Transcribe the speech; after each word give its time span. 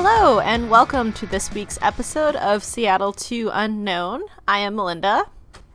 Hello, 0.00 0.38
and 0.38 0.70
welcome 0.70 1.12
to 1.14 1.26
this 1.26 1.52
week's 1.52 1.76
episode 1.82 2.36
of 2.36 2.62
Seattle 2.62 3.12
to 3.14 3.50
Unknown. 3.52 4.22
I 4.46 4.60
am 4.60 4.76
Melinda. 4.76 5.24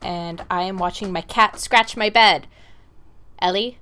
And 0.01 0.45
I 0.49 0.61
am 0.61 0.77
watching 0.77 1.11
my 1.11 1.19
cat 1.19 1.59
scratch 1.59 1.97
my 1.97 2.09
bed. 2.09 2.47
Ellie? 3.39 3.79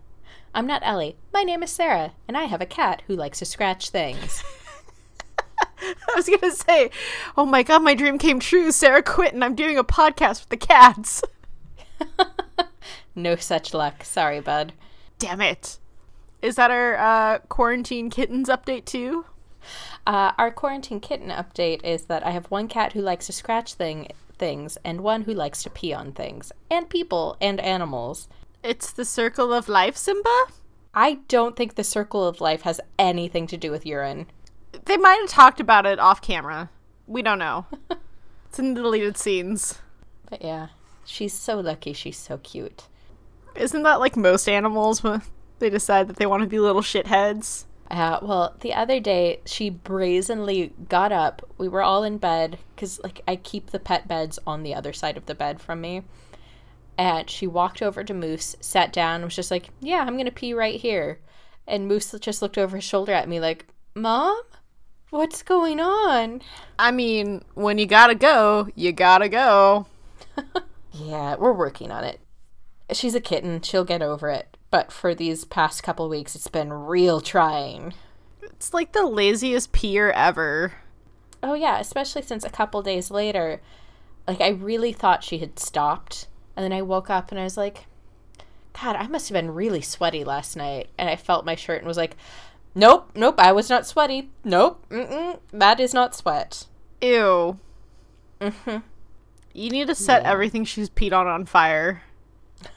I'm 0.55 0.65
not 0.65 0.81
Ellie. 0.83 1.15
My 1.31 1.43
name 1.43 1.61
is 1.61 1.69
Sarah, 1.69 2.13
and 2.27 2.35
I 2.35 2.45
have 2.45 2.59
a 2.59 2.65
cat 2.65 3.03
who 3.05 3.15
likes 3.15 3.37
to 3.37 3.45
scratch 3.45 3.91
things. 3.91 4.43
I 5.79 6.15
was 6.15 6.27
gonna 6.27 6.55
say, 6.55 6.89
oh 7.37 7.45
my 7.45 7.61
god, 7.61 7.83
my 7.83 7.93
dream 7.93 8.17
came 8.17 8.39
true. 8.39 8.71
Sarah 8.71 9.03
quit, 9.03 9.35
and 9.35 9.45
I'm 9.45 9.53
doing 9.53 9.77
a 9.77 9.83
podcast 9.83 10.41
with 10.41 10.49
the 10.49 10.57
cats. 10.57 11.21
no 13.15 13.35
such 13.35 13.75
luck. 13.75 14.03
Sorry, 14.03 14.39
bud. 14.39 14.73
Damn 15.19 15.41
it. 15.41 15.77
Is 16.41 16.55
that 16.55 16.71
our 16.71 16.97
uh, 16.97 17.39
quarantine 17.47 18.09
kittens 18.09 18.49
update 18.49 18.85
too? 18.85 19.25
Uh, 20.07 20.31
our 20.37 20.51
quarantine 20.51 20.99
kitten 20.99 21.29
update 21.29 21.83
is 21.83 22.05
that 22.05 22.25
I 22.25 22.31
have 22.31 22.45
one 22.47 22.67
cat 22.67 22.93
who 22.93 23.01
likes 23.01 23.27
to 23.27 23.33
scratch 23.33 23.73
thing 23.75 24.07
things 24.41 24.75
and 24.83 25.01
one 25.01 25.21
who 25.21 25.33
likes 25.33 25.61
to 25.61 25.69
pee 25.69 25.93
on 25.93 26.11
things 26.11 26.51
and 26.69 26.89
people 26.89 27.37
and 27.39 27.59
animals. 27.59 28.27
It's 28.63 28.91
the 28.91 29.05
circle 29.05 29.53
of 29.53 29.69
life, 29.69 29.95
Simba? 29.95 30.45
I 30.93 31.19
don't 31.27 31.55
think 31.55 31.75
the 31.75 31.83
circle 31.83 32.27
of 32.27 32.41
life 32.41 32.63
has 32.63 32.81
anything 32.97 33.47
to 33.47 33.57
do 33.57 33.69
with 33.71 33.85
urine. 33.85 34.25
They 34.85 34.97
might 34.97 35.19
have 35.21 35.29
talked 35.29 35.59
about 35.59 35.85
it 35.85 35.99
off 35.99 36.21
camera. 36.21 36.69
We 37.05 37.21
don't 37.21 37.39
know. 37.39 37.67
it's 38.47 38.59
in 38.59 38.73
the 38.73 38.81
deleted 38.81 39.17
scenes. 39.17 39.79
But 40.29 40.41
yeah, 40.41 40.69
she's 41.05 41.33
so 41.33 41.59
lucky. 41.59 41.93
She's 41.93 42.17
so 42.17 42.39
cute. 42.39 42.87
Isn't 43.55 43.83
that 43.83 43.99
like 43.99 44.17
most 44.17 44.49
animals 44.49 45.03
when 45.03 45.21
they 45.59 45.69
decide 45.69 46.07
that 46.07 46.15
they 46.17 46.25
want 46.25 46.41
to 46.41 46.49
be 46.49 46.59
little 46.59 46.81
shitheads? 46.81 47.65
Uh, 47.91 48.19
well, 48.21 48.55
the 48.61 48.73
other 48.73 49.01
day 49.01 49.41
she 49.45 49.69
brazenly 49.69 50.73
got 50.87 51.11
up. 51.11 51.45
We 51.57 51.67
were 51.67 51.83
all 51.83 52.03
in 52.03 52.19
bed 52.19 52.57
because, 52.73 53.01
like, 53.03 53.19
I 53.27 53.35
keep 53.35 53.71
the 53.71 53.79
pet 53.79 54.07
beds 54.07 54.39
on 54.47 54.63
the 54.63 54.73
other 54.73 54.93
side 54.93 55.17
of 55.17 55.25
the 55.25 55.35
bed 55.35 55.59
from 55.59 55.81
me. 55.81 56.03
And 56.97 57.29
she 57.29 57.47
walked 57.47 57.81
over 57.81 58.05
to 58.05 58.13
Moose, 58.13 58.55
sat 58.61 58.93
down, 58.93 59.23
was 59.23 59.35
just 59.35 59.51
like, 59.51 59.71
"Yeah, 59.81 60.05
I'm 60.07 60.15
gonna 60.15 60.31
pee 60.31 60.53
right 60.53 60.79
here." 60.79 61.19
And 61.67 61.85
Moose 61.87 62.15
just 62.21 62.41
looked 62.41 62.57
over 62.57 62.77
his 62.77 62.85
shoulder 62.85 63.11
at 63.11 63.27
me, 63.27 63.41
like, 63.41 63.67
"Mom, 63.93 64.41
what's 65.09 65.43
going 65.43 65.81
on?" 65.81 66.41
I 66.79 66.91
mean, 66.91 67.43
when 67.55 67.77
you 67.77 67.87
gotta 67.87 68.15
go, 68.15 68.69
you 68.73 68.93
gotta 68.93 69.27
go. 69.27 69.87
yeah, 70.93 71.35
we're 71.35 71.51
working 71.51 71.91
on 71.91 72.05
it. 72.05 72.21
She's 72.93 73.15
a 73.15 73.21
kitten; 73.21 73.61
she'll 73.61 73.83
get 73.83 74.01
over 74.01 74.29
it 74.29 74.55
but 74.71 74.91
for 74.91 75.13
these 75.13 75.45
past 75.45 75.83
couple 75.83 76.09
weeks, 76.09 76.35
it's 76.35 76.47
been 76.47 76.73
real 76.73 77.21
trying. 77.21 77.93
It's 78.41 78.73
like 78.73 78.93
the 78.93 79.05
laziest 79.05 79.71
peer 79.71 80.11
ever. 80.11 80.73
Oh, 81.43 81.53
yeah, 81.53 81.79
especially 81.79 82.21
since 82.21 82.43
a 82.43 82.49
couple 82.49 82.81
days 82.81 83.11
later, 83.11 83.61
like, 84.27 84.41
I 84.41 84.49
really 84.49 84.93
thought 84.93 85.23
she 85.23 85.39
had 85.39 85.59
stopped. 85.59 86.27
And 86.55 86.63
then 86.63 86.73
I 86.73 86.81
woke 86.81 87.09
up 87.09 87.31
and 87.31 87.39
I 87.39 87.43
was 87.43 87.57
like, 87.57 87.85
God, 88.81 88.95
I 88.95 89.07
must 89.07 89.29
have 89.29 89.33
been 89.33 89.53
really 89.53 89.81
sweaty 89.81 90.23
last 90.23 90.55
night. 90.55 90.89
And 90.97 91.09
I 91.09 91.15
felt 91.15 91.45
my 91.45 91.55
shirt 91.55 91.79
and 91.79 91.87
was 91.87 91.97
like, 91.97 92.15
Nope, 92.73 93.11
nope, 93.15 93.35
I 93.37 93.51
was 93.51 93.69
not 93.69 93.85
sweaty. 93.85 94.29
Nope, 94.45 94.85
mm-mm, 94.89 95.39
that 95.51 95.79
is 95.79 95.93
not 95.93 96.15
sweat. 96.15 96.67
Ew. 97.01 97.59
Mm-hmm. 98.39 98.77
You 99.53 99.69
need 99.69 99.87
to 99.87 99.95
set 99.95 100.21
yeah. 100.21 100.31
everything 100.31 100.63
she's 100.63 100.89
peed 100.89 101.11
on 101.11 101.27
on 101.27 101.45
fire. 101.45 102.03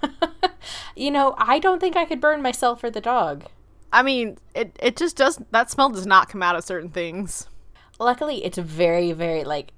you 0.96 1.10
know, 1.10 1.34
I 1.38 1.58
don't 1.58 1.80
think 1.80 1.96
I 1.96 2.04
could 2.04 2.20
burn 2.20 2.42
myself 2.42 2.82
or 2.84 2.90
the 2.90 3.00
dog. 3.00 3.44
I 3.92 4.02
mean, 4.02 4.38
it 4.54 4.76
it 4.82 4.96
just 4.96 5.16
does 5.16 5.40
that 5.50 5.70
smell 5.70 5.90
does 5.90 6.06
not 6.06 6.28
come 6.28 6.42
out 6.42 6.56
of 6.56 6.64
certain 6.64 6.90
things. 6.90 7.48
Luckily, 8.00 8.44
it's 8.44 8.58
very 8.58 9.12
very 9.12 9.44
like 9.44 9.72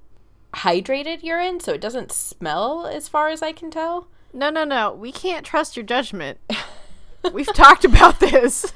hydrated 0.54 1.22
urine, 1.22 1.60
so 1.60 1.72
it 1.72 1.80
doesn't 1.80 2.12
smell 2.12 2.86
as 2.86 3.08
far 3.08 3.28
as 3.28 3.42
I 3.42 3.52
can 3.52 3.70
tell. 3.70 4.08
No, 4.32 4.50
no, 4.50 4.64
no. 4.64 4.92
We 4.92 5.12
can't 5.12 5.44
trust 5.44 5.76
your 5.76 5.84
judgment. 5.84 6.38
We've 7.32 7.52
talked 7.52 7.84
about 7.84 8.20
this. 8.20 8.72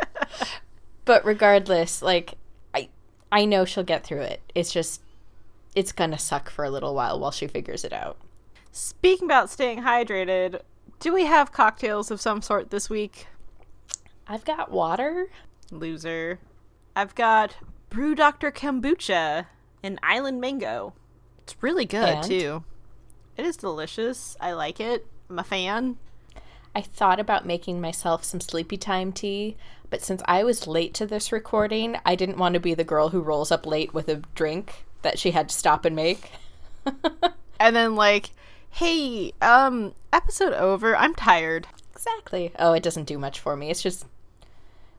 but 1.04 1.24
regardless, 1.24 2.02
like 2.02 2.34
I 2.74 2.88
I 3.30 3.44
know 3.44 3.64
she'll 3.64 3.84
get 3.84 4.04
through 4.04 4.22
it. 4.22 4.40
It's 4.54 4.72
just 4.72 5.00
it's 5.74 5.92
going 5.92 6.10
to 6.10 6.18
suck 6.18 6.50
for 6.50 6.64
a 6.64 6.70
little 6.70 6.94
while 6.94 7.20
while 7.20 7.30
she 7.30 7.46
figures 7.46 7.84
it 7.84 7.92
out. 7.92 8.16
Speaking 8.72 9.26
about 9.26 9.50
staying 9.50 9.82
hydrated, 9.82 10.60
do 11.00 11.12
we 11.12 11.24
have 11.24 11.52
cocktails 11.52 12.10
of 12.10 12.20
some 12.20 12.40
sort 12.40 12.70
this 12.70 12.88
week? 12.88 13.26
I've 14.26 14.44
got 14.44 14.70
water. 14.70 15.26
Loser. 15.72 16.38
I've 16.94 17.14
got 17.14 17.56
Brew 17.88 18.14
Dr. 18.14 18.52
Kombucha 18.52 19.46
and 19.82 19.98
Island 20.02 20.40
Mango. 20.40 20.94
It's 21.38 21.56
really 21.60 21.84
good, 21.84 22.08
and? 22.08 22.24
too. 22.24 22.64
It 23.36 23.44
is 23.44 23.56
delicious. 23.56 24.36
I 24.40 24.52
like 24.52 24.78
it. 24.78 25.06
I'm 25.28 25.38
a 25.38 25.44
fan. 25.44 25.98
I 26.74 26.82
thought 26.82 27.18
about 27.18 27.46
making 27.46 27.80
myself 27.80 28.22
some 28.22 28.40
sleepy 28.40 28.76
time 28.76 29.12
tea, 29.12 29.56
but 29.88 30.02
since 30.02 30.22
I 30.26 30.44
was 30.44 30.68
late 30.68 30.94
to 30.94 31.06
this 31.06 31.32
recording, 31.32 31.96
I 32.06 32.14
didn't 32.14 32.38
want 32.38 32.54
to 32.54 32.60
be 32.60 32.74
the 32.74 32.84
girl 32.84 33.08
who 33.08 33.20
rolls 33.20 33.50
up 33.50 33.66
late 33.66 33.92
with 33.92 34.08
a 34.08 34.22
drink 34.36 34.84
that 35.02 35.18
she 35.18 35.32
had 35.32 35.48
to 35.48 35.54
stop 35.54 35.84
and 35.84 35.96
make. 35.96 36.30
and 37.58 37.74
then, 37.74 37.96
like, 37.96 38.30
hey, 38.70 39.32
um, 39.40 39.94
episode 40.12 40.52
over. 40.54 40.96
I'm 40.96 41.14
tired. 41.14 41.66
Exactly. 41.92 42.52
Oh, 42.58 42.72
it 42.72 42.82
doesn't 42.82 43.04
do 43.06 43.18
much 43.18 43.40
for 43.40 43.56
me. 43.56 43.70
It's 43.70 43.82
just 43.82 44.06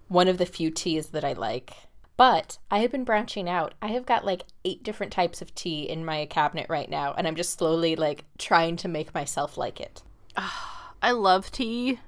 one 0.07 0.27
of 0.27 0.37
the 0.37 0.45
few 0.45 0.69
teas 0.69 1.07
that 1.07 1.23
I 1.23 1.33
like. 1.33 1.73
But 2.17 2.59
I 2.69 2.79
have 2.79 2.91
been 2.91 3.03
branching 3.03 3.49
out. 3.49 3.73
I 3.81 3.87
have 3.87 4.05
got 4.05 4.25
like 4.25 4.43
eight 4.63 4.83
different 4.83 5.11
types 5.11 5.41
of 5.41 5.55
tea 5.55 5.89
in 5.89 6.05
my 6.05 6.25
cabinet 6.27 6.67
right 6.69 6.89
now, 6.89 7.13
and 7.17 7.27
I'm 7.27 7.35
just 7.35 7.57
slowly 7.57 7.95
like 7.95 8.25
trying 8.37 8.75
to 8.77 8.87
make 8.87 9.13
myself 9.13 9.57
like 9.57 9.79
it. 9.79 10.03
I 11.01 11.11
love 11.11 11.51
tea. 11.51 11.99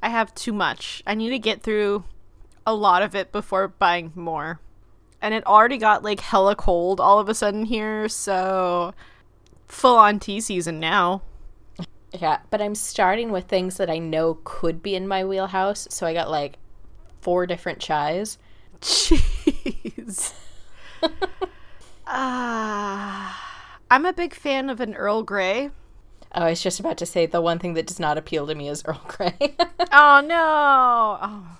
I 0.00 0.10
have 0.10 0.34
too 0.34 0.52
much. 0.52 1.02
I 1.06 1.16
need 1.16 1.30
to 1.30 1.38
get 1.40 1.62
through 1.62 2.04
a 2.64 2.74
lot 2.74 3.02
of 3.02 3.16
it 3.16 3.32
before 3.32 3.66
buying 3.66 4.12
more. 4.14 4.60
And 5.20 5.34
it 5.34 5.44
already 5.44 5.78
got 5.78 6.04
like 6.04 6.20
hella 6.20 6.54
cold 6.54 7.00
all 7.00 7.18
of 7.18 7.28
a 7.28 7.34
sudden 7.34 7.64
here, 7.64 8.08
so 8.08 8.94
full 9.68 9.96
on 9.96 10.18
tea 10.18 10.40
season 10.40 10.80
now. 10.80 11.22
Yeah, 12.12 12.40
but 12.50 12.62
I'm 12.62 12.74
starting 12.74 13.30
with 13.30 13.44
things 13.44 13.76
that 13.76 13.90
I 13.90 13.98
know 13.98 14.38
could 14.44 14.82
be 14.82 14.94
in 14.94 15.06
my 15.06 15.24
wheelhouse. 15.24 15.86
So 15.90 16.06
I 16.06 16.14
got 16.14 16.30
like 16.30 16.58
four 17.20 17.46
different 17.46 17.78
chais. 17.78 18.38
Jeez. 18.80 20.32
Ah, 22.10 23.76
uh, 23.76 23.78
I'm 23.90 24.06
a 24.06 24.14
big 24.14 24.32
fan 24.32 24.70
of 24.70 24.80
an 24.80 24.94
Earl 24.94 25.22
Grey. 25.22 25.68
Oh, 26.34 26.42
I 26.42 26.48
was 26.48 26.62
just 26.62 26.80
about 26.80 26.96
to 26.98 27.06
say 27.06 27.26
the 27.26 27.42
one 27.42 27.58
thing 27.58 27.74
that 27.74 27.86
does 27.86 28.00
not 28.00 28.16
appeal 28.16 28.46
to 28.46 28.54
me 28.54 28.70
is 28.70 28.82
Earl 28.86 29.02
Grey. 29.06 29.36
oh 29.92 30.22
no. 30.24 31.18
Oh. 31.20 31.58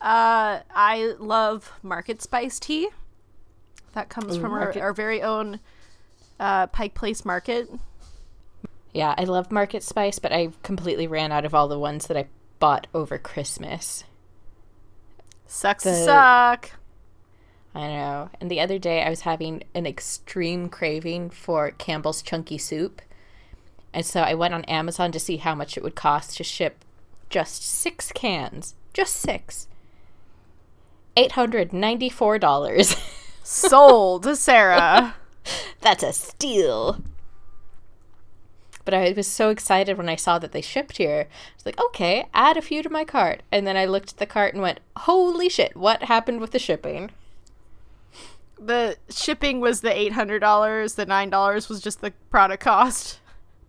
Uh, 0.00 0.60
I 0.74 1.14
love 1.18 1.72
market 1.82 2.22
spice 2.22 2.58
tea. 2.58 2.88
That 3.92 4.08
comes 4.08 4.38
Ooh, 4.38 4.40
from 4.40 4.52
our, 4.52 4.76
our 4.78 4.94
very 4.94 5.20
own 5.20 5.60
uh, 6.40 6.66
Pike 6.68 6.94
Place 6.94 7.24
Market. 7.24 7.68
Yeah, 8.92 9.14
I 9.16 9.24
love 9.24 9.52
Market 9.52 9.84
Spice, 9.84 10.18
but 10.18 10.32
I 10.32 10.48
completely 10.64 11.06
ran 11.06 11.30
out 11.30 11.44
of 11.44 11.54
all 11.54 11.68
the 11.68 11.78
ones 11.78 12.08
that 12.08 12.16
I 12.16 12.26
bought 12.58 12.88
over 12.92 13.18
Christmas. 13.18 14.02
Sucks 15.46 15.84
the, 15.84 15.94
suck. 15.94 16.72
I 17.74 17.86
know. 17.86 18.30
And 18.40 18.50
the 18.50 18.60
other 18.60 18.78
day 18.78 19.02
I 19.02 19.10
was 19.10 19.20
having 19.20 19.62
an 19.74 19.86
extreme 19.86 20.68
craving 20.68 21.30
for 21.30 21.70
Campbell's 21.72 22.22
Chunky 22.22 22.58
Soup. 22.58 23.00
And 23.92 24.04
so 24.04 24.22
I 24.22 24.34
went 24.34 24.54
on 24.54 24.64
Amazon 24.64 25.12
to 25.12 25.20
see 25.20 25.36
how 25.36 25.54
much 25.54 25.76
it 25.76 25.82
would 25.82 25.94
cost 25.94 26.36
to 26.38 26.44
ship 26.44 26.84
just 27.28 27.62
six 27.62 28.10
cans. 28.12 28.74
Just 28.92 29.14
six. 29.14 29.68
$894. 31.16 33.00
Sold, 33.44 34.36
Sarah. 34.36 35.14
That's 35.80 36.02
a 36.02 36.12
steal. 36.12 37.02
But 38.84 38.94
I 38.94 39.12
was 39.16 39.26
so 39.26 39.50
excited 39.50 39.98
when 39.98 40.08
I 40.08 40.16
saw 40.16 40.38
that 40.38 40.52
they 40.52 40.62
shipped 40.62 40.96
here. 40.96 41.28
I 41.30 41.54
was 41.54 41.66
like, 41.66 41.80
okay, 41.80 42.26
add 42.32 42.56
a 42.56 42.62
few 42.62 42.82
to 42.82 42.90
my 42.90 43.04
cart. 43.04 43.42
And 43.52 43.66
then 43.66 43.76
I 43.76 43.84
looked 43.84 44.12
at 44.12 44.18
the 44.18 44.26
cart 44.26 44.54
and 44.54 44.62
went, 44.62 44.80
holy 44.96 45.48
shit, 45.48 45.76
what 45.76 46.04
happened 46.04 46.40
with 46.40 46.52
the 46.52 46.58
shipping? 46.58 47.10
The 48.58 48.96
shipping 49.08 49.60
was 49.60 49.80
the 49.80 49.90
$800, 49.90 50.94
the 50.94 51.06
$9 51.06 51.68
was 51.68 51.80
just 51.80 52.00
the 52.00 52.12
product 52.30 52.62
cost. 52.62 53.20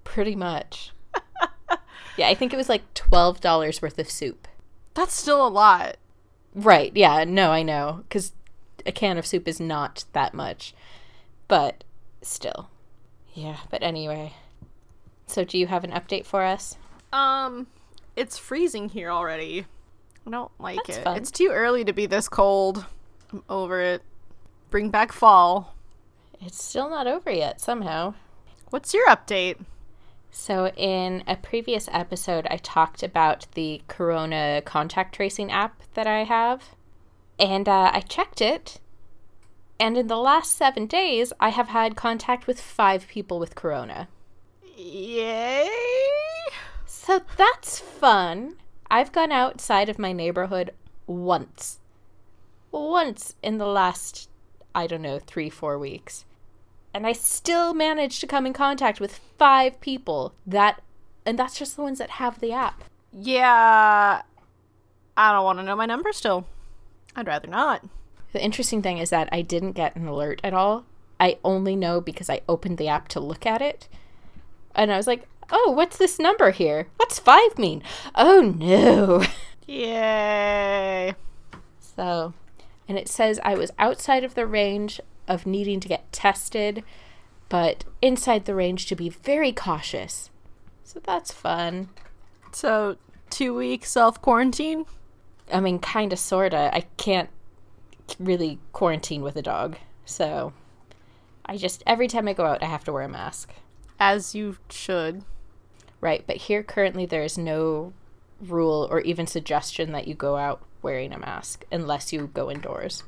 Pretty 0.03 0.35
much. 0.35 0.91
yeah, 2.17 2.27
I 2.27 2.33
think 2.33 2.53
it 2.53 2.57
was 2.57 2.69
like 2.69 2.93
$12 2.93 3.81
worth 3.81 3.99
of 3.99 4.09
soup. 4.09 4.47
That's 4.93 5.13
still 5.13 5.45
a 5.45 5.49
lot. 5.49 5.97
Right, 6.53 6.91
yeah, 6.95 7.23
no, 7.23 7.51
I 7.51 7.63
know. 7.63 8.03
Because 8.07 8.33
a 8.85 8.91
can 8.91 9.17
of 9.17 9.25
soup 9.25 9.47
is 9.47 9.59
not 9.59 10.05
that 10.13 10.33
much. 10.33 10.73
But 11.51 11.83
still. 12.21 12.69
Yeah, 13.33 13.57
but 13.69 13.83
anyway. 13.83 14.35
So 15.27 15.43
do 15.43 15.57
you 15.57 15.67
have 15.67 15.83
an 15.83 15.91
update 15.91 16.25
for 16.25 16.43
us? 16.43 16.77
Um, 17.11 17.67
it's 18.15 18.37
freezing 18.37 18.87
here 18.87 19.11
already. 19.11 19.65
I 20.25 20.29
don't 20.29 20.51
like 20.61 20.79
That's 20.87 20.99
it. 20.99 21.03
Fun. 21.03 21.17
It's 21.17 21.29
too 21.29 21.49
early 21.51 21.83
to 21.83 21.91
be 21.91 22.05
this 22.05 22.29
cold. 22.29 22.85
I'm 23.33 23.43
over 23.49 23.81
it. 23.81 24.01
bring 24.69 24.91
back 24.91 25.11
fall. 25.11 25.75
It's 26.39 26.63
still 26.63 26.89
not 26.89 27.05
over 27.05 27.29
yet, 27.29 27.59
somehow. 27.59 28.13
What's 28.69 28.93
your 28.93 29.09
update? 29.09 29.57
So, 30.31 30.67
in 30.77 31.21
a 31.27 31.35
previous 31.35 31.89
episode, 31.91 32.47
I 32.49 32.55
talked 32.55 33.03
about 33.03 33.47
the 33.55 33.81
Corona 33.89 34.61
contact 34.63 35.15
tracing 35.15 35.51
app 35.51 35.81
that 35.95 36.07
I 36.07 36.23
have. 36.23 36.75
And 37.37 37.67
uh, 37.67 37.91
I 37.93 37.99
checked 37.99 38.39
it. 38.39 38.79
And 39.81 39.97
in 39.97 40.05
the 40.05 40.15
last 40.15 40.55
seven 40.55 40.85
days, 40.85 41.33
I 41.39 41.49
have 41.49 41.69
had 41.69 41.95
contact 41.95 42.45
with 42.45 42.61
five 42.61 43.07
people 43.07 43.39
with 43.39 43.55
Corona. 43.55 44.09
Yay! 44.77 45.67
So 46.85 47.21
that's 47.35 47.79
fun. 47.79 48.57
I've 48.91 49.11
gone 49.11 49.31
outside 49.31 49.89
of 49.89 49.97
my 49.97 50.13
neighborhood 50.13 50.69
once. 51.07 51.79
Once 52.71 53.33
in 53.41 53.57
the 53.57 53.65
last, 53.65 54.29
I 54.75 54.85
don't 54.85 55.01
know, 55.01 55.17
three, 55.17 55.49
four 55.49 55.79
weeks. 55.79 56.25
And 56.93 57.07
I 57.07 57.13
still 57.13 57.73
managed 57.73 58.21
to 58.21 58.27
come 58.27 58.45
in 58.45 58.53
contact 58.53 58.99
with 58.99 59.19
five 59.39 59.81
people 59.81 60.35
that, 60.45 60.83
and 61.25 61.39
that's 61.39 61.57
just 61.57 61.75
the 61.75 61.81
ones 61.81 61.97
that 61.97 62.11
have 62.11 62.39
the 62.39 62.51
app. 62.51 62.83
Yeah. 63.11 64.21
I 65.17 65.31
don't 65.31 65.43
want 65.43 65.57
to 65.57 65.63
know 65.63 65.75
my 65.75 65.87
number 65.87 66.13
still. 66.13 66.45
I'd 67.15 67.25
rather 67.25 67.47
not. 67.47 67.83
The 68.31 68.43
interesting 68.43 68.81
thing 68.81 68.97
is 68.97 69.09
that 69.09 69.29
I 69.31 69.41
didn't 69.41 69.73
get 69.73 69.95
an 69.95 70.07
alert 70.07 70.41
at 70.43 70.53
all. 70.53 70.85
I 71.19 71.37
only 71.43 71.75
know 71.75 72.01
because 72.01 72.29
I 72.29 72.41
opened 72.47 72.77
the 72.77 72.87
app 72.87 73.07
to 73.09 73.19
look 73.19 73.45
at 73.45 73.61
it. 73.61 73.87
And 74.73 74.91
I 74.91 74.97
was 74.97 75.07
like, 75.07 75.27
oh, 75.51 75.71
what's 75.71 75.97
this 75.97 76.17
number 76.19 76.51
here? 76.51 76.87
What's 76.97 77.19
five 77.19 77.57
mean? 77.57 77.83
Oh 78.15 78.41
no. 78.41 79.23
Yay. 79.67 81.13
So, 81.79 82.33
and 82.87 82.97
it 82.97 83.07
says 83.07 83.39
I 83.43 83.55
was 83.55 83.71
outside 83.77 84.23
of 84.23 84.35
the 84.35 84.47
range 84.47 84.99
of 85.27 85.45
needing 85.45 85.79
to 85.79 85.87
get 85.87 86.11
tested, 86.11 86.83
but 87.49 87.83
inside 88.01 88.45
the 88.45 88.55
range 88.55 88.87
to 88.87 88.95
be 88.95 89.09
very 89.09 89.51
cautious. 89.51 90.29
So 90.83 90.99
that's 91.03 91.31
fun. 91.31 91.89
So, 92.51 92.97
two 93.29 93.53
week 93.53 93.85
self 93.85 94.21
quarantine? 94.21 94.85
I 95.51 95.59
mean, 95.59 95.79
kind 95.79 96.11
of, 96.11 96.19
sort 96.19 96.53
of. 96.53 96.73
I 96.73 96.85
can't 96.97 97.29
really 98.19 98.59
quarantine 98.73 99.21
with 99.21 99.35
a 99.35 99.41
dog. 99.41 99.77
So, 100.05 100.53
I 101.45 101.57
just, 101.57 101.83
every 101.85 102.07
time 102.07 102.27
I 102.27 102.33
go 102.33 102.45
out, 102.45 102.63
I 102.63 102.67
have 102.67 102.83
to 102.85 102.93
wear 102.93 103.03
a 103.03 103.09
mask. 103.09 103.51
As 103.99 104.35
you 104.35 104.57
should. 104.69 105.23
Right, 105.99 106.23
but 106.25 106.37
here 106.37 106.63
currently 106.63 107.05
there 107.05 107.23
is 107.23 107.37
no 107.37 107.93
rule 108.41 108.87
or 108.89 109.01
even 109.01 109.27
suggestion 109.27 109.91
that 109.91 110.07
you 110.07 110.15
go 110.15 110.35
out 110.35 110.61
wearing 110.81 111.13
a 111.13 111.19
mask 111.19 111.63
unless 111.71 112.11
you 112.11 112.29
go 112.33 112.49
indoors. 112.49 113.03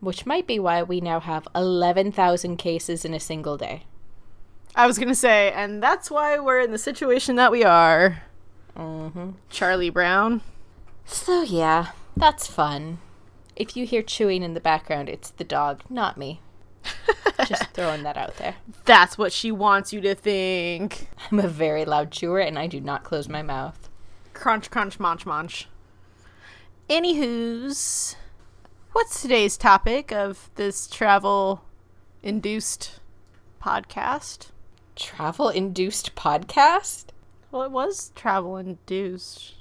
Which 0.00 0.26
might 0.26 0.46
be 0.46 0.58
why 0.58 0.82
we 0.82 1.00
now 1.00 1.20
have 1.20 1.48
11,000 1.54 2.56
cases 2.56 3.04
in 3.04 3.14
a 3.14 3.20
single 3.20 3.56
day. 3.56 3.84
I 4.74 4.86
was 4.86 4.98
going 4.98 5.08
to 5.08 5.14
say, 5.14 5.52
and 5.52 5.82
that's 5.82 6.10
why 6.10 6.38
we're 6.38 6.60
in 6.60 6.72
the 6.72 6.78
situation 6.78 7.36
that 7.36 7.52
we 7.52 7.64
are. 7.64 8.22
Mm-hmm. 8.76 9.30
Charlie 9.48 9.90
Brown. 9.90 10.42
So, 11.06 11.42
yeah, 11.42 11.92
that's 12.16 12.46
fun. 12.46 12.98
If 13.56 13.76
you 13.76 13.86
hear 13.86 14.02
chewing 14.02 14.42
in 14.42 14.52
the 14.52 14.60
background, 14.60 15.08
it's 15.08 15.30
the 15.30 15.44
dog, 15.44 15.82
not 15.88 16.18
me. 16.18 16.40
Just 17.46 17.70
throwing 17.70 18.02
that 18.02 18.16
out 18.16 18.36
there. 18.36 18.56
That's 18.84 19.16
what 19.16 19.32
she 19.32 19.50
wants 19.50 19.92
you 19.92 20.00
to 20.02 20.14
think. 20.14 21.08
I'm 21.30 21.40
a 21.40 21.48
very 21.48 21.84
loud 21.84 22.10
chewer 22.10 22.40
and 22.40 22.58
I 22.58 22.66
do 22.66 22.80
not 22.80 23.02
close 23.02 23.28
my 23.28 23.42
mouth. 23.42 23.88
Crunch, 24.34 24.70
crunch, 24.70 25.00
munch, 25.00 25.24
munch. 25.24 25.68
Anywho's, 26.88 28.14
what's 28.92 29.22
today's 29.22 29.56
topic 29.56 30.12
of 30.12 30.50
this 30.54 30.86
travel 30.86 31.62
induced 32.22 33.00
podcast? 33.62 34.50
Travel 34.94 35.48
induced 35.48 36.14
podcast? 36.14 37.06
Well, 37.50 37.62
it 37.62 37.70
was 37.70 38.12
travel 38.14 38.56
induced. 38.56 39.54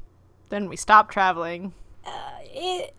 Then 0.49 0.69
we 0.69 0.75
stopped 0.75 1.11
traveling. 1.11 1.73
Uh, 2.05 2.11
it, 2.43 2.93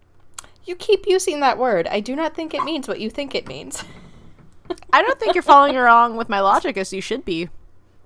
you 0.67 0.75
keep 0.77 1.07
using 1.07 1.41
that 1.41 1.59
word. 1.59 1.87
I 1.87 2.01
do 2.01 2.15
not 2.17 2.35
think 2.35 2.53
it 2.53 2.65
means 2.65 2.89
what 2.89 3.01
you 3.01 3.09
think 3.09 3.35
it 3.35 3.49
means. 3.49 3.85
I 4.93 5.03
don't 5.03 5.19
think 5.19 5.35
you're 5.35 5.43
following 5.43 5.77
along 5.77 6.17
with 6.17 6.29
my 6.29 6.41
logic 6.41 6.77
as 6.77 6.93
you 6.93 7.01
should 7.01 7.25
be. 7.25 7.49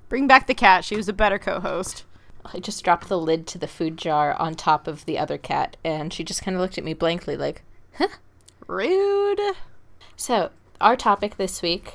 Bring 0.09 0.27
back 0.27 0.47
the 0.47 0.55
cat. 0.55 0.85
She 0.85 0.97
was 0.97 1.09
a 1.09 1.13
better 1.13 1.39
co 1.39 1.61
host. 1.61 2.05
I 2.45 2.59
just 2.59 2.85
dropped 2.85 3.09
the 3.09 3.19
lid 3.19 3.47
to 3.49 3.59
the 3.59 3.69
food 3.69 3.97
jar 3.97 4.35
on 4.35 4.55
top 4.55 4.87
of 4.87 5.05
the 5.05 5.19
other 5.19 5.39
cat, 5.39 5.77
and 5.85 6.13
she 6.13 6.25
just 6.25 6.43
kind 6.43 6.57
of 6.57 6.61
looked 6.61 6.79
at 6.79 6.85
me 6.85 6.95
blankly, 6.95 7.37
like, 7.37 7.63
huh? 7.95 8.09
Rude. 8.67 9.41
So, 10.17 10.51
our 10.81 10.97
topic 10.97 11.37
this 11.37 11.63
week 11.63 11.95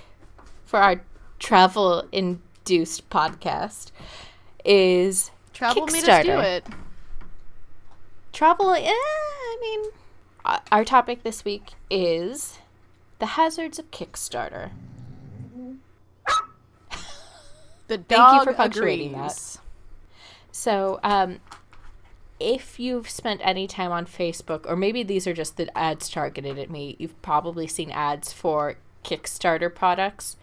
for 0.66 0.80
our 0.80 1.02
travel 1.40 2.08
induced 2.12 3.10
podcast 3.10 3.92
is 4.64 5.32
travel 5.54 5.88
made 5.88 6.08
us 6.08 6.26
do 6.26 6.40
it. 6.40 6.66
Travel, 8.32 8.72
eh, 8.72 8.84
I 8.88 9.58
mean, 9.62 9.92
our 10.72 10.86
topic 10.86 11.24
this 11.24 11.44
week 11.44 11.74
is 11.90 12.60
the 13.20 13.26
hazards 13.28 13.80
of 13.80 13.90
Kickstarter. 13.92 14.72
the 17.88 17.98
dog 17.98 18.08
Thank 18.08 18.40
you 18.40 18.44
for 18.44 18.54
punctuating 18.54 19.14
that. 19.14 19.58
So, 20.52 21.00
um, 21.04 21.40
if 22.40 22.80
you've 22.80 23.10
spent 23.10 23.42
any 23.44 23.68
time 23.68 23.92
on 23.92 24.06
Facebook, 24.06 24.66
or 24.68 24.76
maybe 24.76 25.04
these 25.04 25.26
are 25.26 25.34
just 25.34 25.58
the 25.58 25.76
ads 25.78 26.10
targeted 26.10 26.60
at 26.60 26.70
me, 26.70 26.96
you've 27.00 27.20
probably 27.22 27.68
seen 27.68 27.92
ads 27.92 28.34
for 28.34 28.76
Kickstarter 29.04 29.74
products. 29.74 30.36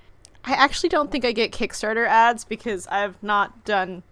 I 0.45 0.53
actually 0.55 0.89
don't 0.89 1.11
think 1.11 1.25
I 1.25 1.33
get 1.33 1.53
Kickstarter 1.53 2.07
ads 2.07 2.45
because 2.45 2.87
I've 2.89 3.23
not 3.23 3.65
done 3.65 4.03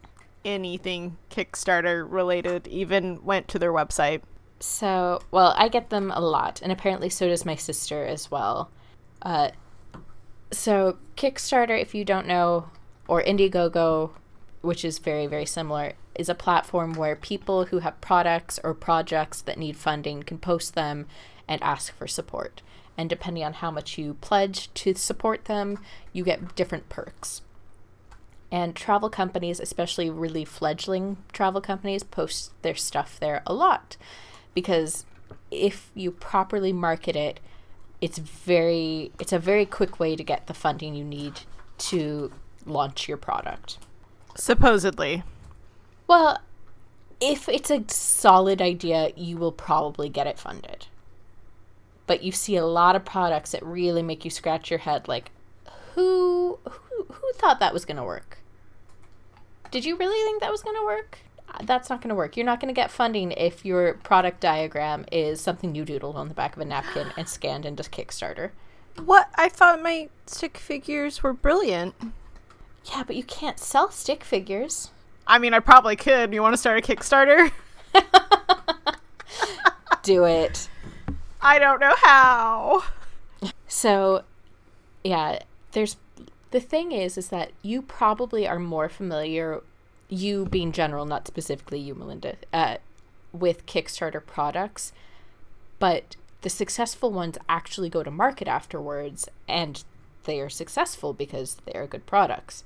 anything 0.45 1.17
Kickstarter 1.31 2.07
related, 2.09 2.67
even 2.69 3.25
went 3.25 3.49
to 3.49 3.59
their 3.59 3.73
website. 3.73 4.23
So, 4.61 5.23
well, 5.31 5.55
I 5.57 5.69
get 5.69 5.89
them 5.89 6.13
a 6.15 6.21
lot, 6.21 6.61
and 6.63 6.71
apparently 6.71 7.09
so 7.09 7.27
does 7.29 7.47
my 7.47 7.57
sister 7.57 8.05
as 8.05 8.31
well. 8.31 8.71
Uh, 9.23 9.51
so, 10.53 10.99
Kickstarter, 11.17 11.81
if 11.81 11.95
you 11.95 12.05
don't 12.05 12.27
know, 12.27 12.69
or 13.09 13.23
Indiegogo, 13.23 14.11
which 14.61 14.85
is 14.85 14.99
very, 14.99 15.27
very 15.27 15.47
similar, 15.47 15.95
is 16.15 16.29
a 16.29 16.35
platform 16.35 16.93
where 16.93 17.17
people 17.17 17.67
who 17.67 17.79
have 17.79 18.01
products 18.03 18.61
or 18.63 18.75
projects 18.75 19.41
that 19.41 19.59
need 19.59 19.79
funding 19.79 20.23
can 20.23 20.37
post 20.37 20.75
them 20.75 21.07
and 21.49 21.63
ask 21.63 21.95
for 21.95 22.07
support. 22.07 22.61
And 22.99 23.09
depending 23.09 23.45
on 23.45 23.55
how 23.55 23.71
much 23.71 23.97
you 23.97 24.15
pledge 24.21 24.73
to 24.75 24.95
support 24.95 25.47
them, 25.47 25.79
you 26.13 26.23
get 26.23 26.55
different 26.55 26.91
perks. 26.91 27.41
And 28.53 28.77
travel 28.77 29.09
companies, 29.09 29.59
especially 29.59 30.11
really 30.11 30.45
fledgling 30.45 31.17
travel 31.33 31.63
companies, 31.63 32.03
post 32.03 32.53
their 32.61 32.75
stuff 32.75 33.19
there 33.19 33.43
a 33.47 33.55
lot 33.55 33.97
because 34.55 35.05
if 35.51 35.91
you 35.95 36.11
properly 36.11 36.73
market 36.73 37.17
it, 37.17 37.41
it's 38.01 38.19
very 38.19 39.13
it's 39.19 39.33
a 39.33 39.39
very 39.39 39.67
quick 39.67 40.01
way 40.01 40.17
to 40.17 40.25
get 40.25 40.47
the 40.47 40.55
funding 40.55 40.95
you 40.95 41.05
need 41.05 41.41
to 41.79 42.33
launch 42.67 43.09
your 43.09 43.17
product. 43.17 43.79
Supposedly. 44.37 45.23
Well, 46.07 46.41
if 47.21 47.49
it's 47.49 47.71
a 47.71 47.85
solid 47.89 48.63
idea, 48.63 49.13
you 49.17 49.37
will 49.37 49.53
probably 49.53 50.09
get 50.09 50.27
it 50.27 50.39
funded. 50.39 50.87
But 52.07 52.23
you 52.23 52.33
see 52.33 52.57
a 52.57 52.67
lot 52.67 52.97
of 52.97 53.05
products 53.05 53.53
that 53.53 53.65
really 53.65 54.03
make 54.03 54.25
you 54.25 54.31
scratch 54.31 54.71
your 54.71 54.81
head 54.81 55.07
like 55.07 55.31
who 55.95 56.59
who 56.65 57.05
who 57.05 57.33
thought 57.35 57.61
that 57.61 57.73
was 57.73 57.85
going 57.85 57.97
to 57.97 58.05
work? 58.05 58.39
Did 59.71 59.85
you 59.85 59.97
really 59.97 60.25
think 60.25 60.41
that 60.41 60.51
was 60.51 60.63
going 60.63 60.77
to 60.77 60.85
work? 60.85 61.19
That's 61.63 61.91
not 61.91 62.01
going 62.01 62.11
to 62.11 62.15
work. 62.15 62.37
You're 62.37 62.47
not 62.47 62.61
going 62.61 62.73
to 62.73 62.79
get 62.79 62.91
funding 62.91 63.33
if 63.33 63.65
your 63.65 63.95
product 63.95 64.41
diagram 64.41 65.05
is 65.11 65.41
something 65.41 65.75
you 65.75 65.85
doodled 65.85 66.15
on 66.15 66.29
the 66.29 66.35
back 66.35 66.57
of 66.57 66.63
a 66.63 66.65
napkin 66.65 67.09
and 67.17 67.29
scanned 67.29 67.67
into 67.67 67.83
Kickstarter. 67.83 68.51
What? 69.05 69.29
I 69.37 69.49
thought 69.49 69.83
my 69.83 70.09
stick 70.27 70.59
figures 70.59 71.23
were 71.23 71.33
brilliant. 71.33 71.95
Yeah, 72.85 73.05
but 73.07 73.17
you 73.17 73.25
can't 73.25 73.59
sell 73.59 73.91
stick 73.91 74.25
figures. 74.25 74.91
I 75.27 75.39
mean, 75.39 75.55
I 75.55 75.61
probably 75.61 75.97
could. 75.97 76.33
You 76.33 76.43
want 76.43 76.55
to 76.55 76.59
start 76.59 76.79
a 76.79 76.83
Kickstarter? 76.83 77.51
Do 80.03 80.25
it. 80.25 80.69
I 81.41 81.59
don't 81.59 81.81
know 81.81 81.95
how. 82.03 82.85
So, 83.69 84.25
yeah, 85.05 85.41
there's 85.73 85.97
the 86.51 86.61
thing 86.61 86.93
is 86.93 87.17
is 87.17 87.29
that 87.29 87.53
you 87.63 87.83
probably 87.83 88.47
are 88.47 88.59
more 88.59 88.89
familiar 88.89 89.63
you 90.11 90.45
being 90.47 90.73
general, 90.73 91.07
not 91.07 91.27
specifically 91.27 91.79
you, 91.79 91.95
Melinda, 91.95 92.37
uh, 92.53 92.77
with 93.33 93.67
Kickstarter 93.67 94.25
products, 94.25 94.93
but 95.79 96.17
the 96.43 96.51
successful 96.51 97.13
ones 97.13 97.39
actually 97.49 97.89
go 97.89 98.03
to 98.03 98.11
market 98.11 98.49
afterwards 98.49 99.29
and 99.49 99.85
they 100.25 100.41
are 100.41 100.49
successful 100.49 101.13
because 101.13 101.57
they 101.65 101.73
are 101.73 101.87
good 101.87 102.07
products. 102.07 102.65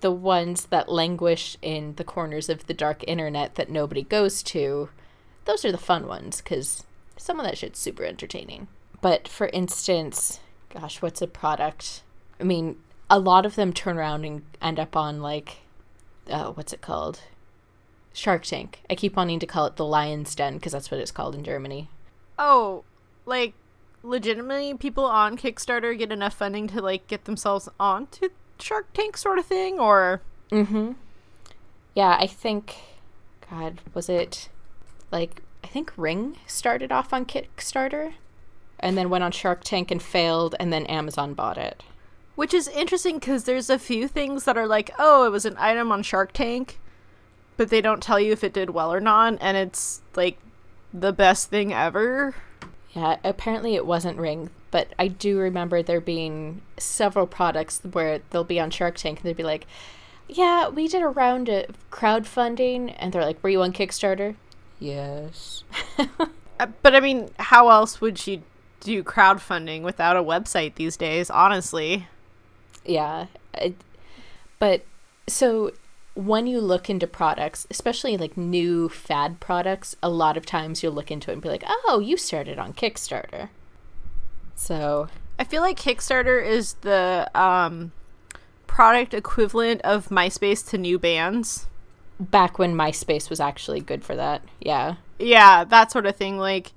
The 0.00 0.10
ones 0.10 0.66
that 0.66 0.88
languish 0.88 1.56
in 1.62 1.94
the 1.96 2.04
corners 2.04 2.48
of 2.48 2.66
the 2.66 2.74
dark 2.74 3.02
internet 3.06 3.54
that 3.54 3.70
nobody 3.70 4.02
goes 4.02 4.42
to, 4.44 4.90
those 5.44 5.64
are 5.64 5.72
the 5.72 5.78
fun 5.78 6.06
ones 6.06 6.40
because 6.40 6.84
some 7.16 7.40
of 7.40 7.46
that 7.46 7.56
shit's 7.58 7.78
super 7.78 8.04
entertaining. 8.04 8.68
but 9.00 9.28
for 9.28 9.48
instance, 9.48 10.40
gosh, 10.72 11.00
what's 11.00 11.22
a 11.22 11.26
product? 11.26 12.02
I 12.40 12.44
mean, 12.44 12.76
a 13.08 13.18
lot 13.18 13.46
of 13.46 13.54
them 13.54 13.72
turn 13.72 13.98
around 13.98 14.24
and 14.24 14.42
end 14.60 14.78
up 14.80 14.96
on 14.96 15.20
like, 15.22 15.58
uh, 16.30 16.52
what's 16.52 16.72
it 16.72 16.80
called? 16.80 17.20
Shark 18.12 18.44
Tank. 18.44 18.80
I 18.88 18.94
keep 18.94 19.16
wanting 19.16 19.38
to 19.40 19.46
call 19.46 19.66
it 19.66 19.76
the 19.76 19.84
Lion's 19.84 20.34
Den 20.34 20.54
because 20.54 20.72
that's 20.72 20.90
what 20.90 21.00
it's 21.00 21.10
called 21.10 21.34
in 21.34 21.44
Germany. 21.44 21.88
Oh, 22.38 22.84
like 23.26 23.54
legitimately 24.02 24.74
people 24.74 25.04
on 25.04 25.36
Kickstarter 25.36 25.96
get 25.98 26.12
enough 26.12 26.34
funding 26.34 26.66
to 26.68 26.80
like 26.80 27.06
get 27.06 27.24
themselves 27.24 27.68
onto 27.78 28.28
Shark 28.58 28.92
Tank 28.92 29.16
sort 29.16 29.38
of 29.38 29.46
thing 29.46 29.78
or 29.78 30.22
Mm-hmm. 30.50 30.92
Yeah, 31.94 32.16
I 32.20 32.26
think 32.26 32.76
God, 33.50 33.80
was 33.94 34.08
it 34.08 34.48
like 35.10 35.42
I 35.64 35.66
think 35.66 35.92
Ring 35.96 36.36
started 36.46 36.92
off 36.92 37.12
on 37.12 37.24
Kickstarter 37.24 38.14
and 38.78 38.96
then 38.96 39.10
went 39.10 39.24
on 39.24 39.32
Shark 39.32 39.64
Tank 39.64 39.90
and 39.90 40.02
failed 40.02 40.54
and 40.60 40.72
then 40.72 40.86
Amazon 40.86 41.34
bought 41.34 41.58
it. 41.58 41.82
Which 42.36 42.54
is 42.54 42.68
interesting 42.68 43.18
cuz 43.18 43.44
there's 43.44 43.68
a 43.68 43.78
few 43.78 44.06
things 44.06 44.44
that 44.44 44.56
are 44.56 44.66
like, 44.68 44.90
"Oh, 44.98 45.24
it 45.24 45.30
was 45.32 45.44
an 45.44 45.56
item 45.58 45.90
on 45.90 46.02
Shark 46.04 46.32
Tank." 46.32 46.78
But 47.56 47.70
they 47.70 47.80
don't 47.80 48.02
tell 48.02 48.20
you 48.20 48.32
if 48.32 48.44
it 48.44 48.52
did 48.52 48.70
well 48.70 48.92
or 48.92 49.00
not 49.00 49.38
and 49.40 49.56
it's 49.56 50.02
like 50.14 50.38
the 50.92 51.12
best 51.12 51.50
thing 51.50 51.72
ever. 51.72 52.34
Yeah, 52.92 53.16
apparently 53.24 53.74
it 53.74 53.84
wasn't 53.86 54.18
Ring, 54.18 54.50
but 54.70 54.88
I 54.98 55.08
do 55.08 55.38
remember 55.38 55.82
there 55.82 56.00
being 56.00 56.62
several 56.78 57.26
products 57.26 57.80
where 57.92 58.20
they'll 58.30 58.44
be 58.44 58.60
on 58.60 58.70
Shark 58.70 58.96
Tank 58.96 59.18
and 59.18 59.26
they'd 59.26 59.36
be 59.36 59.42
like, 59.42 59.66
"Yeah, 60.28 60.68
we 60.68 60.88
did 60.88 61.02
a 61.02 61.08
round 61.08 61.48
of 61.48 61.76
crowdfunding," 61.90 62.94
and 62.98 63.12
they're 63.12 63.24
like, 63.24 63.42
"Were 63.42 63.50
you 63.50 63.62
on 63.62 63.72
Kickstarter?" 63.72 64.34
Yes. 64.78 65.64
Uh, 66.58 66.66
But 66.80 66.94
I 66.94 67.00
mean, 67.00 67.28
how 67.38 67.68
else 67.68 68.00
would 68.00 68.26
you 68.26 68.42
do 68.80 69.02
crowdfunding 69.04 69.82
without 69.82 70.16
a 70.16 70.22
website 70.22 70.76
these 70.76 70.96
days, 70.96 71.28
honestly? 71.28 72.08
Yeah, 72.84 73.26
it, 73.54 73.74
but 74.58 74.84
so 75.28 75.72
when 76.14 76.46
you 76.46 76.60
look 76.60 76.88
into 76.88 77.06
products, 77.06 77.66
especially 77.70 78.16
like 78.16 78.36
new 78.36 78.88
fad 78.88 79.38
products, 79.40 79.96
a 80.02 80.08
lot 80.08 80.36
of 80.36 80.46
times 80.46 80.82
you'll 80.82 80.92
look 80.92 81.10
into 81.10 81.30
it 81.30 81.34
and 81.34 81.42
be 81.42 81.48
like, 81.48 81.64
"Oh, 81.66 82.00
you 82.00 82.16
started 82.16 82.58
on 82.58 82.72
Kickstarter." 82.72 83.48
So 84.54 85.08
I 85.38 85.44
feel 85.44 85.62
like 85.62 85.78
Kickstarter 85.78 86.44
is 86.44 86.74
the 86.80 87.30
um, 87.34 87.92
product 88.66 89.12
equivalent 89.14 89.82
of 89.82 90.08
MySpace 90.08 90.66
to 90.70 90.78
new 90.78 90.98
bands. 90.98 91.66
back 92.18 92.58
when 92.58 92.74
MySpace 92.74 93.28
was 93.28 93.40
actually 93.40 93.80
good 93.80 94.04
for 94.04 94.16
that, 94.16 94.42
yeah. 94.60 94.96
Yeah, 95.18 95.64
that 95.64 95.92
sort 95.92 96.06
of 96.06 96.16
thing. 96.16 96.38
Like, 96.38 96.72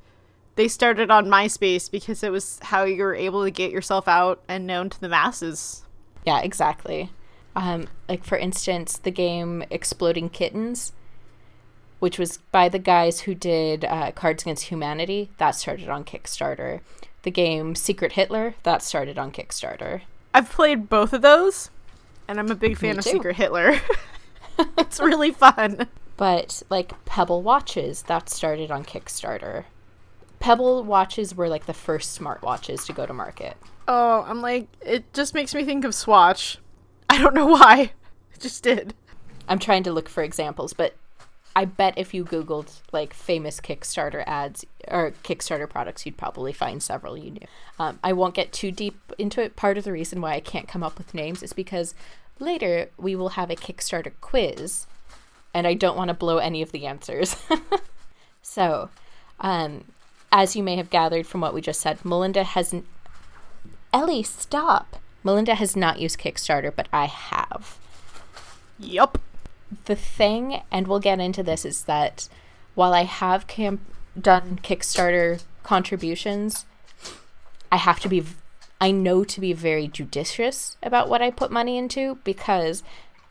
they 0.60 0.68
started 0.68 1.10
on 1.10 1.28
MySpace 1.28 1.90
because 1.90 2.22
it 2.22 2.34
was 2.34 2.60
how 2.62 2.84
you 2.84 3.02
were 3.02 3.16
able 3.16 3.46
to 3.46 3.50
get 3.50 3.72
yourself 3.72 4.10
out 4.10 4.44
and 4.50 4.68
known 4.68 4.90
to 4.90 5.00
the 5.00 5.08
masses. 5.08 5.86
Yeah, 6.26 6.42
exactly. 6.42 7.12
Um, 7.56 7.88
like 8.10 8.26
for 8.26 8.38
instance, 8.38 8.98
the 8.98 9.10
game 9.10 9.64
Exploding 9.70 10.30
Kittens, 10.30 10.92
which 12.00 12.20
was 12.20 12.40
by 12.52 12.68
the 12.68 12.78
guys 12.78 13.22
who 13.22 13.34
did 13.34 13.86
uh, 13.86 14.12
Cards 14.12 14.44
Against 14.44 14.66
Humanity, 14.66 15.32
that 15.38 15.52
started 15.52 15.88
on 15.88 16.04
Kickstarter. 16.04 16.82
The 17.22 17.32
game 17.32 17.74
Secret 17.74 18.12
Hitler, 18.12 18.56
that 18.64 18.84
started 18.84 19.18
on 19.18 19.32
Kickstarter. 19.32 20.02
I've 20.34 20.50
played 20.50 20.90
both 20.90 21.14
of 21.14 21.22
those, 21.22 21.70
and 22.28 22.38
I'm 22.38 22.52
a 22.52 22.56
big 22.56 22.78
fan 22.78 22.98
of 22.98 23.06
too. 23.06 23.12
Secret 23.12 23.38
Hitler. 23.38 23.80
it's 24.78 25.00
really 25.00 25.32
fun. 25.32 25.88
But 26.18 26.64
like 26.70 27.06
Pebble 27.06 27.44
watches, 27.44 28.02
that 28.04 28.30
started 28.30 28.72
on 28.72 28.84
Kickstarter. 28.84 29.64
Pebble 30.40 30.84
watches 30.84 31.36
were 31.36 31.50
like 31.50 31.66
the 31.66 31.74
first 31.74 32.20
smartwatches 32.20 32.86
to 32.86 32.94
go 32.94 33.06
to 33.06 33.14
market. 33.14 33.58
Oh, 33.88 34.24
I'm 34.28 34.42
like, 34.42 34.68
it 34.86 35.14
just 35.14 35.34
makes 35.34 35.54
me 35.54 35.64
think 35.64 35.84
of 35.84 35.96
Swatch. 35.96 36.58
I 37.10 37.18
don't 37.18 37.34
know 37.34 37.48
why. 37.48 37.92
It 38.32 38.44
just 38.44 38.64
did. 38.64 38.94
I'm 39.50 39.60
trying 39.60 39.84
to 39.84 39.92
look 39.92 40.08
for 40.08 40.24
examples, 40.24 40.72
but 40.72 40.96
I 41.56 41.66
bet 41.66 41.98
if 41.98 42.14
you 42.14 42.24
Googled 42.24 42.82
like 42.94 43.14
famous 43.14 43.60
Kickstarter 43.60 44.24
ads 44.26 44.66
or 44.88 45.12
Kickstarter 45.24 45.70
products, 45.70 46.06
you'd 46.06 46.16
probably 46.16 46.54
find 46.54 46.82
several 46.82 47.18
you 47.18 47.32
knew. 47.32 47.48
Um, 47.80 48.00
I 48.02 48.14
won't 48.14 48.36
get 48.36 48.54
too 48.54 48.72
deep 48.72 48.98
into 49.18 49.42
it. 49.42 49.56
Part 49.58 49.78
of 49.78 49.84
the 49.84 49.92
reason 49.92 50.22
why 50.22 50.36
I 50.36 50.40
can't 50.40 50.68
come 50.68 50.84
up 50.84 50.98
with 50.98 51.14
names 51.14 51.44
is 51.44 51.52
because 51.52 51.96
later 52.40 52.92
we 52.98 53.16
will 53.16 53.30
have 53.30 53.50
a 53.50 53.56
Kickstarter 53.56 54.14
quiz, 54.22 54.88
and 55.54 55.68
I 55.68 55.74
don't 55.74 55.98
want 55.98 56.10
to 56.10 56.14
blow 56.14 56.38
any 56.38 56.62
of 56.62 56.72
the 56.72 56.86
answers. 56.86 57.36
so, 58.42 58.90
um, 59.42 59.84
as 60.32 60.56
you 60.56 60.64
may 60.64 60.76
have 60.76 60.90
gathered 60.90 61.28
from 61.28 61.42
what 61.42 61.54
we 61.54 61.62
just 61.62 61.82
said, 61.82 62.04
Melinda 62.06 62.44
hasn't. 62.44 62.86
Ellie, 63.94 64.24
stop! 64.24 64.98
Melinda 65.24 65.56
has 65.56 65.76
not 65.76 66.00
used 66.00 66.20
Kickstarter, 66.20 66.74
but 66.74 66.88
I 66.94 67.06
have 67.06 67.78
Yup. 68.78 69.20
the 69.86 69.96
thing, 69.96 70.62
and 70.72 70.88
we'll 70.88 71.00
get 71.00 71.20
into 71.20 71.44
this, 71.44 71.66
is 71.66 71.84
that 71.84 72.30
while 72.76 72.94
I 72.94 73.04
have 73.04 73.48
camp 73.48 73.82
done 74.20 74.60
Kickstarter 74.64 75.44
contributions, 75.64 76.66
I 77.72 77.78
have 77.78 78.00
to 78.02 78.10
be, 78.10 78.24
I 78.80 78.92
know 78.92 79.24
to 79.24 79.42
be 79.42 79.54
very 79.54 79.88
judicious 79.88 80.78
about 80.82 81.10
what 81.10 81.22
I 81.22 81.32
put 81.32 81.52
money 81.52 81.78
into 81.78 82.20
because 82.24 82.84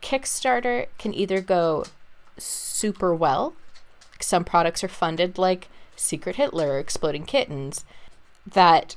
Kickstarter 0.02 0.86
can 0.98 1.14
either 1.14 1.40
go 1.40 1.84
super 2.36 3.14
well. 3.14 3.54
Some 4.20 4.44
products 4.44 4.84
are 4.84 4.88
funded 4.88 5.38
like 5.38 5.68
Secret 5.98 6.36
Hitler, 6.36 6.78
Exploding 6.78 7.24
Kittens, 7.24 7.84
that 8.46 8.96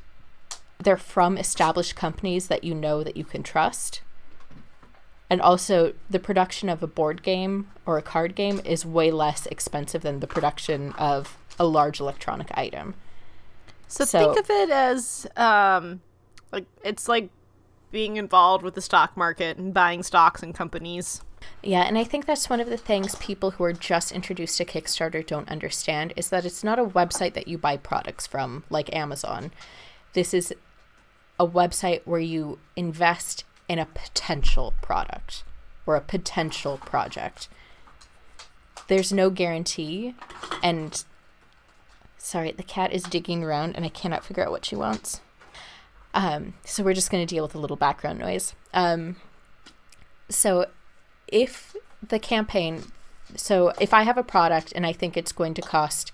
they're 0.79 0.97
from 0.97 1.37
established 1.37 1.95
companies 1.95 2.47
that 2.47 2.63
you 2.63 2.73
know 2.73 3.03
that 3.03 3.17
you 3.17 3.23
can 3.23 3.43
trust 3.43 4.01
and 5.31 5.41
also, 5.41 5.93
the 6.09 6.19
production 6.19 6.67
of 6.67 6.83
a 6.83 6.87
board 6.87 7.23
game 7.23 7.69
or 7.85 7.97
a 7.97 8.01
card 8.01 8.35
game 8.35 8.59
is 8.65 8.85
way 8.85 9.11
less 9.11 9.45
expensive 9.45 10.01
than 10.01 10.19
the 10.19 10.27
production 10.27 10.91
of 10.97 11.37
a 11.57 11.65
large 11.65 12.01
electronic 12.01 12.49
item. 12.53 12.95
So, 13.87 14.03
So- 14.03 14.33
think 14.33 14.39
of 14.43 14.49
it 14.49 14.69
as 14.69 15.25
um 15.37 16.01
like 16.51 16.65
it's 16.83 17.07
like 17.07 17.29
being 17.93 18.17
involved 18.17 18.61
with 18.61 18.75
the 18.75 18.81
stock 18.81 19.15
market 19.15 19.55
and 19.55 19.73
buying 19.73 20.03
stocks 20.03 20.43
and 20.43 20.53
companies. 20.53 21.21
Yeah, 21.63 21.81
and 21.83 21.97
I 21.97 22.03
think 22.03 22.25
that's 22.25 22.49
one 22.49 22.59
of 22.59 22.69
the 22.69 22.77
things 22.77 23.13
people 23.15 23.51
who 23.51 23.63
are 23.63 23.73
just 23.73 24.11
introduced 24.11 24.57
to 24.57 24.65
Kickstarter 24.65 25.25
don't 25.25 25.49
understand 25.49 26.13
is 26.15 26.29
that 26.29 26.45
it's 26.45 26.63
not 26.63 26.79
a 26.79 26.85
website 26.85 27.33
that 27.33 27.47
you 27.47 27.57
buy 27.57 27.77
products 27.77 28.25
from 28.25 28.63
like 28.69 28.93
Amazon. 28.95 29.51
This 30.13 30.33
is 30.33 30.53
a 31.39 31.47
website 31.47 32.01
where 32.05 32.19
you 32.19 32.57
invest 32.75 33.43
in 33.69 33.77
a 33.77 33.85
potential 33.85 34.73
product 34.81 35.43
or 35.85 35.95
a 35.95 36.01
potential 36.01 36.77
project. 36.77 37.47
There's 38.87 39.13
no 39.13 39.29
guarantee 39.29 40.15
and 40.63 41.03
sorry, 42.17 42.51
the 42.51 42.63
cat 42.63 42.91
is 42.91 43.03
digging 43.03 43.43
around 43.43 43.75
and 43.75 43.85
I 43.85 43.89
cannot 43.89 44.25
figure 44.25 44.43
out 44.43 44.51
what 44.51 44.65
she 44.65 44.75
wants. 44.75 45.21
Um, 46.13 46.55
so 46.65 46.83
we're 46.83 46.93
just 46.93 47.11
going 47.11 47.25
to 47.25 47.35
deal 47.35 47.43
with 47.43 47.55
a 47.55 47.59
little 47.59 47.77
background 47.77 48.19
noise. 48.19 48.53
Um, 48.73 49.15
so 50.27 50.65
if 51.31 51.75
the 52.07 52.19
campaign 52.19 52.83
so 53.35 53.71
if 53.79 53.93
i 53.93 54.03
have 54.03 54.17
a 54.17 54.23
product 54.23 54.71
and 54.75 54.85
i 54.85 54.93
think 54.93 55.15
it's 55.15 55.31
going 55.31 55.53
to 55.53 55.61
cost 55.61 56.11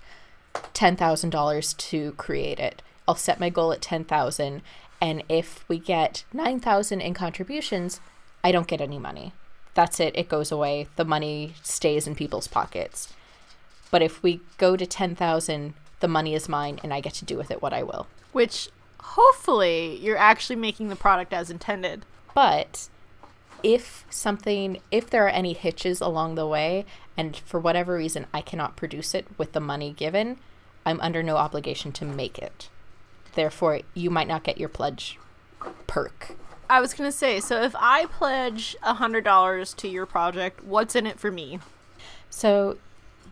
$10000 0.54 1.76
to 1.76 2.12
create 2.12 2.58
it 2.58 2.82
i'll 3.06 3.14
set 3.14 3.40
my 3.40 3.50
goal 3.50 3.72
at 3.72 3.82
10000 3.82 4.62
and 5.00 5.22
if 5.28 5.68
we 5.68 5.78
get 5.78 6.24
9000 6.32 7.00
in 7.00 7.14
contributions 7.14 8.00
i 8.42 8.52
don't 8.52 8.68
get 8.68 8.80
any 8.80 8.98
money. 8.98 9.32
That's 9.78 10.00
it. 10.00 10.16
It 10.16 10.28
goes 10.28 10.50
away. 10.50 10.88
The 10.96 11.04
money 11.04 11.54
stays 11.62 12.08
in 12.08 12.16
people's 12.16 12.48
pockets. 12.48 13.12
But 13.92 14.02
if 14.02 14.24
we 14.24 14.40
go 14.56 14.76
to 14.76 14.84
10000 14.84 15.74
the 16.00 16.08
money 16.08 16.34
is 16.34 16.48
mine 16.48 16.80
and 16.82 16.92
i 16.92 17.00
get 17.00 17.14
to 17.14 17.24
do 17.24 17.36
with 17.36 17.50
it 17.50 17.62
what 17.62 17.72
i 17.72 17.82
will. 17.82 18.08
Which 18.32 18.70
hopefully 19.00 19.96
you're 19.96 20.16
actually 20.16 20.56
making 20.56 20.88
the 20.88 20.96
product 20.96 21.32
as 21.32 21.48
intended. 21.48 22.04
But 22.34 22.88
if 23.62 24.06
something, 24.10 24.80
if 24.90 25.10
there 25.10 25.26
are 25.26 25.30
any 25.30 25.52
hitches 25.52 26.00
along 26.00 26.34
the 26.34 26.46
way, 26.46 26.84
and 27.16 27.36
for 27.36 27.58
whatever 27.58 27.94
reason 27.94 28.26
I 28.32 28.40
cannot 28.40 28.76
produce 28.76 29.14
it 29.14 29.26
with 29.36 29.52
the 29.52 29.60
money 29.60 29.92
given, 29.92 30.38
I'm 30.86 31.00
under 31.00 31.22
no 31.22 31.36
obligation 31.36 31.92
to 31.92 32.04
make 32.04 32.38
it. 32.38 32.68
Therefore, 33.34 33.80
you 33.94 34.10
might 34.10 34.28
not 34.28 34.44
get 34.44 34.58
your 34.58 34.68
pledge 34.68 35.18
perk. 35.86 36.36
I 36.70 36.80
was 36.80 36.94
gonna 36.94 37.12
say, 37.12 37.40
so 37.40 37.60
if 37.62 37.74
I 37.78 38.06
pledge 38.06 38.76
a 38.82 38.94
hundred 38.94 39.24
dollars 39.24 39.74
to 39.74 39.88
your 39.88 40.06
project, 40.06 40.64
what's 40.64 40.94
in 40.94 41.06
it 41.06 41.18
for 41.18 41.30
me? 41.30 41.60
So, 42.30 42.78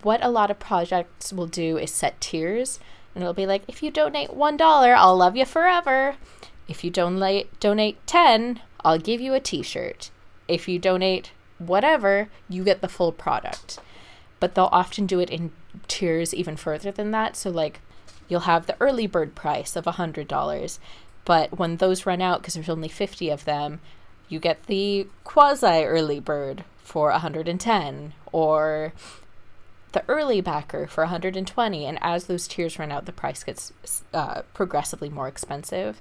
what 0.02 0.24
a 0.24 0.30
lot 0.30 0.50
of 0.50 0.58
projects 0.58 1.32
will 1.32 1.46
do 1.46 1.76
is 1.76 1.90
set 1.92 2.20
tiers, 2.20 2.80
and 3.14 3.22
it'll 3.22 3.34
be 3.34 3.46
like, 3.46 3.62
if 3.68 3.82
you 3.82 3.90
donate 3.90 4.34
one 4.34 4.56
dollar, 4.56 4.94
I'll 4.94 5.16
love 5.16 5.36
you 5.36 5.44
forever. 5.44 6.16
If 6.68 6.82
you 6.82 6.90
donate 6.90 7.58
donate 7.60 8.04
ten, 8.06 8.60
I'll 8.84 8.98
give 8.98 9.20
you 9.20 9.34
a 9.34 9.40
T-shirt. 9.40 10.10
If 10.48 10.68
you 10.68 10.78
donate 10.78 11.32
whatever, 11.58 12.28
you 12.48 12.64
get 12.64 12.80
the 12.80 12.88
full 12.88 13.12
product. 13.12 13.78
But 14.40 14.54
they'll 14.54 14.68
often 14.72 15.06
do 15.06 15.20
it 15.20 15.30
in 15.30 15.52
tiers 15.88 16.34
even 16.34 16.56
further 16.56 16.90
than 16.90 17.10
that. 17.12 17.36
So, 17.36 17.50
like, 17.50 17.80
you'll 18.28 18.40
have 18.40 18.66
the 18.66 18.76
early 18.80 19.06
bird 19.06 19.34
price 19.34 19.76
of 19.76 19.84
$100. 19.84 20.78
But 21.24 21.58
when 21.58 21.76
those 21.76 22.06
run 22.06 22.20
out, 22.20 22.40
because 22.40 22.54
there's 22.54 22.68
only 22.68 22.88
50 22.88 23.30
of 23.30 23.44
them, 23.44 23.80
you 24.28 24.38
get 24.38 24.64
the 24.66 25.06
quasi 25.24 25.84
early 25.84 26.20
bird 26.20 26.64
for 26.82 27.10
110 27.10 28.12
or 28.32 28.92
the 29.92 30.04
early 30.08 30.40
backer 30.40 30.86
for 30.86 31.04
120 31.04 31.86
and 31.86 31.98
as 32.00 32.26
those 32.26 32.46
tiers 32.46 32.78
run 32.78 32.92
out 32.92 33.06
the 33.06 33.12
price 33.12 33.42
gets 33.42 33.72
uh, 34.12 34.42
progressively 34.52 35.08
more 35.08 35.26
expensive 35.26 36.00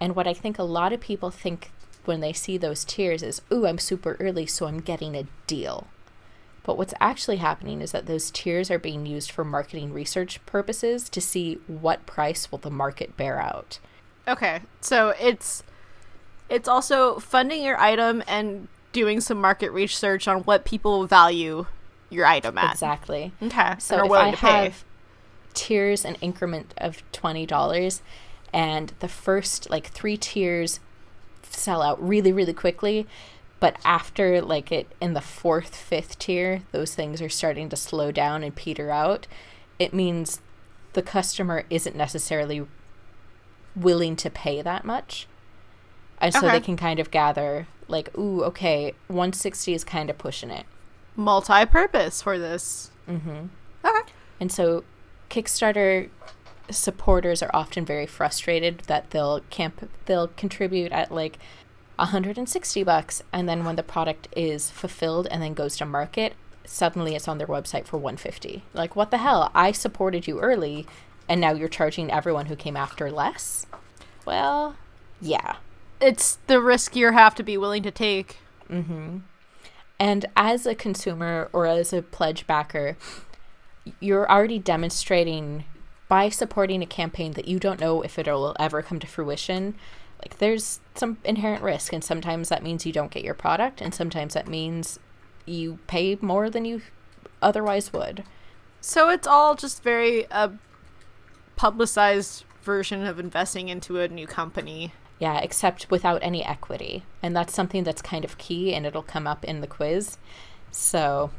and 0.00 0.14
what 0.16 0.26
i 0.26 0.34
think 0.34 0.58
a 0.58 0.62
lot 0.62 0.92
of 0.92 1.00
people 1.00 1.30
think 1.30 1.70
when 2.04 2.20
they 2.20 2.32
see 2.32 2.56
those 2.56 2.84
tiers 2.84 3.22
is 3.22 3.42
ooh 3.52 3.66
i'm 3.66 3.78
super 3.78 4.16
early 4.20 4.46
so 4.46 4.66
i'm 4.66 4.80
getting 4.80 5.14
a 5.14 5.26
deal. 5.46 5.86
But 6.62 6.76
what's 6.76 6.94
actually 7.00 7.38
happening 7.38 7.80
is 7.80 7.92
that 7.92 8.06
those 8.06 8.30
tiers 8.30 8.70
are 8.70 8.78
being 8.78 9.06
used 9.06 9.30
for 9.30 9.44
marketing 9.44 9.92
research 9.92 10.44
purposes 10.46 11.08
to 11.08 11.20
see 11.20 11.54
what 11.66 12.06
price 12.06 12.52
will 12.52 12.58
the 12.58 12.70
market 12.70 13.16
bear 13.16 13.40
out. 13.40 13.78
Okay, 14.28 14.60
so 14.80 15.14
it's 15.20 15.62
it's 16.48 16.68
also 16.68 17.18
funding 17.18 17.64
your 17.64 17.80
item 17.80 18.22
and 18.28 18.68
doing 18.92 19.20
some 19.20 19.40
market 19.40 19.70
research 19.70 20.28
on 20.28 20.40
what 20.40 20.64
people 20.64 21.06
value 21.06 21.66
your 22.10 22.26
item 22.26 22.58
at. 22.58 22.72
exactly. 22.72 23.32
Okay, 23.42 23.74
So 23.78 24.04
if 24.04 24.10
I 24.12 24.30
to 24.32 24.36
have 24.36 24.84
tiers 25.54 26.04
an 26.04 26.16
increment 26.20 26.74
of 26.76 27.02
twenty 27.10 27.46
dollars, 27.46 28.02
and 28.52 28.92
the 29.00 29.08
first 29.08 29.70
like 29.70 29.88
three 29.88 30.16
tiers 30.16 30.78
sell 31.52 31.82
out 31.82 32.02
really 32.06 32.32
really 32.32 32.52
quickly, 32.54 33.06
but 33.58 33.76
after 33.84 34.40
like 34.40 34.70
it 34.72 34.86
in 35.00 35.12
the 35.14 35.20
fourth 35.20 35.74
fifth 35.76 36.18
tier, 36.18 36.62
those 36.72 36.94
things 36.94 37.20
are 37.20 37.28
starting 37.28 37.68
to 37.68 37.76
slow 37.76 38.10
down 38.12 38.42
and 38.42 38.54
peter 38.54 38.90
out. 38.90 39.26
It 39.78 39.92
means 39.94 40.40
the 40.92 41.02
customer 41.02 41.64
isn't 41.70 41.94
necessarily 41.96 42.66
willing 43.76 44.16
to 44.16 44.30
pay 44.30 44.62
that 44.62 44.84
much. 44.84 45.26
And 46.20 46.32
so 46.34 46.40
Okay. 46.46 46.50
they 46.58 46.60
can 46.60 46.76
kind 46.76 46.98
of 47.00 47.10
gather 47.10 47.66
like, 47.88 48.16
ooh, 48.18 48.42
okay, 48.44 48.94
160 49.08 49.72
is 49.74 49.84
kind 49.84 50.10
of 50.10 50.18
pushing 50.18 50.50
it. 50.50 50.66
multi-purpose 51.16 52.22
for 52.22 52.38
this. 52.38 52.90
Mm-hmm. 53.08 53.46
Okay. 53.84 54.12
And 54.40 54.50
so 54.50 54.84
Kickstarter 55.28 56.08
supporters 56.70 57.42
are 57.42 57.50
often 57.52 57.84
very 57.84 58.06
frustrated 58.06 58.80
that 58.86 59.10
they'll 59.10 59.40
camp 59.50 59.90
they'll 60.06 60.28
contribute 60.28 60.92
at 60.92 61.12
like 61.12 61.38
160 61.96 62.82
bucks 62.82 63.22
and 63.32 63.48
then 63.48 63.64
when 63.64 63.76
the 63.76 63.82
product 63.82 64.28
is 64.34 64.70
fulfilled 64.70 65.28
and 65.30 65.42
then 65.42 65.54
goes 65.54 65.76
to 65.76 65.84
market, 65.84 66.34
suddenly 66.64 67.14
it's 67.14 67.28
on 67.28 67.38
their 67.38 67.46
website 67.46 67.86
for 67.86 67.98
150. 67.98 68.62
Like 68.72 68.96
what 68.96 69.10
the 69.10 69.18
hell? 69.18 69.50
I 69.54 69.72
supported 69.72 70.26
you 70.26 70.40
early 70.40 70.86
and 71.28 71.40
now 71.40 71.52
you're 71.52 71.68
charging 71.68 72.10
everyone 72.10 72.46
who 72.46 72.56
came 72.56 72.76
after 72.76 73.10
less? 73.10 73.66
Well, 74.26 74.76
yeah. 75.20 75.56
It's 76.00 76.38
the 76.46 76.60
risk 76.60 76.96
you 76.96 77.12
have 77.12 77.34
to 77.36 77.42
be 77.42 77.56
willing 77.56 77.82
to 77.84 77.90
take. 77.90 78.38
Mm-hmm. 78.68 79.18
And 79.98 80.26
as 80.34 80.66
a 80.66 80.74
consumer 80.74 81.48
or 81.52 81.66
as 81.66 81.92
a 81.92 82.02
pledge 82.02 82.46
backer, 82.46 82.96
you're 84.00 84.30
already 84.30 84.58
demonstrating 84.58 85.64
by 86.10 86.28
supporting 86.28 86.82
a 86.82 86.86
campaign 86.86 87.34
that 87.34 87.46
you 87.46 87.60
don't 87.60 87.78
know 87.78 88.02
if 88.02 88.18
it'll 88.18 88.56
ever 88.58 88.82
come 88.82 88.98
to 88.98 89.06
fruition. 89.06 89.76
Like 90.20 90.38
there's 90.38 90.80
some 90.96 91.18
inherent 91.24 91.62
risk, 91.62 91.92
and 91.92 92.02
sometimes 92.02 92.48
that 92.48 92.64
means 92.64 92.84
you 92.84 92.92
don't 92.92 93.12
get 93.12 93.22
your 93.22 93.32
product, 93.32 93.80
and 93.80 93.94
sometimes 93.94 94.34
that 94.34 94.48
means 94.48 94.98
you 95.46 95.78
pay 95.86 96.18
more 96.20 96.50
than 96.50 96.64
you 96.64 96.82
otherwise 97.40 97.92
would. 97.92 98.24
So 98.80 99.08
it's 99.08 99.28
all 99.28 99.54
just 99.54 99.84
very 99.84 100.28
uh, 100.32 100.48
publicized 101.54 102.44
version 102.64 103.06
of 103.06 103.20
investing 103.20 103.68
into 103.68 104.00
a 104.00 104.08
new 104.08 104.26
company. 104.26 104.92
Yeah, 105.20 105.38
except 105.38 105.92
without 105.92 106.18
any 106.22 106.44
equity. 106.44 107.04
And 107.22 107.36
that's 107.36 107.54
something 107.54 107.84
that's 107.84 108.02
kind 108.02 108.24
of 108.24 108.36
key, 108.36 108.74
and 108.74 108.84
it'll 108.84 109.04
come 109.04 109.28
up 109.28 109.44
in 109.44 109.60
the 109.60 109.68
quiz. 109.68 110.18
So, 110.72 111.30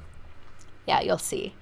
yeah, 0.87 1.01
you'll 1.01 1.17
see. 1.17 1.55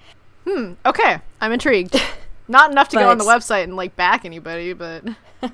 Hmm. 0.48 0.74
Okay, 0.86 1.18
I'm 1.42 1.52
intrigued. 1.52 2.00
Not 2.50 2.72
enough 2.72 2.90
to 2.90 2.98
go 2.98 3.10
on 3.10 3.18
the 3.18 3.24
website 3.24 3.64
and 3.64 3.76
like 3.78 3.96
back 3.96 4.26
anybody, 4.26 4.74
but 4.74 5.06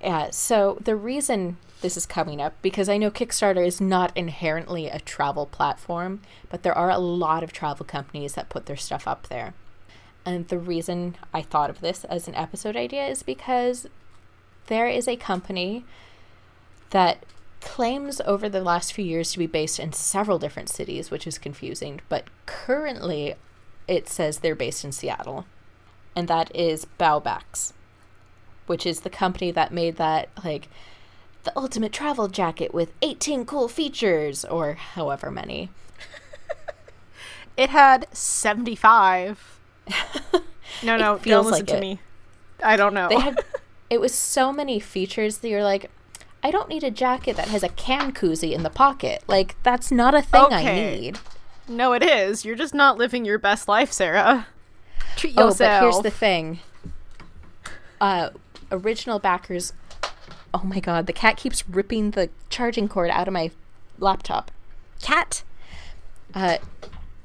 Yeah, 0.00 0.30
so 0.30 0.78
the 0.80 0.94
reason 0.94 1.56
this 1.80 1.96
is 1.96 2.06
coming 2.06 2.40
up, 2.40 2.54
because 2.62 2.88
I 2.88 2.96
know 2.96 3.10
Kickstarter 3.10 3.66
is 3.66 3.80
not 3.80 4.16
inherently 4.16 4.86
a 4.86 5.00
travel 5.00 5.46
platform, 5.46 6.20
but 6.48 6.62
there 6.62 6.76
are 6.76 6.90
a 6.90 6.98
lot 6.98 7.42
of 7.42 7.52
travel 7.52 7.84
companies 7.84 8.34
that 8.34 8.48
put 8.48 8.66
their 8.66 8.76
stuff 8.76 9.08
up 9.08 9.28
there. 9.28 9.54
And 10.24 10.48
the 10.48 10.58
reason 10.58 11.16
I 11.32 11.42
thought 11.42 11.70
of 11.70 11.80
this 11.80 12.04
as 12.04 12.28
an 12.28 12.34
episode 12.34 12.76
idea 12.76 13.06
is 13.06 13.22
because 13.22 13.86
there 14.66 14.88
is 14.88 15.06
a 15.06 15.16
company 15.16 15.84
that 16.90 17.24
claims 17.60 18.20
over 18.24 18.48
the 18.48 18.62
last 18.62 18.92
few 18.92 19.04
years 19.04 19.32
to 19.32 19.38
be 19.38 19.46
based 19.46 19.78
in 19.80 19.92
several 19.92 20.38
different 20.38 20.68
cities, 20.68 21.10
which 21.10 21.26
is 21.26 21.38
confusing, 21.38 22.00
but 22.08 22.24
currently 22.46 23.34
it 23.88 24.08
says 24.08 24.38
they're 24.38 24.54
based 24.54 24.84
in 24.84 24.92
Seattle. 24.92 25.46
And 26.14 26.28
that 26.28 26.54
is 26.54 26.86
BauBax 26.98 27.72
which 28.66 28.84
is 28.84 29.00
the 29.00 29.10
company 29.10 29.50
that 29.50 29.72
made 29.72 29.96
that 29.96 30.28
like 30.44 30.68
the 31.44 31.52
ultimate 31.56 31.92
travel 31.92 32.28
jacket 32.28 32.74
with 32.74 32.92
18 33.02 33.46
cool 33.46 33.68
features 33.68 34.44
or 34.44 34.74
however 34.74 35.30
many. 35.30 35.70
it 37.56 37.70
had 37.70 38.06
75. 38.12 39.60
No, 40.82 40.96
no, 40.98 41.12
don't 41.14 41.22
feels 41.22 41.46
listen 41.46 41.60
like 41.60 41.66
to 41.68 41.76
it. 41.76 41.80
me. 41.80 42.00
I 42.62 42.76
don't 42.76 42.92
know. 42.92 43.08
They 43.08 43.18
had 43.18 43.42
it 43.90 43.98
was 43.98 44.12
so 44.12 44.52
many 44.52 44.78
features 44.78 45.38
that 45.38 45.48
you're 45.48 45.62
like 45.62 45.90
I 46.42 46.50
don't 46.50 46.68
need 46.68 46.84
a 46.84 46.90
jacket 46.90 47.36
that 47.36 47.48
has 47.48 47.62
a 47.62 47.70
can 47.70 48.12
koozie 48.12 48.52
in 48.52 48.62
the 48.62 48.68
pocket. 48.68 49.22
Like 49.26 49.56
that's 49.62 49.90
not 49.90 50.14
a 50.14 50.20
thing 50.20 50.48
I 50.50 50.64
need. 50.64 51.18
No, 51.68 51.92
it 51.92 52.02
is. 52.02 52.44
You're 52.44 52.56
just 52.56 52.74
not 52.74 52.98
living 52.98 53.24
your 53.24 53.38
best 53.38 53.68
life, 53.68 53.92
Sarah. 53.92 54.46
Treat 55.16 55.34
yourself. 55.34 55.60
Oh, 55.60 55.64
but 55.64 55.82
here's 55.82 56.02
the 56.02 56.10
thing. 56.10 56.60
Uh 58.00 58.30
original 58.70 59.18
backers 59.18 59.72
Oh 60.52 60.62
my 60.64 60.80
god, 60.80 61.06
the 61.06 61.12
cat 61.12 61.36
keeps 61.36 61.68
ripping 61.68 62.12
the 62.12 62.30
charging 62.50 62.88
cord 62.88 63.10
out 63.10 63.28
of 63.28 63.34
my 63.34 63.50
laptop. 63.98 64.50
Cat. 65.02 65.42
Uh 66.34 66.58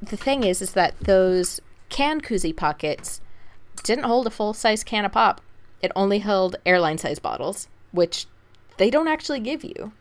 the 0.01 0.17
thing 0.17 0.43
is 0.43 0.62
is 0.62 0.73
that 0.73 0.97
those 1.01 1.60
can 1.89 2.21
koozie 2.21 2.56
pockets 2.56 3.21
didn't 3.84 4.06
hold 4.06 4.27
a 4.27 4.30
full 4.32 4.54
size 4.54 4.84
can 4.84 5.06
of 5.06 5.12
pop. 5.12 5.41
It 5.82 5.91
only 5.95 6.19
held 6.19 6.56
airline 6.65 6.97
size 6.99 7.19
bottles, 7.19 7.67
which 7.91 8.27
they 8.77 8.89
don't 8.89 9.08
actually 9.08 9.39
give 9.39 9.63
you. 9.63 9.91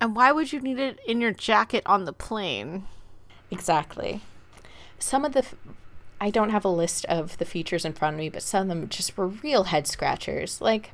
and 0.00 0.14
why 0.16 0.32
would 0.32 0.52
you 0.52 0.60
need 0.60 0.78
it 0.78 0.98
in 1.06 1.20
your 1.20 1.32
jacket 1.32 1.82
on 1.86 2.04
the 2.04 2.12
plane? 2.12 2.84
Exactly. 3.50 4.22
Some 4.98 5.24
of 5.24 5.32
the, 5.32 5.40
f- 5.40 5.54
I 6.20 6.30
don't 6.30 6.50
have 6.50 6.64
a 6.64 6.68
list 6.70 7.04
of 7.06 7.38
the 7.38 7.44
features 7.44 7.84
in 7.84 7.92
front 7.92 8.14
of 8.14 8.18
me, 8.18 8.28
but 8.28 8.42
some 8.42 8.62
of 8.62 8.68
them 8.68 8.88
just 8.88 9.16
were 9.16 9.28
real 9.28 9.64
head 9.64 9.86
scratchers. 9.86 10.60
Like, 10.60 10.92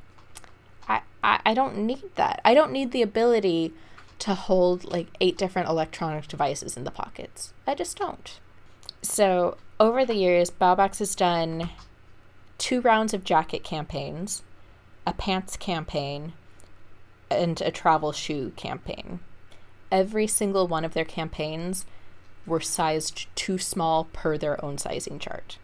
I, 0.87 1.01
I, 1.23 1.39
I 1.45 1.53
don't 1.53 1.77
need 1.77 2.03
that. 2.15 2.41
I 2.45 2.53
don't 2.53 2.71
need 2.71 2.91
the 2.91 3.01
ability 3.01 3.73
to 4.19 4.33
hold 4.33 4.85
like 4.85 5.07
eight 5.19 5.37
different 5.37 5.67
electronic 5.67 6.27
devices 6.27 6.77
in 6.77 6.83
the 6.83 6.91
pockets. 6.91 7.53
I 7.67 7.75
just 7.75 7.97
don't. 7.97 8.39
So, 9.01 9.57
over 9.79 10.05
the 10.05 10.15
years, 10.15 10.49
BauBax 10.49 10.99
has 10.99 11.15
done 11.15 11.69
two 12.57 12.81
rounds 12.81 13.13
of 13.13 13.23
jacket 13.23 13.63
campaigns, 13.63 14.41
a 15.05 15.13
pants 15.13 15.57
campaign, 15.57 16.33
and 17.29 17.59
a 17.61 17.71
travel 17.71 18.11
shoe 18.11 18.53
campaign. 18.55 19.19
Every 19.91 20.27
single 20.27 20.67
one 20.67 20.85
of 20.85 20.93
their 20.93 21.05
campaigns 21.05 21.85
were 22.45 22.59
sized 22.61 23.27
too 23.35 23.57
small 23.57 24.05
per 24.13 24.37
their 24.37 24.63
own 24.63 24.77
sizing 24.77 25.19
chart. 25.19 25.57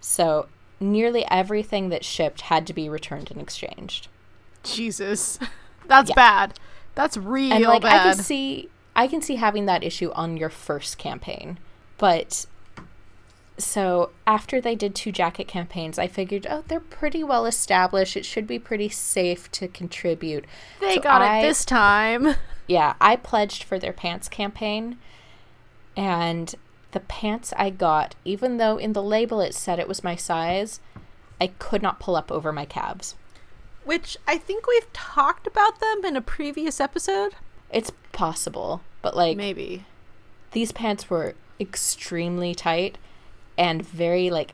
So 0.00 0.46
nearly 0.80 1.24
everything 1.30 1.88
that 1.90 2.04
shipped 2.04 2.42
had 2.42 2.66
to 2.66 2.72
be 2.72 2.88
returned 2.88 3.30
and 3.30 3.40
exchanged. 3.40 4.08
Jesus. 4.62 5.38
That's 5.86 6.10
Yeah. 6.10 6.14
bad. 6.16 6.58
That's 6.94 7.16
real 7.16 7.52
and 7.52 7.64
like 7.64 7.84
I 7.84 8.02
can 8.02 8.14
see 8.22 8.68
I 8.94 9.06
can 9.06 9.22
see 9.22 9.36
having 9.36 9.66
that 9.66 9.82
issue 9.82 10.10
on 10.12 10.36
your 10.36 10.50
first 10.50 10.98
campaign. 10.98 11.58
But 11.98 12.46
so 13.58 14.10
after 14.26 14.60
they 14.60 14.74
did 14.74 14.94
two 14.94 15.12
jacket 15.12 15.46
campaigns, 15.48 15.98
I 15.98 16.06
figured, 16.08 16.46
oh, 16.50 16.64
they're 16.68 16.80
pretty 16.80 17.22
well 17.22 17.46
established. 17.46 18.16
It 18.16 18.24
should 18.24 18.46
be 18.46 18.58
pretty 18.58 18.88
safe 18.88 19.50
to 19.52 19.68
contribute. 19.68 20.44
they 20.80 20.96
So 20.96 21.00
got 21.02 21.22
I- 21.22 21.38
it 21.38 21.42
this 21.42 21.64
time. 21.64 22.34
Yeah, 22.68 22.94
I 23.00 23.16
pledged 23.16 23.64
for 23.64 23.76
their 23.78 23.92
pants 23.92 24.28
campaign, 24.28 24.96
and 25.96 26.54
the 26.92 27.00
pants 27.00 27.52
I 27.56 27.70
got, 27.70 28.14
even 28.24 28.58
though 28.58 28.76
in 28.76 28.92
the 28.92 29.02
label 29.02 29.40
it 29.40 29.54
said 29.54 29.78
it 29.78 29.88
was 29.88 30.04
my 30.04 30.16
size, 30.16 30.80
I 31.40 31.48
could 31.48 31.82
not 31.82 32.00
pull 32.00 32.16
up 32.16 32.30
over 32.30 32.52
my 32.52 32.64
calves. 32.64 33.14
Which 33.84 34.16
I 34.28 34.38
think 34.38 34.66
we've 34.66 34.92
talked 34.92 35.46
about 35.46 35.80
them 35.80 36.04
in 36.04 36.16
a 36.16 36.20
previous 36.20 36.80
episode. 36.80 37.34
It's 37.70 37.90
possible, 38.12 38.82
but 39.00 39.16
like 39.16 39.36
Maybe. 39.36 39.84
these 40.52 40.70
pants 40.72 41.10
were 41.10 41.34
extremely 41.58 42.54
tight 42.54 42.98
and 43.58 43.84
very 43.84 44.30
like 44.30 44.52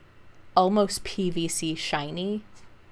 almost 0.55 1.03
PVC 1.03 1.77
shiny, 1.77 2.43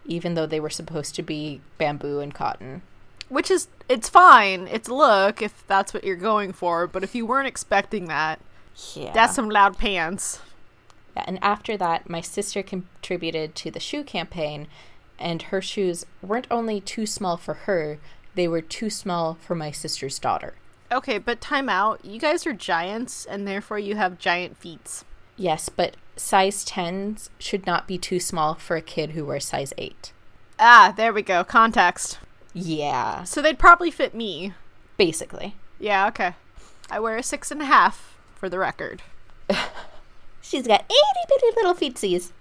even 0.05 0.35
though 0.35 0.45
they 0.45 0.59
were 0.59 0.69
supposed 0.69 1.15
to 1.15 1.23
be 1.23 1.61
bamboo 1.77 2.19
and 2.19 2.33
cotton. 2.33 2.81
Which 3.29 3.51
is 3.51 3.67
it's 3.89 4.09
fine. 4.09 4.67
It's 4.67 4.89
look 4.89 5.41
if 5.41 5.65
that's 5.67 5.93
what 5.93 6.03
you're 6.03 6.15
going 6.15 6.53
for, 6.53 6.87
but 6.87 7.03
if 7.03 7.15
you 7.15 7.25
weren't 7.25 7.47
expecting 7.47 8.05
that, 8.07 8.39
Yeah. 8.93 9.11
that's 9.13 9.35
some 9.35 9.49
loud 9.49 9.77
pants. 9.77 10.39
Yeah, 11.15 11.23
and 11.27 11.39
after 11.43 11.77
that, 11.77 12.09
my 12.09 12.21
sister 12.21 12.61
contributed 12.63 13.55
to 13.55 13.71
the 13.71 13.79
shoe 13.79 14.03
campaign, 14.03 14.67
and 15.19 15.41
her 15.43 15.61
shoes 15.61 16.05
weren't 16.21 16.47
only 16.51 16.79
too 16.79 17.05
small 17.05 17.37
for 17.37 17.53
her, 17.53 17.97
they 18.35 18.47
were 18.47 18.61
too 18.61 18.89
small 18.89 19.35
for 19.41 19.55
my 19.55 19.71
sister's 19.71 20.19
daughter. 20.19 20.53
Okay, 20.91 21.17
but 21.17 21.41
time 21.41 21.67
out. 21.69 22.05
You 22.05 22.19
guys 22.19 22.45
are 22.45 22.53
giants 22.53 23.25
and 23.25 23.47
therefore 23.47 23.79
you 23.79 23.95
have 23.95 24.19
giant 24.19 24.57
feet. 24.57 25.03
Yes, 25.35 25.69
but 25.69 25.97
size 26.15 26.63
10s 26.63 27.29
should 27.39 27.65
not 27.65 27.87
be 27.87 27.97
too 27.97 28.19
small 28.19 28.53
for 28.53 28.75
a 28.77 28.81
kid 28.81 29.11
who 29.11 29.25
wears 29.25 29.45
size 29.45 29.73
8. 29.77 30.13
Ah, 30.59 30.93
there 30.95 31.11
we 31.11 31.23
go. 31.23 31.43
Context. 31.43 32.19
Yeah, 32.57 33.23
So 33.23 33.41
they'd 33.41 33.59
probably 33.59 33.91
fit 33.91 34.13
me. 34.15 34.53
basically. 34.97 35.55
Yeah, 35.79 36.07
okay. 36.07 36.33
I 36.89 36.99
wear 36.99 37.17
a 37.17 37.23
six 37.23 37.51
and 37.51 37.61
a 37.61 37.65
half, 37.65 38.17
for 38.35 38.49
the 38.49 38.57
record. 38.59 39.01
She's 40.41 40.65
got 40.67 40.81
itty 40.85 41.25
bitty 41.27 41.55
little 41.55 41.73
feetsies. 41.75 42.31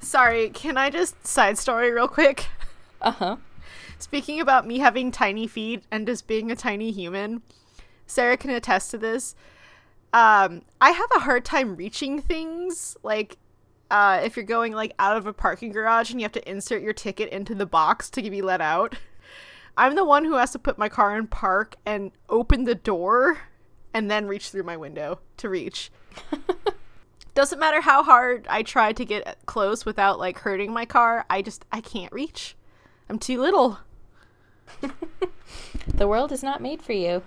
Sorry, 0.00 0.48
can 0.50 0.76
I 0.78 0.90
just 0.90 1.26
side 1.26 1.58
story 1.58 1.90
real 1.90 2.08
quick? 2.08 2.46
Uh 3.02 3.10
huh. 3.12 3.36
Speaking 3.98 4.40
about 4.40 4.66
me 4.66 4.78
having 4.78 5.10
tiny 5.10 5.46
feet 5.46 5.84
and 5.90 6.06
just 6.06 6.26
being 6.26 6.50
a 6.50 6.56
tiny 6.56 6.90
human, 6.90 7.42
Sarah 8.06 8.36
can 8.38 8.50
attest 8.50 8.90
to 8.92 8.98
this. 8.98 9.34
Um, 10.12 10.62
I 10.80 10.90
have 10.90 11.08
a 11.14 11.20
hard 11.20 11.44
time 11.44 11.76
reaching 11.76 12.20
things. 12.20 12.96
Like, 13.02 13.36
uh, 13.90 14.20
if 14.24 14.36
you're 14.36 14.44
going 14.46 14.72
like 14.72 14.94
out 14.98 15.16
of 15.16 15.26
a 15.26 15.32
parking 15.32 15.70
garage 15.72 16.10
and 16.10 16.18
you 16.20 16.24
have 16.24 16.32
to 16.32 16.50
insert 16.50 16.82
your 16.82 16.92
ticket 16.94 17.28
into 17.30 17.54
the 17.54 17.66
box 17.66 18.08
to 18.10 18.22
be 18.22 18.40
let 18.40 18.60
out, 18.62 18.94
I'm 19.76 19.94
the 19.94 20.04
one 20.04 20.24
who 20.24 20.36
has 20.36 20.52
to 20.52 20.58
put 20.58 20.78
my 20.78 20.88
car 20.88 21.16
in 21.16 21.26
park 21.26 21.76
and 21.86 22.12
open 22.28 22.64
the 22.64 22.74
door 22.74 23.38
and 23.94 24.10
then 24.10 24.26
reach 24.26 24.50
through 24.50 24.64
my 24.64 24.76
window 24.76 25.20
to 25.38 25.48
reach. 25.48 25.90
Doesn't 27.34 27.58
matter 27.58 27.80
how 27.80 28.02
hard 28.02 28.46
I 28.48 28.62
try 28.62 28.92
to 28.92 29.04
get 29.04 29.38
close 29.46 29.84
without 29.84 30.18
like 30.18 30.40
hurting 30.40 30.72
my 30.72 30.84
car. 30.84 31.24
I 31.30 31.42
just 31.42 31.64
I 31.72 31.80
can't 31.80 32.12
reach. 32.12 32.56
I'm 33.08 33.18
too 33.18 33.40
little. 33.40 33.78
The 35.86 36.08
world 36.08 36.32
is 36.32 36.42
not 36.42 36.62
made 36.62 36.82
for 36.82 36.92
you. 36.92 37.22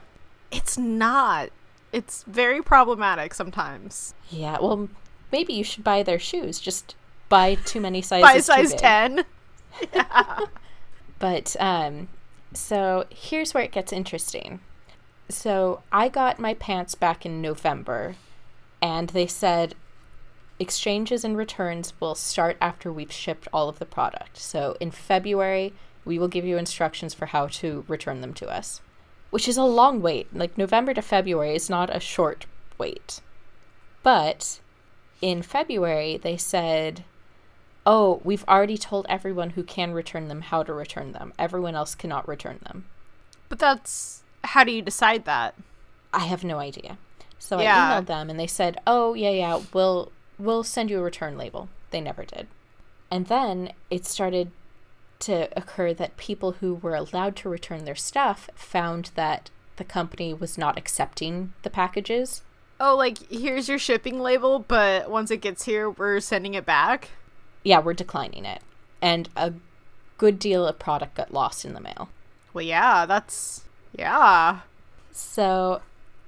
It's 0.51 0.77
not. 0.77 1.49
It's 1.91 2.23
very 2.23 2.61
problematic 2.61 3.33
sometimes. 3.33 4.13
Yeah, 4.29 4.57
well, 4.59 4.89
maybe 5.31 5.53
you 5.53 5.63
should 5.63 5.83
buy 5.83 6.03
their 6.03 6.19
shoes. 6.19 6.59
Just 6.59 6.95
buy 7.29 7.55
too 7.55 7.79
many 7.79 8.01
sizes. 8.03 8.23
By 8.23 8.33
too 8.35 8.41
size 8.41 8.71
big. 8.71 8.79
10. 8.79 9.25
But 11.19 11.55
um 11.59 12.09
so 12.55 13.05
here's 13.09 13.53
where 13.53 13.63
it 13.63 13.71
gets 13.71 13.93
interesting. 13.93 14.59
So 15.29 15.81
I 15.91 16.09
got 16.09 16.39
my 16.39 16.53
pants 16.53 16.95
back 16.95 17.25
in 17.25 17.41
November 17.41 18.15
and 18.81 19.09
they 19.09 19.27
said 19.27 19.75
exchanges 20.59 21.23
and 21.23 21.37
returns 21.37 21.93
will 21.99 22.15
start 22.15 22.57
after 22.61 22.91
we've 22.91 23.11
shipped 23.11 23.47
all 23.51 23.69
of 23.69 23.79
the 23.79 23.85
product. 23.85 24.37
So 24.37 24.77
in 24.79 24.91
February, 24.91 25.73
we 26.05 26.19
will 26.19 26.27
give 26.27 26.45
you 26.45 26.57
instructions 26.57 27.13
for 27.13 27.27
how 27.27 27.47
to 27.47 27.85
return 27.87 28.21
them 28.21 28.33
to 28.35 28.47
us, 28.47 28.81
which 29.29 29.47
is 29.47 29.57
a 29.57 29.63
long 29.63 30.01
wait. 30.01 30.33
Like 30.35 30.57
November 30.57 30.93
to 30.93 31.01
February 31.01 31.55
is 31.55 31.69
not 31.69 31.95
a 31.95 31.99
short 31.99 32.45
wait. 32.77 33.21
But 34.03 34.59
in 35.21 35.41
February, 35.41 36.17
they 36.17 36.37
said 36.37 37.05
oh, 37.85 38.21
we've 38.23 38.45
already 38.47 38.77
told 38.77 39.05
everyone 39.09 39.51
who 39.51 39.63
can 39.63 39.93
return 39.93 40.27
them 40.27 40.41
how 40.41 40.63
to 40.63 40.73
return 40.73 41.11
them. 41.11 41.33
Everyone 41.37 41.75
else 41.75 41.95
cannot 41.95 42.27
return 42.27 42.59
them. 42.63 42.85
But 43.49 43.59
that's 43.59 44.23
how 44.43 44.63
do 44.63 44.71
you 44.71 44.81
decide 44.81 45.25
that? 45.25 45.55
I 46.13 46.19
have 46.25 46.43
no 46.43 46.59
idea. 46.59 46.97
So 47.39 47.59
Yeah. 47.59 47.75
I 47.75 48.01
emailed 48.01 48.05
them 48.07 48.29
and 48.29 48.39
they 48.39 48.47
said, 48.47 48.79
"Oh, 48.87 49.13
yeah, 49.13 49.31
yeah, 49.31 49.61
we'll 49.73 50.11
we'll 50.39 50.63
send 50.63 50.89
you 50.89 50.99
a 50.99 51.03
return 51.03 51.37
label." 51.37 51.69
They 51.91 52.01
never 52.01 52.23
did. 52.23 52.47
And 53.11 53.27
then 53.27 53.73
it 53.89 54.05
started 54.05 54.51
to 55.19 55.49
occur 55.57 55.93
that 55.93 56.17
people 56.17 56.53
who 56.53 56.75
were 56.75 56.95
allowed 56.95 57.35
to 57.37 57.49
return 57.49 57.85
their 57.85 57.95
stuff 57.95 58.49
found 58.55 59.11
that 59.15 59.49
the 59.77 59.83
company 59.83 60.33
was 60.33 60.57
not 60.57 60.77
accepting 60.77 61.53
the 61.63 61.69
packages. 61.69 62.43
Oh, 62.79 62.95
like 62.95 63.19
here's 63.29 63.69
your 63.69 63.79
shipping 63.79 64.19
label, 64.19 64.59
but 64.59 65.09
once 65.09 65.31
it 65.31 65.37
gets 65.37 65.65
here, 65.65 65.89
we're 65.89 66.19
sending 66.19 66.53
it 66.53 66.65
back. 66.65 67.09
Yeah, 67.63 67.79
we're 67.79 67.93
declining 67.93 68.45
it. 68.45 68.61
And 69.01 69.29
a 69.35 69.53
good 70.17 70.39
deal 70.39 70.65
of 70.67 70.79
product 70.79 71.15
got 71.15 71.33
lost 71.33 71.65
in 71.65 71.73
the 71.73 71.81
mail. 71.81 72.09
Well, 72.53 72.63
yeah, 72.63 73.05
that's 73.05 73.63
yeah. 73.97 74.61
So, 75.11 75.81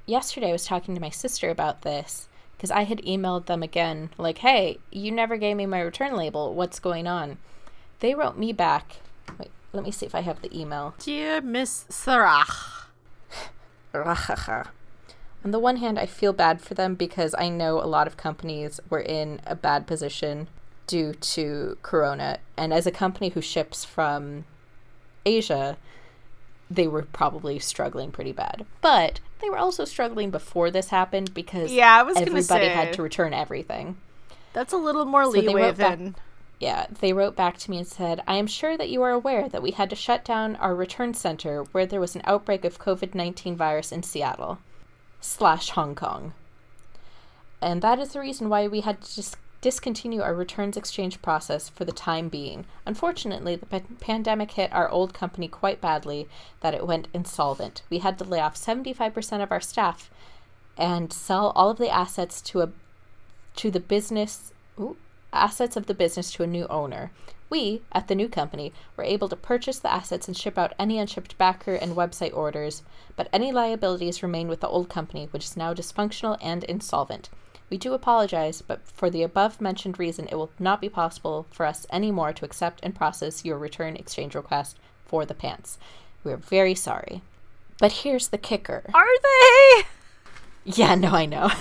yesterday 0.05 0.49
I 0.49 0.53
was 0.53 0.65
talking 0.65 0.95
to 0.95 1.01
my 1.01 1.09
sister 1.09 1.49
about 1.49 1.81
this 1.81 2.27
because 2.55 2.71
I 2.71 2.83
had 2.83 2.99
emailed 2.99 3.47
them 3.47 3.63
again, 3.63 4.09
like, 4.17 4.39
hey, 4.39 4.79
you 4.91 5.11
never 5.11 5.37
gave 5.37 5.57
me 5.57 5.65
my 5.65 5.81
return 5.81 6.15
label. 6.15 6.53
What's 6.53 6.79
going 6.79 7.07
on? 7.07 7.37
They 7.99 8.15
wrote 8.15 8.37
me 8.37 8.53
back. 8.53 8.97
Wait, 9.37 9.51
let 9.73 9.83
me 9.83 9.91
see 9.91 10.05
if 10.05 10.15
I 10.15 10.21
have 10.21 10.41
the 10.41 10.57
email. 10.57 10.95
Dear 10.99 11.41
Miss 11.41 11.85
Sarah. 11.89 12.45
On 15.43 15.51
the 15.51 15.59
one 15.59 15.77
hand, 15.77 15.99
I 15.99 16.05
feel 16.05 16.33
bad 16.33 16.61
for 16.61 16.73
them 16.73 16.95
because 16.95 17.35
I 17.37 17.49
know 17.49 17.79
a 17.79 17.85
lot 17.85 18.07
of 18.07 18.17
companies 18.17 18.79
were 18.89 18.99
in 18.99 19.41
a 19.45 19.55
bad 19.55 19.85
position 19.85 20.47
due 20.87 21.13
to 21.13 21.77
Corona. 21.81 22.39
And 22.57 22.73
as 22.73 22.85
a 22.87 22.91
company 22.91 23.29
who 23.29 23.41
ships 23.41 23.83
from 23.85 24.45
Asia, 25.25 25.77
they 26.69 26.87
were 26.87 27.03
probably 27.03 27.59
struggling 27.59 28.11
pretty 28.11 28.31
bad. 28.31 28.65
But 28.81 29.19
they 29.41 29.49
were 29.49 29.57
also 29.57 29.85
struggling 29.85 30.31
before 30.31 30.71
this 30.71 30.89
happened 30.89 31.33
because 31.33 31.71
Yeah, 31.71 31.95
I 31.99 32.03
was 32.03 32.17
everybody 32.17 32.43
say. 32.65 32.69
had 32.69 32.93
to 32.93 33.01
return 33.03 33.33
everything. 33.33 33.97
That's 34.53 34.73
a 34.73 34.77
little 34.77 35.05
more 35.05 35.31
they 35.31 35.41
leeway 35.41 35.71
back- 35.73 35.97
than 35.97 36.15
Yeah, 36.59 36.85
they 37.01 37.11
wrote 37.13 37.35
back 37.35 37.57
to 37.59 37.69
me 37.71 37.77
and 37.79 37.87
said, 37.87 38.23
I 38.27 38.35
am 38.35 38.47
sure 38.47 38.77
that 38.77 38.89
you 38.89 39.01
are 39.03 39.11
aware 39.11 39.49
that 39.49 39.61
we 39.61 39.71
had 39.71 39.89
to 39.89 39.95
shut 39.95 40.23
down 40.23 40.55
our 40.55 40.73
return 40.73 41.13
center 41.13 41.63
where 41.71 41.85
there 41.85 41.99
was 41.99 42.15
an 42.15 42.21
outbreak 42.25 42.63
of 42.63 42.79
COVID 42.79 43.13
19 43.13 43.55
virus 43.57 43.91
in 43.91 44.03
Seattle 44.03 44.59
slash 45.19 45.71
Hong 45.71 45.95
Kong. 45.95 46.33
And 47.61 47.81
that 47.81 47.99
is 47.99 48.13
the 48.13 48.19
reason 48.19 48.47
why 48.47 48.67
we 48.67 48.81
had 48.81 49.01
to 49.01 49.15
dis- 49.15 49.35
discontinue 49.65 50.21
our 50.21 50.35
returns 50.35 50.77
exchange 50.77 51.23
process 51.23 51.69
for 51.69 51.85
the 51.85 51.91
time 51.91 52.29
being. 52.29 52.65
Unfortunately, 52.85 53.55
the 53.55 53.65
pa- 53.65 53.81
pandemic 53.99 54.51
hit 54.51 54.71
our 54.71 54.87
old 54.89 55.11
company 55.11 55.47
quite 55.47 55.81
badly 55.81 56.29
that 56.61 56.75
it 56.75 56.85
went 56.85 57.07
insolvent. 57.15 57.81
We 57.89 57.97
had 57.97 58.19
to 58.19 58.23
lay 58.23 58.39
off 58.39 58.55
75% 58.55 59.41
of 59.41 59.51
our 59.51 59.59
staff 59.59 60.11
and 60.77 61.11
sell 61.11 61.51
all 61.55 61.71
of 61.71 61.79
the 61.79 61.89
assets 61.89 62.43
to 62.43 62.61
a 62.61 62.69
to 63.55 63.71
the 63.71 63.79
business 63.79 64.53
ooh, 64.79 64.97
assets 65.33 65.75
of 65.75 65.87
the 65.87 65.95
business 65.95 66.31
to 66.33 66.43
a 66.43 66.47
new 66.47 66.67
owner. 66.67 67.09
We, 67.49 67.81
at 67.91 68.07
the 68.07 68.13
new 68.13 68.29
company, 68.29 68.71
were 68.95 69.03
able 69.03 69.29
to 69.29 69.35
purchase 69.35 69.79
the 69.79 69.91
assets 69.91 70.27
and 70.27 70.37
ship 70.37 70.59
out 70.59 70.75
any 70.77 70.99
unshipped 70.99 71.39
backer 71.39 71.73
and 71.73 71.95
website 71.95 72.37
orders, 72.37 72.83
but 73.15 73.29
any 73.33 73.51
liabilities 73.51 74.21
remain 74.21 74.47
with 74.47 74.59
the 74.59 74.67
old 74.67 74.89
company, 74.89 75.27
which 75.31 75.45
is 75.45 75.57
now 75.57 75.73
dysfunctional 75.73 76.37
and 76.39 76.63
insolvent. 76.65 77.29
We 77.69 77.77
do 77.77 77.93
apologize, 77.93 78.61
but 78.61 78.87
for 78.87 79.09
the 79.09 79.23
above 79.23 79.59
mentioned 79.59 79.97
reason, 79.97 80.27
it 80.27 80.35
will 80.35 80.51
not 80.59 80.81
be 80.81 80.89
possible 80.89 81.47
for 81.49 81.65
us 81.65 81.87
anymore 81.91 82.31
to 82.33 82.45
accept 82.45 82.79
and 82.83 82.95
process 82.95 83.43
your 83.43 83.57
return 83.57 83.95
exchange 83.95 84.35
request 84.35 84.77
for 85.05 85.25
the 85.25 85.33
pants. 85.33 85.77
We 86.23 86.31
are 86.31 86.37
very 86.37 86.75
sorry. 86.75 87.21
But 87.79 87.91
here's 87.91 88.29
the 88.29 88.37
kicker. 88.37 88.83
Are 88.93 89.05
they? 89.23 89.83
Yeah, 90.63 90.95
no, 90.95 91.09
I 91.09 91.25
know. 91.25 91.51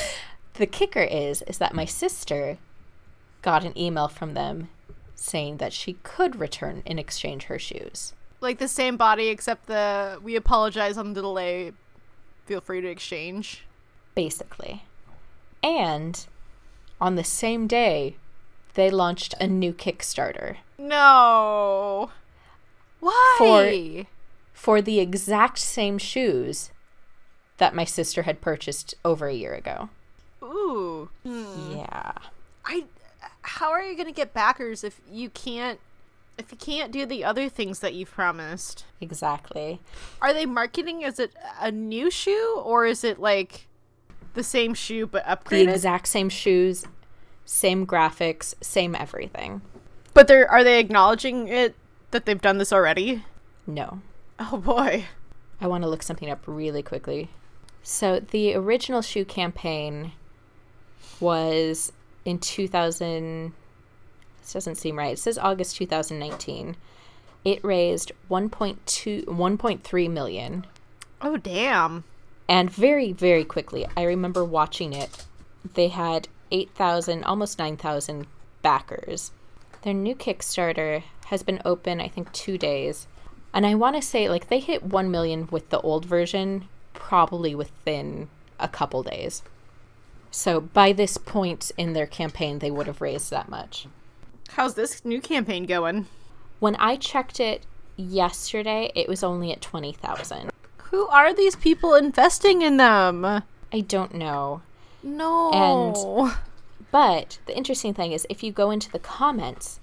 the 0.54 0.66
kicker 0.66 1.02
is 1.02 1.42
is 1.42 1.58
that 1.58 1.74
my 1.74 1.84
sister 1.84 2.58
got 3.40 3.64
an 3.64 3.76
email 3.76 4.08
from 4.08 4.34
them 4.34 4.68
saying 5.14 5.56
that 5.58 5.72
she 5.72 5.94
could 6.02 6.36
return 6.36 6.82
and 6.86 6.98
exchange 6.98 7.44
her 7.44 7.58
shoes. 7.58 8.12
Like 8.40 8.58
the 8.58 8.68
same 8.68 8.96
body 8.96 9.28
except 9.28 9.66
the 9.66 10.18
we 10.22 10.36
apologize 10.36 10.98
on 10.98 11.12
the 11.12 11.22
delay. 11.22 11.72
Feel 12.46 12.60
free 12.60 12.80
to 12.80 12.88
exchange. 12.88 13.64
Basically. 14.14 14.82
And 15.62 16.24
on 17.00 17.14
the 17.16 17.24
same 17.24 17.66
day, 17.66 18.16
they 18.74 18.90
launched 18.90 19.34
a 19.40 19.46
new 19.46 19.72
Kickstarter 19.72 20.56
No. 20.78 22.10
Why? 23.00 23.34
for 23.38 24.06
for 24.52 24.80
the 24.82 25.00
exact 25.00 25.58
same 25.58 25.98
shoes 25.98 26.70
that 27.58 27.74
my 27.74 27.84
sister 27.84 28.22
had 28.22 28.40
purchased 28.40 28.94
over 29.04 29.26
a 29.26 29.34
year 29.34 29.54
ago. 29.54 29.90
Ooh. 30.42 31.10
Hmm. 31.24 31.72
Yeah. 31.76 32.12
I 32.64 32.84
how 33.42 33.70
are 33.70 33.82
you 33.82 33.94
going 33.94 34.06
to 34.06 34.12
get 34.12 34.32
backers 34.32 34.84
if 34.84 35.00
you 35.10 35.30
can't 35.30 35.80
if 36.38 36.50
you 36.50 36.56
can't 36.56 36.90
do 36.92 37.04
the 37.04 37.24
other 37.24 37.48
things 37.48 37.80
that 37.80 37.94
you've 37.94 38.10
promised? 38.10 38.84
Exactly. 39.00 39.80
Are 40.20 40.32
they 40.32 40.46
marketing 40.46 41.02
is 41.02 41.18
it 41.18 41.32
a 41.60 41.70
new 41.70 42.10
shoe 42.10 42.60
or 42.64 42.86
is 42.86 43.04
it 43.04 43.18
like 43.18 43.66
the 44.34 44.42
same 44.42 44.74
shoe 44.74 45.06
but 45.06 45.24
upgraded. 45.24 45.66
the 45.66 45.72
exact 45.72 46.08
same 46.08 46.28
shoes, 46.28 46.84
same 47.44 47.86
graphics, 47.86 48.54
same 48.60 48.94
everything. 48.94 49.62
But 50.14 50.28
they're 50.28 50.50
are 50.50 50.64
they 50.64 50.78
acknowledging 50.78 51.48
it 51.48 51.74
that 52.10 52.26
they've 52.26 52.40
done 52.40 52.58
this 52.58 52.72
already? 52.72 53.24
No. 53.66 54.00
Oh 54.38 54.58
boy. 54.58 55.06
I 55.60 55.66
want 55.66 55.84
to 55.84 55.88
look 55.88 56.02
something 56.02 56.30
up 56.30 56.42
really 56.46 56.82
quickly. 56.82 57.30
So 57.82 58.20
the 58.20 58.54
original 58.54 59.02
shoe 59.02 59.24
campaign 59.24 60.12
was 61.20 61.92
in 62.24 62.38
2000 62.38 63.52
this 64.40 64.52
doesn't 64.52 64.74
seem 64.74 64.98
right. 64.98 65.12
It 65.12 65.20
says 65.20 65.38
August 65.38 65.76
2019. 65.76 66.76
It 67.44 67.64
raised 67.64 68.12
1.2 68.30 69.24
1.3 69.24 70.10
million 70.10 70.66
Oh 71.22 71.36
damn. 71.36 72.04
And 72.48 72.70
very 72.70 73.12
very 73.12 73.44
quickly. 73.44 73.86
I 73.96 74.02
remember 74.02 74.44
watching 74.44 74.92
it. 74.92 75.24
They 75.74 75.88
had 75.88 76.28
8,000 76.50 77.24
almost 77.24 77.58
9,000 77.58 78.26
backers. 78.62 79.32
Their 79.82 79.94
new 79.94 80.14
Kickstarter 80.14 81.02
has 81.26 81.42
been 81.42 81.62
open 81.64 82.00
I 82.00 82.08
think 82.08 82.32
2 82.32 82.58
days. 82.58 83.06
And 83.54 83.66
I 83.66 83.74
want 83.74 83.96
to 83.96 84.02
say 84.02 84.28
like 84.28 84.48
they 84.48 84.60
hit 84.60 84.82
1 84.82 85.10
million 85.10 85.48
with 85.50 85.70
the 85.70 85.80
old 85.80 86.04
version 86.04 86.68
probably 86.92 87.54
within 87.54 88.28
a 88.60 88.68
couple 88.68 89.02
days. 89.02 89.42
So 90.30 90.60
by 90.60 90.92
this 90.92 91.18
point 91.18 91.72
in 91.76 91.92
their 91.92 92.06
campaign 92.06 92.60
they 92.60 92.70
would 92.70 92.86
have 92.86 93.00
raised 93.00 93.30
that 93.30 93.48
much. 93.48 93.86
How's 94.50 94.74
this 94.74 95.04
new 95.04 95.20
campaign 95.20 95.64
going? 95.64 96.06
When 96.60 96.76
I 96.76 96.96
checked 96.96 97.40
it 97.40 97.66
yesterday, 97.96 98.92
it 98.94 99.08
was 99.08 99.24
only 99.24 99.50
at 99.50 99.60
20,000. 99.60 100.51
Who 100.92 101.06
are 101.08 101.34
these 101.34 101.56
people 101.56 101.94
investing 101.94 102.62
in 102.62 102.76
them? 102.76 103.24
I 103.24 103.80
don't 103.80 104.14
know. 104.14 104.62
No. 105.02 105.50
And 105.52 106.32
But 106.92 107.38
the 107.46 107.56
interesting 107.56 107.94
thing 107.94 108.12
is 108.12 108.26
if 108.30 108.42
you 108.42 108.52
go 108.52 108.70
into 108.70 108.90
the 108.90 108.98
comments, 109.00 109.80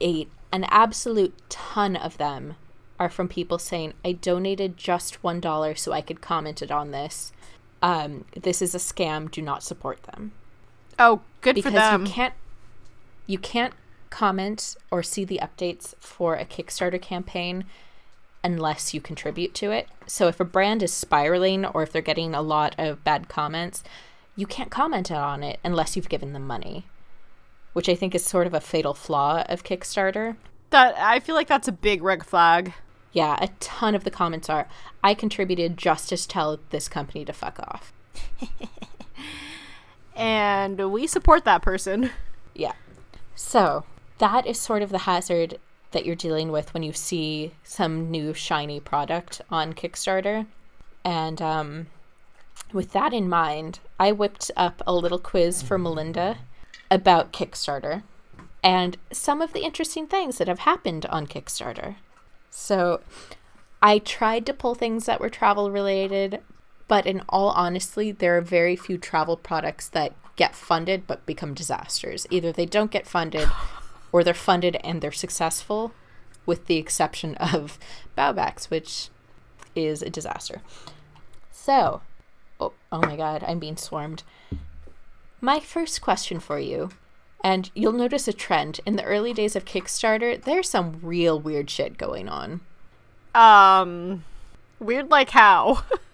a 0.00 0.26
an 0.50 0.64
absolute 0.70 1.34
ton 1.50 1.94
of 1.96 2.16
them 2.16 2.54
are 2.98 3.10
from 3.10 3.28
people 3.28 3.58
saying, 3.58 3.92
I 4.04 4.12
donated 4.12 4.76
just 4.76 5.22
one 5.22 5.40
dollar 5.40 5.74
so 5.74 5.92
I 5.92 6.00
could 6.00 6.20
comment 6.20 6.62
it 6.62 6.70
on 6.70 6.90
this. 6.92 7.32
Um, 7.82 8.24
this 8.34 8.62
is 8.62 8.74
a 8.74 8.78
scam, 8.78 9.30
do 9.30 9.42
not 9.42 9.62
support 9.62 10.02
them. 10.04 10.32
oh, 10.98 11.20
good 11.42 11.54
Because 11.56 11.72
for 11.72 11.78
them. 11.78 12.06
you 12.06 12.12
can't 12.12 12.34
you 13.26 13.38
can't 13.38 13.74
comment 14.10 14.74
or 14.90 15.02
see 15.02 15.24
the 15.24 15.38
updates 15.42 15.94
for 16.00 16.34
a 16.36 16.44
Kickstarter 16.46 17.00
campaign 17.02 17.64
unless 18.48 18.94
you 18.94 19.00
contribute 19.00 19.54
to 19.54 19.70
it. 19.70 19.88
So 20.06 20.28
if 20.28 20.40
a 20.40 20.44
brand 20.44 20.82
is 20.82 20.92
spiraling 20.92 21.64
or 21.64 21.82
if 21.82 21.92
they're 21.92 22.02
getting 22.02 22.34
a 22.34 22.42
lot 22.42 22.74
of 22.78 23.04
bad 23.04 23.28
comments, 23.28 23.84
you 24.36 24.46
can't 24.46 24.70
comment 24.70 25.10
on 25.12 25.42
it 25.42 25.60
unless 25.62 25.94
you've 25.94 26.08
given 26.08 26.32
them 26.32 26.46
money. 26.46 26.86
Which 27.74 27.88
I 27.88 27.94
think 27.94 28.14
is 28.14 28.24
sort 28.24 28.46
of 28.46 28.54
a 28.54 28.60
fatal 28.60 28.94
flaw 28.94 29.44
of 29.48 29.64
Kickstarter. 29.64 30.36
That 30.70 30.96
I 30.98 31.20
feel 31.20 31.34
like 31.34 31.48
that's 31.48 31.68
a 31.68 31.72
big 31.72 32.02
red 32.02 32.24
flag. 32.24 32.72
Yeah, 33.12 33.36
a 33.40 33.48
ton 33.60 33.94
of 33.94 34.04
the 34.04 34.10
comments 34.10 34.48
are 34.48 34.68
I 35.04 35.14
contributed 35.14 35.76
just 35.76 36.08
to 36.08 36.28
tell 36.28 36.58
this 36.70 36.88
company 36.88 37.24
to 37.24 37.32
fuck 37.32 37.58
off. 37.60 37.92
And 40.18 40.90
we 40.90 41.06
support 41.06 41.44
that 41.44 41.62
person. 41.62 42.10
Yeah. 42.52 42.72
So 43.36 43.84
that 44.18 44.46
is 44.46 44.58
sort 44.58 44.82
of 44.82 44.90
the 44.90 44.98
hazard 44.98 45.58
that 45.92 46.04
you're 46.04 46.14
dealing 46.14 46.52
with 46.52 46.74
when 46.74 46.82
you 46.82 46.92
see 46.92 47.52
some 47.64 48.10
new 48.10 48.34
shiny 48.34 48.80
product 48.80 49.40
on 49.50 49.72
Kickstarter. 49.72 50.46
And 51.04 51.40
um, 51.40 51.86
with 52.72 52.92
that 52.92 53.12
in 53.12 53.28
mind, 53.28 53.80
I 53.98 54.12
whipped 54.12 54.50
up 54.56 54.82
a 54.86 54.94
little 54.94 55.18
quiz 55.18 55.62
for 55.62 55.78
Melinda 55.78 56.38
about 56.90 57.32
Kickstarter 57.32 58.02
and 58.62 58.96
some 59.12 59.40
of 59.40 59.52
the 59.52 59.64
interesting 59.64 60.06
things 60.06 60.38
that 60.38 60.48
have 60.48 60.60
happened 60.60 61.06
on 61.06 61.26
Kickstarter. 61.26 61.96
So 62.50 63.00
I 63.80 63.98
tried 63.98 64.46
to 64.46 64.54
pull 64.54 64.74
things 64.74 65.06
that 65.06 65.20
were 65.20 65.28
travel 65.28 65.70
related, 65.70 66.40
but 66.88 67.06
in 67.06 67.22
all 67.28 67.50
honesty, 67.50 68.10
there 68.10 68.36
are 68.36 68.42
very 68.42 68.76
few 68.76 68.98
travel 68.98 69.36
products 69.36 69.88
that 69.90 70.14
get 70.36 70.54
funded 70.54 71.06
but 71.06 71.26
become 71.26 71.54
disasters. 71.54 72.26
Either 72.30 72.52
they 72.52 72.66
don't 72.66 72.90
get 72.90 73.06
funded 73.06 73.48
or 74.12 74.24
they're 74.24 74.34
funded 74.34 74.76
and 74.82 75.00
they're 75.00 75.12
successful, 75.12 75.92
with 76.46 76.66
the 76.66 76.76
exception 76.76 77.34
of 77.36 77.78
BauBax, 78.16 78.70
which 78.70 79.08
is 79.74 80.02
a 80.02 80.10
disaster. 80.10 80.62
So, 81.50 82.02
oh, 82.60 82.72
oh 82.90 83.00
my 83.00 83.16
god, 83.16 83.44
I'm 83.46 83.58
being 83.58 83.76
swarmed. 83.76 84.22
My 85.40 85.60
first 85.60 86.00
question 86.00 86.40
for 86.40 86.58
you, 86.58 86.90
and 87.44 87.70
you'll 87.74 87.92
notice 87.92 88.26
a 88.26 88.32
trend 88.32 88.80
in 88.84 88.96
the 88.96 89.04
early 89.04 89.32
days 89.32 89.54
of 89.54 89.64
Kickstarter, 89.64 90.42
there's 90.42 90.68
some 90.68 90.98
real 91.02 91.38
weird 91.38 91.70
shit 91.70 91.96
going 91.96 92.28
on. 92.28 92.60
Um 93.34 94.24
weird 94.80 95.10
like 95.10 95.30
how? 95.30 95.84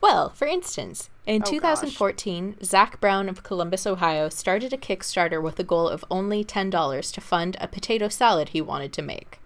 Well, 0.00 0.30
for 0.30 0.46
instance, 0.46 1.10
in 1.26 1.36
Oh, 1.36 1.44
gosh. 1.44 1.50
2014, 1.50 2.56
Zack 2.62 3.00
Brown 3.00 3.28
of 3.28 3.42
Columbus, 3.42 3.86
Ohio, 3.86 4.28
started 4.28 4.72
a 4.72 4.76
Kickstarter 4.76 5.42
with 5.42 5.58
a 5.58 5.64
goal 5.64 5.88
of 5.88 6.04
only 6.10 6.44
$10 6.44 7.12
to 7.12 7.20
fund 7.20 7.56
a 7.60 7.68
potato 7.68 8.08
salad 8.08 8.50
he 8.50 8.60
wanted 8.60 8.92
to 8.94 9.02
make. 9.02 9.40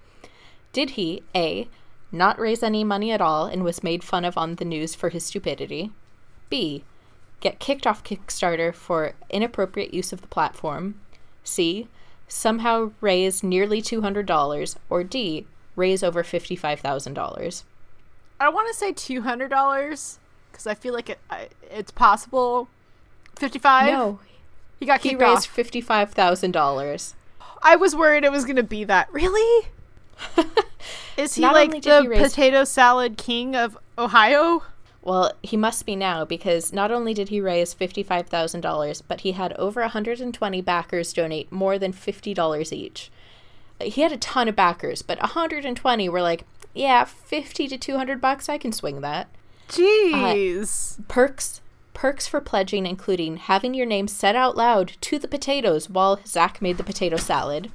Did 0.73 0.91
he, 0.91 1.23
A, 1.35 1.69
not 2.11 2.39
raise 2.39 2.63
any 2.63 2.85
money 2.85 3.11
at 3.11 3.21
all 3.21 3.47
and 3.47 3.65
was 3.65 3.83
made 3.83 4.05
fun 4.05 4.25
of 4.25 4.37
on 4.37 4.57
the 4.57 4.65
news 4.65 4.95
for 4.95 5.09
his 5.09 5.25
stupidity? 5.25 5.91
B, 6.51 6.85
get 7.41 7.59
kicked 7.59 7.87
off 7.87 8.05
Kickstarter 8.05 8.75
for 8.75 9.15
inappropriate 9.31 9.95
use 9.95 10.13
of 10.13 10.21
the 10.21 10.27
platform? 10.29 11.01
C, 11.45 11.89
somehow 12.29 12.93
raise 13.01 13.43
nearly 13.43 13.81
$200? 13.81 14.77
Or 14.91 15.03
D, 15.03 15.47
raise 15.77 16.03
over 16.03 16.23
$55,000? 16.23 17.65
I 18.39 18.49
want 18.49 18.69
to 18.69 18.75
say 18.79 18.93
two 18.93 19.23
hundred 19.23 19.49
dollars 19.51 20.19
because 20.63 20.79
I 20.79 20.81
feel 20.81 20.95
like 20.95 21.11
it. 21.11 21.19
I, 21.31 21.49
it's 21.71 21.91
possible. 21.91 22.69
Fifty-five. 23.37 23.93
No, 23.93 24.21
he 24.79 24.87
got 24.87 25.01
he 25.01 25.15
raised 25.15 25.49
off. 25.49 25.57
$55,000. 25.57 27.15
I 27.63 27.77
was 27.77 27.95
worried 27.97 28.25
it 28.25 28.33
was 28.33 28.45
gonna 28.45 28.63
be 28.63 28.85
that. 28.85 29.13
Really? 29.13 29.69
Is 31.17 31.35
he 31.35 31.43
Not 31.43 31.55
like 31.55 31.83
the 31.83 32.03
he 32.03 32.09
raise- 32.09 32.23
potato 32.31 32.65
salad 32.65 33.17
king 33.17 33.55
of 33.57 33.77
Ohio? 33.99 34.63
Well, 35.03 35.33
he 35.43 35.57
must 35.57 35.85
be 35.85 35.97
now 35.97 36.25
because 36.25 36.73
not 36.73 36.93
only 36.93 37.13
did 37.13 37.29
he 37.29 37.41
raise 37.41 37.75
$55,000, 37.75 39.03
but 39.09 39.21
he 39.23 39.33
had 39.33 39.53
over 39.55 39.81
120 39.81 40.61
backers 40.63 41.13
donate 41.13 41.51
more 41.51 41.77
than 41.77 41.93
$50 41.93 42.73
each. 42.73 43.11
He 43.81 44.03
had 44.03 44.13
a 44.13 44.17
ton 44.17 44.47
of 44.47 44.55
backers, 44.55 45.03
but 45.03 45.19
120 45.19 46.09
were 46.09 46.23
like, 46.23 46.45
yeah, 46.73 47.03
50 47.05 47.67
to 47.67 47.77
200 47.79 48.21
bucks, 48.21 48.49
I 48.49 48.59
can 48.59 48.71
swing 48.71 49.01
that. 49.01 49.29
Uh, 49.69 49.73
Jeez. 49.73 51.07
Perks 51.09 51.61
perks 51.95 52.27
for 52.27 52.41
pledging 52.41 52.87
including 52.87 53.37
having 53.37 53.75
your 53.75 53.87
name 53.87 54.09
said 54.09 54.35
out 54.35 54.57
loud 54.57 54.89
to 55.03 55.19
the 55.19 55.29
potatoes 55.29 55.91
while 55.91 56.19
Zack 56.27 56.61
made 56.63 56.79
the 56.79 56.83
potato 56.85 57.17
salad, 57.17 57.71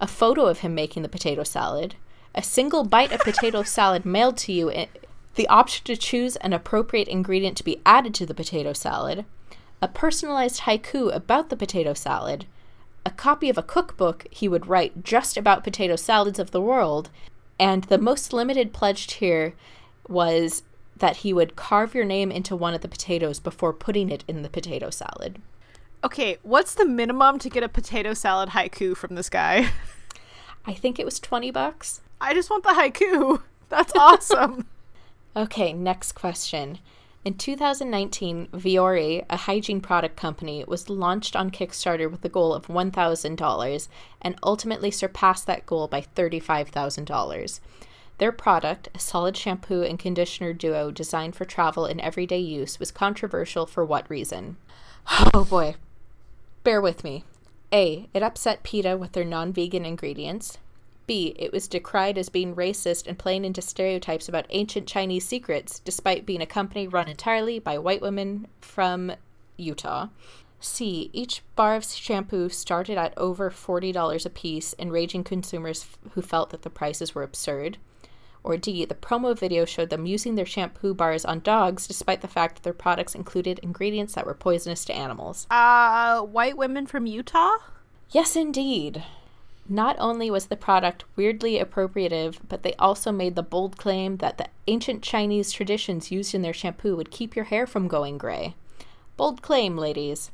a 0.00 0.06
photo 0.06 0.46
of 0.46 0.58
him 0.58 0.74
making 0.74 1.02
the 1.02 1.08
potato 1.08 1.42
salad, 1.44 1.94
a 2.34 2.42
single 2.42 2.84
bite 2.84 3.10
of 3.10 3.20
potato 3.20 3.62
salad 3.78 4.04
mailed 4.04 4.36
to 4.38 4.52
you, 4.52 4.70
i- 4.70 4.88
the 5.34 5.48
option 5.48 5.84
to 5.86 5.96
choose 5.96 6.36
an 6.36 6.52
appropriate 6.52 7.08
ingredient 7.08 7.56
to 7.56 7.64
be 7.64 7.80
added 7.86 8.12
to 8.14 8.26
the 8.26 8.34
potato 8.34 8.72
salad, 8.72 9.24
a 9.80 9.88
personalized 9.88 10.62
haiku 10.62 11.14
about 11.14 11.48
the 11.48 11.56
potato 11.56 11.94
salad, 11.94 12.44
a 13.06 13.10
copy 13.10 13.48
of 13.48 13.56
a 13.56 13.62
cookbook 13.62 14.26
he 14.30 14.46
would 14.48 14.66
write 14.66 15.02
just 15.04 15.36
about 15.36 15.64
potato 15.64 15.96
salads 15.96 16.38
of 16.38 16.50
the 16.50 16.60
world, 16.60 17.08
and 17.58 17.84
the 17.84 17.98
most 17.98 18.32
limited 18.32 18.72
pledge 18.72 19.06
tier 19.06 19.54
was 20.06 20.62
that 20.98 21.18
he 21.18 21.32
would 21.32 21.56
carve 21.56 21.94
your 21.94 22.04
name 22.04 22.30
into 22.30 22.56
one 22.56 22.74
of 22.74 22.80
the 22.80 22.88
potatoes 22.88 23.40
before 23.40 23.72
putting 23.72 24.10
it 24.10 24.24
in 24.28 24.42
the 24.42 24.48
potato 24.48 24.90
salad. 24.90 25.40
Okay, 26.04 26.38
what's 26.42 26.74
the 26.74 26.84
minimum 26.84 27.38
to 27.40 27.50
get 27.50 27.62
a 27.62 27.68
potato 27.68 28.14
salad 28.14 28.50
haiku 28.50 28.96
from 28.96 29.14
this 29.14 29.28
guy? 29.28 29.70
I 30.64 30.74
think 30.74 30.98
it 30.98 31.04
was 31.04 31.18
20 31.18 31.50
bucks. 31.50 32.00
I 32.20 32.34
just 32.34 32.50
want 32.50 32.62
the 32.62 32.70
haiku. 32.70 33.42
That's 33.68 33.94
awesome. 33.96 34.66
Okay, 35.36 35.72
next 35.72 36.12
question. 36.12 36.78
In 37.24 37.34
2019, 37.34 38.48
Viori, 38.54 39.24
a 39.28 39.36
hygiene 39.36 39.80
product 39.80 40.16
company, 40.16 40.64
was 40.66 40.88
launched 40.88 41.36
on 41.36 41.50
Kickstarter 41.50 42.10
with 42.10 42.24
a 42.24 42.28
goal 42.28 42.52
of 42.52 42.66
$1,000 42.66 43.88
and 44.22 44.38
ultimately 44.42 44.90
surpassed 44.90 45.46
that 45.46 45.66
goal 45.66 45.86
by 45.86 46.00
$35,000. 46.00 47.60
Their 48.18 48.32
product, 48.32 48.88
a 48.94 48.98
solid 48.98 49.36
shampoo 49.36 49.82
and 49.82 49.98
conditioner 49.98 50.52
duo 50.52 50.90
designed 50.90 51.36
for 51.36 51.44
travel 51.44 51.84
and 51.86 52.00
everyday 52.00 52.38
use, 52.38 52.78
was 52.78 52.90
controversial 52.90 53.64
for 53.66 53.84
what 53.84 54.10
reason? 54.10 54.56
Oh 55.32 55.44
boy. 55.44 55.76
Bear 56.64 56.80
with 56.80 57.04
me. 57.04 57.24
A. 57.72 58.08
It 58.12 58.22
upset 58.22 58.62
PETA 58.62 58.96
with 58.96 59.12
their 59.12 59.24
non 59.24 59.52
vegan 59.52 59.86
ingredients. 59.86 60.58
B. 61.06 61.34
It 61.38 61.52
was 61.52 61.68
decried 61.68 62.18
as 62.18 62.28
being 62.28 62.54
racist 62.54 63.06
and 63.06 63.18
playing 63.18 63.44
into 63.44 63.62
stereotypes 63.62 64.28
about 64.28 64.46
ancient 64.50 64.86
Chinese 64.86 65.24
secrets, 65.24 65.78
despite 65.78 66.26
being 66.26 66.42
a 66.42 66.46
company 66.46 66.86
run 66.86 67.08
entirely 67.08 67.58
by 67.58 67.78
white 67.78 68.02
women 68.02 68.46
from 68.60 69.12
Utah. 69.56 70.08
C. 70.60 71.08
Each 71.12 71.42
bar 71.56 71.76
of 71.76 71.84
shampoo 71.84 72.48
started 72.48 72.98
at 72.98 73.16
over 73.16 73.50
$40 73.50 74.26
a 74.26 74.30
piece, 74.30 74.74
enraging 74.78 75.24
consumers 75.24 75.84
f- 75.84 76.12
who 76.12 76.20
felt 76.20 76.50
that 76.50 76.62
the 76.62 76.70
prices 76.70 77.14
were 77.14 77.22
absurd. 77.22 77.78
Or 78.44 78.56
D. 78.56 78.84
The 78.84 78.94
promo 78.94 79.38
video 79.38 79.64
showed 79.64 79.90
them 79.90 80.06
using 80.06 80.34
their 80.34 80.46
shampoo 80.46 80.94
bars 80.94 81.24
on 81.24 81.40
dogs 81.40 81.86
despite 81.86 82.20
the 82.20 82.28
fact 82.28 82.56
that 82.56 82.62
their 82.62 82.72
products 82.72 83.14
included 83.14 83.58
ingredients 83.60 84.14
that 84.14 84.26
were 84.26 84.34
poisonous 84.34 84.84
to 84.86 84.94
animals. 84.94 85.46
Uh, 85.50 86.20
white 86.20 86.56
women 86.56 86.86
from 86.86 87.06
Utah? 87.06 87.56
Yes, 88.10 88.36
indeed. 88.36 89.04
Not 89.68 89.96
only 89.98 90.30
was 90.30 90.46
the 90.46 90.56
product 90.56 91.04
weirdly 91.14 91.58
appropriative, 91.58 92.38
but 92.48 92.62
they 92.62 92.72
also 92.78 93.12
made 93.12 93.34
the 93.34 93.42
bold 93.42 93.76
claim 93.76 94.16
that 94.16 94.38
the 94.38 94.48
ancient 94.66 95.02
Chinese 95.02 95.52
traditions 95.52 96.10
used 96.10 96.34
in 96.34 96.40
their 96.40 96.54
shampoo 96.54 96.96
would 96.96 97.10
keep 97.10 97.36
your 97.36 97.44
hair 97.46 97.66
from 97.66 97.86
going 97.86 98.16
gray. 98.16 98.54
Bold 99.18 99.42
claim, 99.42 99.76
ladies. 99.76 100.30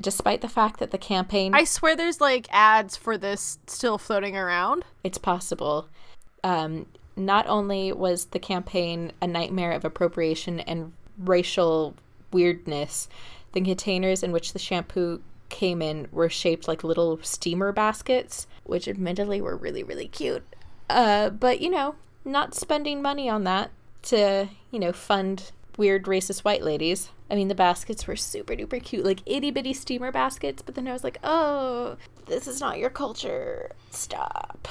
Despite 0.00 0.42
the 0.42 0.48
fact 0.48 0.78
that 0.78 0.92
the 0.92 0.98
campaign. 0.98 1.54
I 1.54 1.64
swear 1.64 1.96
there's 1.96 2.20
like 2.20 2.46
ads 2.52 2.96
for 2.96 3.18
this 3.18 3.58
still 3.66 3.98
floating 3.98 4.36
around. 4.36 4.84
It's 5.02 5.18
possible. 5.18 5.88
Um, 6.44 6.86
not 7.18 7.46
only 7.46 7.92
was 7.92 8.26
the 8.26 8.38
campaign 8.38 9.12
a 9.20 9.26
nightmare 9.26 9.72
of 9.72 9.84
appropriation 9.84 10.60
and 10.60 10.92
racial 11.18 11.94
weirdness, 12.32 13.08
the 13.52 13.60
containers 13.60 14.22
in 14.22 14.32
which 14.32 14.52
the 14.52 14.58
shampoo 14.58 15.20
came 15.48 15.80
in 15.80 16.06
were 16.12 16.28
shaped 16.28 16.68
like 16.68 16.84
little 16.84 17.18
steamer 17.22 17.72
baskets, 17.72 18.46
which 18.64 18.86
admittedly 18.86 19.40
were 19.40 19.56
really, 19.56 19.82
really 19.82 20.08
cute. 20.08 20.44
Uh, 20.90 21.30
but, 21.30 21.60
you 21.60 21.70
know, 21.70 21.94
not 22.24 22.54
spending 22.54 23.02
money 23.02 23.28
on 23.28 23.44
that 23.44 23.70
to, 24.02 24.48
you 24.70 24.78
know, 24.78 24.92
fund 24.92 25.50
weird 25.76 26.04
racist 26.04 26.40
white 26.40 26.62
ladies. 26.62 27.10
I 27.30 27.34
mean, 27.34 27.48
the 27.48 27.54
baskets 27.54 28.06
were 28.06 28.16
super 28.16 28.54
duper 28.54 28.82
cute, 28.82 29.04
like 29.04 29.20
itty 29.26 29.50
bitty 29.50 29.74
steamer 29.74 30.10
baskets, 30.10 30.62
but 30.62 30.74
then 30.74 30.88
I 30.88 30.92
was 30.92 31.04
like, 31.04 31.18
oh, 31.22 31.96
this 32.26 32.46
is 32.46 32.60
not 32.60 32.78
your 32.78 32.90
culture. 32.90 33.70
Stop. 33.90 34.68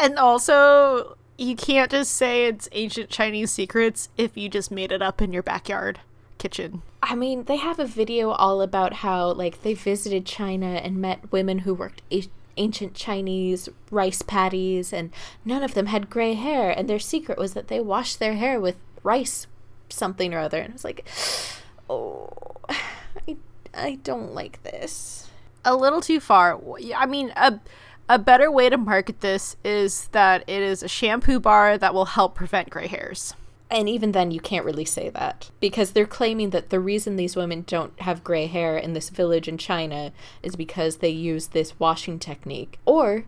And 0.00 0.18
also, 0.18 1.16
you 1.38 1.56
can't 1.56 1.90
just 1.90 2.12
say 2.12 2.46
it's 2.46 2.68
ancient 2.72 3.10
Chinese 3.10 3.50
secrets 3.50 4.08
if 4.16 4.36
you 4.36 4.48
just 4.48 4.70
made 4.70 4.92
it 4.92 5.02
up 5.02 5.20
in 5.20 5.32
your 5.32 5.42
backyard 5.42 6.00
kitchen. 6.38 6.82
I 7.02 7.14
mean, 7.14 7.44
they 7.44 7.56
have 7.56 7.78
a 7.78 7.86
video 7.86 8.30
all 8.30 8.62
about 8.62 8.94
how, 8.94 9.32
like, 9.32 9.62
they 9.62 9.74
visited 9.74 10.26
China 10.26 10.66
and 10.66 10.96
met 10.96 11.30
women 11.30 11.60
who 11.60 11.74
worked 11.74 12.02
a- 12.10 12.28
ancient 12.56 12.94
Chinese 12.94 13.68
rice 13.90 14.22
paddies, 14.22 14.92
and 14.92 15.10
none 15.44 15.62
of 15.62 15.74
them 15.74 15.86
had 15.86 16.10
gray 16.10 16.34
hair, 16.34 16.70
and 16.70 16.88
their 16.88 16.98
secret 16.98 17.38
was 17.38 17.54
that 17.54 17.68
they 17.68 17.80
washed 17.80 18.18
their 18.18 18.34
hair 18.34 18.60
with 18.60 18.76
rice 19.02 19.46
something 19.88 20.34
or 20.34 20.38
other. 20.38 20.58
And 20.58 20.72
I 20.72 20.74
was 20.74 20.84
like, 20.84 21.06
oh, 21.90 22.30
I, 22.68 23.36
I 23.74 23.94
don't 24.02 24.34
like 24.34 24.62
this. 24.62 25.28
A 25.64 25.76
little 25.76 26.00
too 26.00 26.20
far. 26.20 26.60
I 26.96 27.06
mean, 27.06 27.32
a 27.36 27.60
a 28.08 28.18
better 28.18 28.50
way 28.50 28.68
to 28.68 28.76
market 28.76 29.20
this 29.20 29.56
is 29.64 30.08
that 30.08 30.44
it 30.46 30.62
is 30.62 30.82
a 30.82 30.88
shampoo 30.88 31.40
bar 31.40 31.76
that 31.78 31.94
will 31.94 32.04
help 32.06 32.34
prevent 32.34 32.70
gray 32.70 32.86
hairs. 32.86 33.34
And 33.68 33.88
even 33.88 34.12
then, 34.12 34.30
you 34.30 34.38
can't 34.38 34.64
really 34.64 34.84
say 34.84 35.10
that 35.10 35.50
because 35.58 35.90
they're 35.90 36.06
claiming 36.06 36.50
that 36.50 36.70
the 36.70 36.78
reason 36.78 37.16
these 37.16 37.34
women 37.34 37.64
don't 37.66 37.98
have 38.00 38.22
gray 38.22 38.46
hair 38.46 38.76
in 38.76 38.92
this 38.92 39.10
village 39.10 39.48
in 39.48 39.58
China 39.58 40.12
is 40.42 40.54
because 40.54 40.98
they 40.98 41.08
use 41.08 41.48
this 41.48 41.78
washing 41.80 42.20
technique, 42.20 42.78
or, 42.84 43.24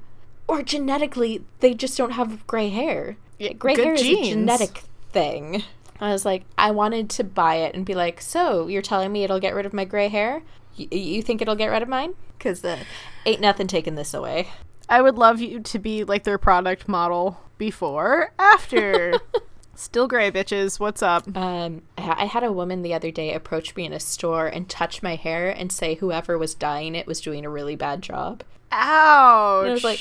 or 0.47 0.63
genetically 0.63 1.43
they 1.59 1.75
just 1.75 1.99
don't 1.99 2.13
have 2.13 2.47
gray 2.47 2.69
hair. 2.69 3.17
Gray 3.59 3.75
good 3.75 3.85
hair 3.85 3.97
genes. 3.97 4.29
is 4.29 4.29
a 4.29 4.31
genetic 4.35 4.83
thing. 5.11 5.65
I 6.01 6.13
was 6.13 6.25
like, 6.25 6.45
I 6.57 6.71
wanted 6.71 7.11
to 7.11 7.25
buy 7.25 7.57
it 7.57 7.75
and 7.75 7.85
be 7.85 7.95
like, 7.95 8.21
so 8.21 8.69
you're 8.69 8.83
telling 8.83 9.11
me 9.11 9.25
it'll 9.25 9.41
get 9.41 9.55
rid 9.55 9.67
of 9.67 9.73
my 9.73 9.85
gray 9.85 10.07
hair? 10.09 10.43
Y- 10.79 10.87
you 10.93 11.23
think 11.23 11.43
it'll 11.43 11.57
get 11.57 11.67
rid 11.67 11.83
of 11.83 11.89
mine? 11.89 12.15
Because 12.37 12.65
uh, 12.65 12.79
ain't 13.27 13.41
nothing 13.41 13.67
taking 13.67 13.97
this 13.97 14.15
away. 14.15 14.49
I 14.89 15.03
would 15.03 15.19
love 15.19 15.41
you 15.41 15.61
to 15.61 15.79
be 15.79 16.05
like 16.05 16.25
their 16.25 16.39
product 16.39 16.89
model 16.89 17.41
before, 17.59 18.33
after. 18.39 19.19
Still 19.75 20.09
gray, 20.09 20.31
bitches. 20.31 20.81
What's 20.81 21.03
up? 21.03 21.37
Um, 21.37 21.83
I 21.97 22.25
had 22.25 22.43
a 22.43 22.51
woman 22.51 22.83
the 22.83 22.95
other 22.95 23.13
day 23.13 23.33
approach 23.33 23.77
me 23.77 23.85
in 23.85 23.93
a 23.93 24.01
store 24.01 24.49
and 24.49 24.69
touch 24.69 25.05
my 25.05 25.15
hair 25.15 25.51
and 25.51 25.71
say 25.71 25.95
whoever 25.95 26.37
was 26.37 26.55
dyeing 26.55 26.97
it 26.97 27.07
was 27.07 27.21
doing 27.21 27.45
a 27.45 27.51
really 27.51 27.77
bad 27.77 28.03
job. 28.03 28.43
Ouch. 28.73 29.63
And 29.63 29.71
I 29.71 29.73
was 29.73 29.85
like, 29.85 30.01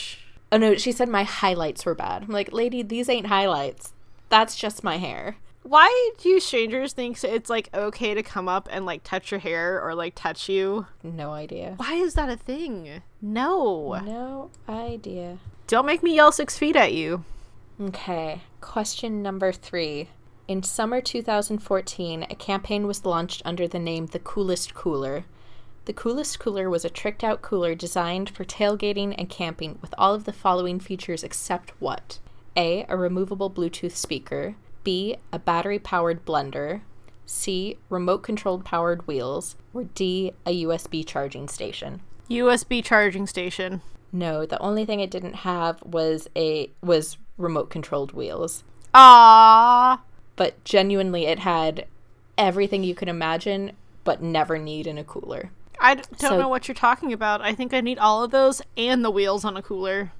oh 0.52 0.58
no, 0.58 0.76
she 0.76 0.91
said 0.91 1.10
my 1.10 1.23
highlights 1.23 1.86
were 1.86 1.93
bad. 1.93 2.23
I'm 2.23 2.30
like, 2.30 2.52
lady, 2.52 2.82
these 2.82 3.08
ain't 3.08 3.28
highlights. 3.28 3.93
That's 4.30 4.56
just 4.56 4.84
my 4.84 4.97
hair. 4.97 5.38
Why 5.67 6.12
do 6.19 6.39
strangers 6.39 6.93
think 6.93 7.21
it's 7.23 7.49
like 7.49 7.69
okay 7.73 8.13
to 8.13 8.23
come 8.23 8.47
up 8.47 8.69
and 8.71 8.86
like 8.86 9.03
touch 9.03 9.32
your 9.32 9.39
hair 9.39 9.82
or 9.82 9.93
like 9.95 10.13
touch 10.15 10.47
you? 10.47 10.86
No 11.03 11.32
idea. 11.32 11.73
Why 11.77 11.95
is 11.95 12.13
that 12.13 12.30
a 12.30 12.38
thing? 12.38 13.01
No. 13.21 13.99
No 14.06 14.49
idea. 14.69 15.39
Don't 15.67 15.86
make 15.86 16.03
me 16.03 16.15
yell 16.15 16.32
six 16.32 16.58
feet 16.58 16.75
at 16.75 16.93
you. 16.93 17.25
Okay, 17.80 18.41
question 18.62 19.21
number 19.21 19.51
three. 19.51 20.10
In 20.47 20.63
summer 20.63 21.01
2014, 21.01 22.25
a 22.30 22.36
campaign 22.36 22.88
was 22.88 23.06
launched 23.06 23.41
under 23.43 23.67
the 23.67 23.80
name 23.80 24.06
The 24.08 24.19
Coolest 24.19 24.73
Cooler. 24.73 25.25
The 25.86 25.93
Coolest 25.93 26.39
Cooler 26.39 26.69
was 26.69 26.86
a 26.86 26.89
tricked 26.89 27.23
out 27.23 27.41
cooler 27.41 27.75
designed 27.75 28.30
for 28.30 28.45
tailgating 28.45 29.13
and 29.17 29.30
camping 29.30 29.77
with 29.82 29.93
all 29.97 30.13
of 30.13 30.23
the 30.23 30.34
following 30.34 30.80
features 30.80 31.23
except 31.23 31.73
what? 31.80 32.19
A. 32.56 32.86
A 32.88 32.95
removable 32.95 33.51
Bluetooth 33.51 33.91
speaker. 33.95 34.56
B. 34.88 35.17
A 35.34 35.38
battery 35.39 35.80
powered 35.80 36.26
blender. 36.26 36.80
C. 37.26 37.78
Remote 37.89 38.19
controlled 38.19 38.63
powered 38.63 39.06
wheels. 39.06 39.58
Or 39.73 39.84
D. 39.84 40.32
A 40.45 40.63
USB 40.63 41.06
charging 41.06 41.50
station. 41.50 42.00
USB 42.30 42.82
charging 42.82 43.28
station. 43.28 43.82
No, 44.13 44.45
the 44.45 44.58
only 44.60 44.86
thing 44.86 45.02
it 45.02 45.12
didn't 45.12 45.34
have 45.43 45.84
was 45.84 46.30
a 46.38 46.71
was 46.82 47.17
remote 47.38 47.69
controlled 47.69 48.13
wheels. 48.13 48.63
Ah. 48.93 50.04
But 50.38 50.63
genuinely 50.63 51.26
it 51.26 51.39
had 51.39 51.86
everything 52.38 52.86
you 52.86 52.95
could 52.95 53.10
imagine 53.10 53.73
but 54.06 54.23
never 54.23 54.58
need 54.58 54.88
in 54.88 54.97
a 54.97 55.04
cooler. 55.04 55.52
I 55.82 55.95
don't 55.95 56.17
So- 56.21 56.39
know 56.39 56.47
what 56.47 56.69
you're 56.69 56.76
talking 56.76 57.12
about. 57.12 57.41
I 57.41 57.54
think 57.54 57.73
I 57.73 57.82
need 57.82 58.00
all 58.00 58.23
of 58.23 58.32
those 58.32 58.62
and 58.78 59.04
the 59.04 59.12
wheels 59.12 59.43
on 59.43 59.58
a 59.58 59.62
cooler 59.62 60.13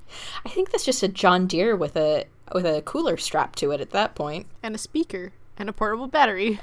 I 0.46 0.50
think 0.50 0.72
that's 0.72 0.84
just 0.86 1.04
a 1.04 1.08
John 1.08 1.48
Deere 1.48 1.74
with 1.76 1.96
a 1.96 2.26
with 2.54 2.66
a 2.66 2.82
cooler 2.82 3.18
strapped 3.18 3.58
to 3.60 3.72
it 3.72 3.82
at 3.82 3.92
that 3.92 4.16
point. 4.16 4.48
and 4.64 4.76
a 4.76 4.78
speaker 4.78 5.32
and 5.58 5.70
a 5.70 5.74
portable 5.74 6.08
battery. 6.08 6.60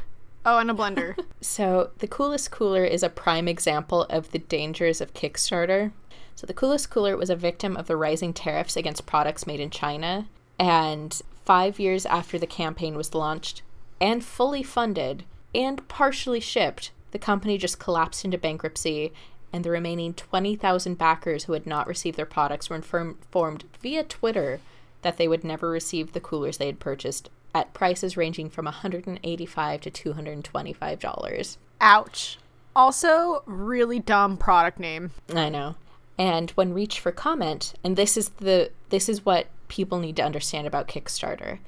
Oh, 0.46 0.58
and 0.58 0.70
a 0.70 0.74
blender. 0.74 1.16
So, 1.40 1.90
the 1.98 2.06
Coolest 2.08 2.50
Cooler 2.50 2.84
is 2.84 3.02
a 3.02 3.08
prime 3.10 3.48
example 3.48 4.02
of 4.04 4.30
the 4.30 4.38
dangers 4.38 5.00
of 5.02 5.12
Kickstarter. 5.12 5.92
So, 6.34 6.46
the 6.46 6.54
Coolest 6.54 6.88
Cooler 6.90 7.16
was 7.18 7.28
a 7.28 7.36
victim 7.36 7.76
of 7.76 7.86
the 7.86 7.96
rising 7.96 8.32
tariffs 8.32 8.76
against 8.76 9.04
products 9.04 9.46
made 9.46 9.60
in 9.60 9.68
China. 9.70 10.26
And 10.58 11.20
five 11.44 11.78
years 11.78 12.06
after 12.06 12.38
the 12.38 12.46
campaign 12.46 12.96
was 12.96 13.14
launched 13.14 13.62
and 14.00 14.24
fully 14.24 14.62
funded 14.62 15.24
and 15.54 15.86
partially 15.88 16.40
shipped, 16.40 16.92
the 17.10 17.18
company 17.18 17.58
just 17.58 17.78
collapsed 17.78 18.24
into 18.24 18.38
bankruptcy. 18.38 19.12
And 19.52 19.64
the 19.64 19.70
remaining 19.70 20.14
20,000 20.14 20.96
backers 20.96 21.44
who 21.44 21.52
had 21.52 21.66
not 21.66 21.86
received 21.86 22.16
their 22.16 22.26
products 22.26 22.68
were 22.70 22.76
inform- 22.76 23.18
informed 23.20 23.64
via 23.80 24.02
Twitter 24.02 24.60
that 25.04 25.16
they 25.16 25.28
would 25.28 25.44
never 25.44 25.70
receive 25.70 26.12
the 26.12 26.20
coolers 26.20 26.58
they 26.58 26.66
had 26.66 26.80
purchased 26.80 27.30
at 27.54 27.72
prices 27.72 28.16
ranging 28.16 28.50
from 28.50 28.64
185 28.64 29.80
to 29.80 29.90
$225. 29.90 31.56
Ouch. 31.80 32.38
Also, 32.74 33.42
really 33.46 34.00
dumb 34.00 34.36
product 34.36 34.80
name. 34.80 35.12
I 35.32 35.48
know. 35.48 35.76
And 36.18 36.50
when 36.52 36.74
reached 36.74 36.98
for 36.98 37.12
comment, 37.12 37.74
and 37.84 37.96
this 37.96 38.16
is 38.16 38.30
the 38.30 38.70
this 38.90 39.08
is 39.08 39.24
what 39.24 39.46
people 39.68 39.98
need 39.98 40.16
to 40.16 40.24
understand 40.24 40.66
about 40.66 40.88
Kickstarter. 40.88 41.58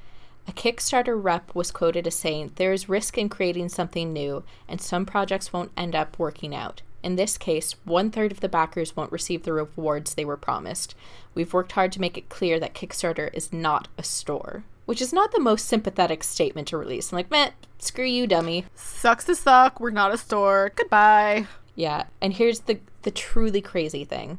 A 0.47 0.51
Kickstarter 0.53 1.21
rep 1.21 1.53
was 1.53 1.71
quoted 1.71 2.07
as 2.07 2.15
saying, 2.15 2.53
There 2.55 2.71
is 2.71 2.87
risk 2.87 3.17
in 3.17 3.27
creating 3.27 3.69
something 3.69 4.13
new, 4.13 4.43
and 4.67 4.79
some 4.79 5.05
projects 5.05 5.51
won't 5.51 5.73
end 5.75 5.93
up 5.93 6.17
working 6.17 6.55
out. 6.55 6.81
In 7.03 7.15
this 7.15 7.37
case, 7.37 7.75
one 7.85 8.11
third 8.11 8.31
of 8.31 8.39
the 8.39 8.49
backers 8.49 8.95
won't 8.95 9.11
receive 9.11 9.43
the 9.43 9.53
rewards 9.53 10.13
they 10.13 10.25
were 10.25 10.37
promised. 10.37 10.95
We've 11.35 11.53
worked 11.53 11.73
hard 11.73 11.91
to 11.93 12.01
make 12.01 12.17
it 12.17 12.29
clear 12.29 12.59
that 12.59 12.73
Kickstarter 12.73 13.29
is 13.33 13.53
not 13.53 13.87
a 13.97 14.03
store. 14.03 14.63
Which 14.85 15.01
is 15.01 15.13
not 15.13 15.31
the 15.31 15.39
most 15.39 15.67
sympathetic 15.67 16.23
statement 16.23 16.69
to 16.69 16.77
release. 16.77 17.11
I'm 17.11 17.17
like, 17.17 17.29
meh, 17.29 17.51
screw 17.77 18.05
you, 18.05 18.25
dummy. 18.25 18.65
Sucks 18.73 19.25
to 19.25 19.35
suck. 19.35 19.79
We're 19.79 19.89
not 19.91 20.13
a 20.13 20.17
store. 20.17 20.71
Goodbye. 20.75 21.47
Yeah, 21.75 22.05
and 22.21 22.33
here's 22.33 22.61
the 22.61 22.79
the 23.03 23.11
truly 23.11 23.61
crazy 23.61 24.03
thing. 24.03 24.37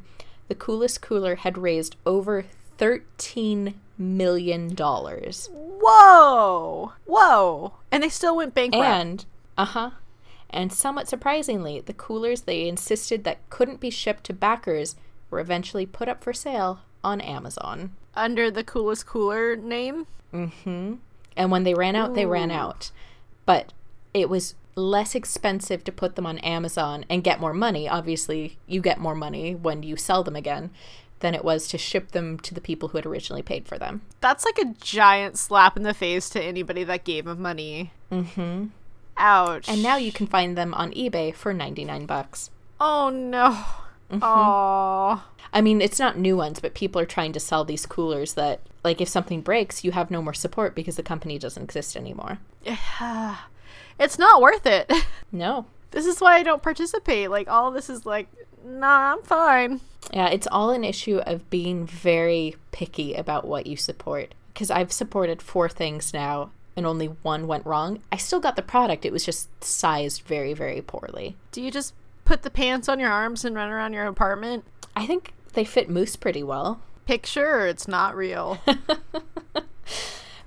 The 0.48 0.54
coolest 0.54 1.00
cooler 1.00 1.36
had 1.36 1.56
raised 1.56 1.96
over 2.04 2.44
13 2.78 3.78
million 3.96 4.74
dollars. 4.74 5.48
Whoa. 5.52 6.92
Whoa. 7.04 7.74
And 7.90 8.02
they 8.02 8.08
still 8.08 8.36
went 8.36 8.54
bankrupt. 8.54 8.84
And 8.84 9.24
uh-huh. 9.56 9.90
And 10.50 10.72
somewhat 10.72 11.08
surprisingly, 11.08 11.80
the 11.80 11.92
coolers 11.92 12.42
they 12.42 12.68
insisted 12.68 13.24
that 13.24 13.48
couldn't 13.50 13.80
be 13.80 13.90
shipped 13.90 14.24
to 14.24 14.32
backers 14.32 14.96
were 15.30 15.40
eventually 15.40 15.86
put 15.86 16.08
up 16.08 16.24
for 16.24 16.32
sale 16.32 16.80
on 17.04 17.20
Amazon. 17.20 17.92
Under 18.14 18.50
the 18.50 18.64
coolest 18.64 19.06
cooler 19.06 19.56
name. 19.56 20.06
Mm 20.32 20.52
hmm. 20.64 20.94
And 21.36 21.50
when 21.50 21.62
they 21.62 21.74
ran 21.74 21.94
out, 21.94 22.14
they 22.14 22.26
ran 22.26 22.50
out. 22.50 22.90
But 23.46 23.72
it 24.12 24.28
was 24.28 24.54
less 24.74 25.14
expensive 25.14 25.84
to 25.84 25.92
put 25.92 26.16
them 26.16 26.26
on 26.26 26.38
Amazon 26.38 27.04
and 27.08 27.24
get 27.24 27.40
more 27.40 27.54
money. 27.54 27.88
Obviously, 27.88 28.58
you 28.66 28.80
get 28.80 28.98
more 28.98 29.14
money 29.14 29.54
when 29.54 29.82
you 29.82 29.96
sell 29.96 30.24
them 30.24 30.36
again 30.36 30.70
than 31.20 31.34
it 31.34 31.44
was 31.44 31.68
to 31.68 31.78
ship 31.78 32.12
them 32.12 32.38
to 32.38 32.54
the 32.54 32.60
people 32.60 32.88
who 32.88 32.98
had 32.98 33.06
originally 33.06 33.42
paid 33.42 33.66
for 33.66 33.78
them. 33.78 34.02
That's 34.20 34.44
like 34.44 34.58
a 34.58 34.74
giant 34.80 35.36
slap 35.36 35.76
in 35.76 35.82
the 35.82 35.94
face 35.94 36.30
to 36.30 36.42
anybody 36.42 36.84
that 36.84 37.04
gave 37.04 37.24
them 37.24 37.42
money. 37.42 37.92
Mm-hmm. 38.10 38.66
Ouch. 39.18 39.68
And 39.68 39.82
now 39.82 39.96
you 39.96 40.12
can 40.12 40.26
find 40.26 40.56
them 40.56 40.72
on 40.74 40.92
eBay 40.92 41.34
for 41.34 41.52
99 41.52 42.06
bucks. 42.06 42.50
Oh 42.80 43.10
no. 43.10 43.64
Oh. 44.22 45.24
I 45.52 45.60
mean, 45.60 45.80
it's 45.80 45.98
not 45.98 46.16
new 46.18 46.36
ones, 46.36 46.60
but 46.60 46.74
people 46.74 47.00
are 47.00 47.06
trying 47.06 47.32
to 47.32 47.40
sell 47.40 47.64
these 47.64 47.84
coolers 47.86 48.34
that, 48.34 48.60
like, 48.84 49.00
if 49.00 49.08
something 49.08 49.40
breaks, 49.40 49.82
you 49.84 49.92
have 49.92 50.10
no 50.10 50.22
more 50.22 50.34
support 50.34 50.74
because 50.74 50.96
the 50.96 51.02
company 51.02 51.38
doesn't 51.38 51.62
exist 51.62 51.96
anymore. 51.96 52.38
It's 53.98 54.18
not 54.18 54.40
worth 54.40 54.66
it. 54.66 54.90
No. 55.30 55.66
This 55.90 56.06
is 56.06 56.20
why 56.20 56.36
I 56.36 56.42
don't 56.42 56.62
participate. 56.62 57.30
Like 57.30 57.48
all 57.48 57.70
this 57.70 57.90
is 57.90 58.06
like, 58.06 58.28
nah, 58.64 59.12
I'm 59.12 59.22
fine. 59.22 59.80
Yeah, 60.10 60.28
it's 60.28 60.46
all 60.46 60.70
an 60.70 60.84
issue 60.84 61.18
of 61.18 61.50
being 61.50 61.86
very 61.86 62.56
picky 62.72 63.12
about 63.12 63.46
what 63.46 63.66
you 63.66 63.76
support. 63.76 64.34
Because 64.54 64.70
I've 64.70 64.90
supported 64.90 65.42
four 65.42 65.68
things 65.68 66.14
now 66.14 66.50
and 66.78 66.86
only 66.86 67.06
one 67.06 67.46
went 67.46 67.66
wrong. 67.66 68.00
I 68.10 68.16
still 68.16 68.40
got 68.40 68.56
the 68.56 68.62
product, 68.62 69.04
it 69.04 69.12
was 69.12 69.24
just 69.24 69.62
sized 69.62 70.22
very, 70.22 70.54
very 70.54 70.80
poorly. 70.80 71.36
Do 71.52 71.60
you 71.60 71.70
just 71.70 71.92
put 72.24 72.42
the 72.42 72.50
pants 72.50 72.88
on 72.88 72.98
your 72.98 73.10
arms 73.10 73.44
and 73.44 73.54
run 73.54 73.70
around 73.70 73.92
your 73.92 74.06
apartment? 74.06 74.64
I 74.96 75.06
think 75.06 75.34
they 75.52 75.64
fit 75.64 75.90
Moose 75.90 76.16
pretty 76.16 76.42
well. 76.42 76.80
Picture, 77.04 77.66
it's 77.66 77.88
not 77.88 78.16
real. 78.16 78.58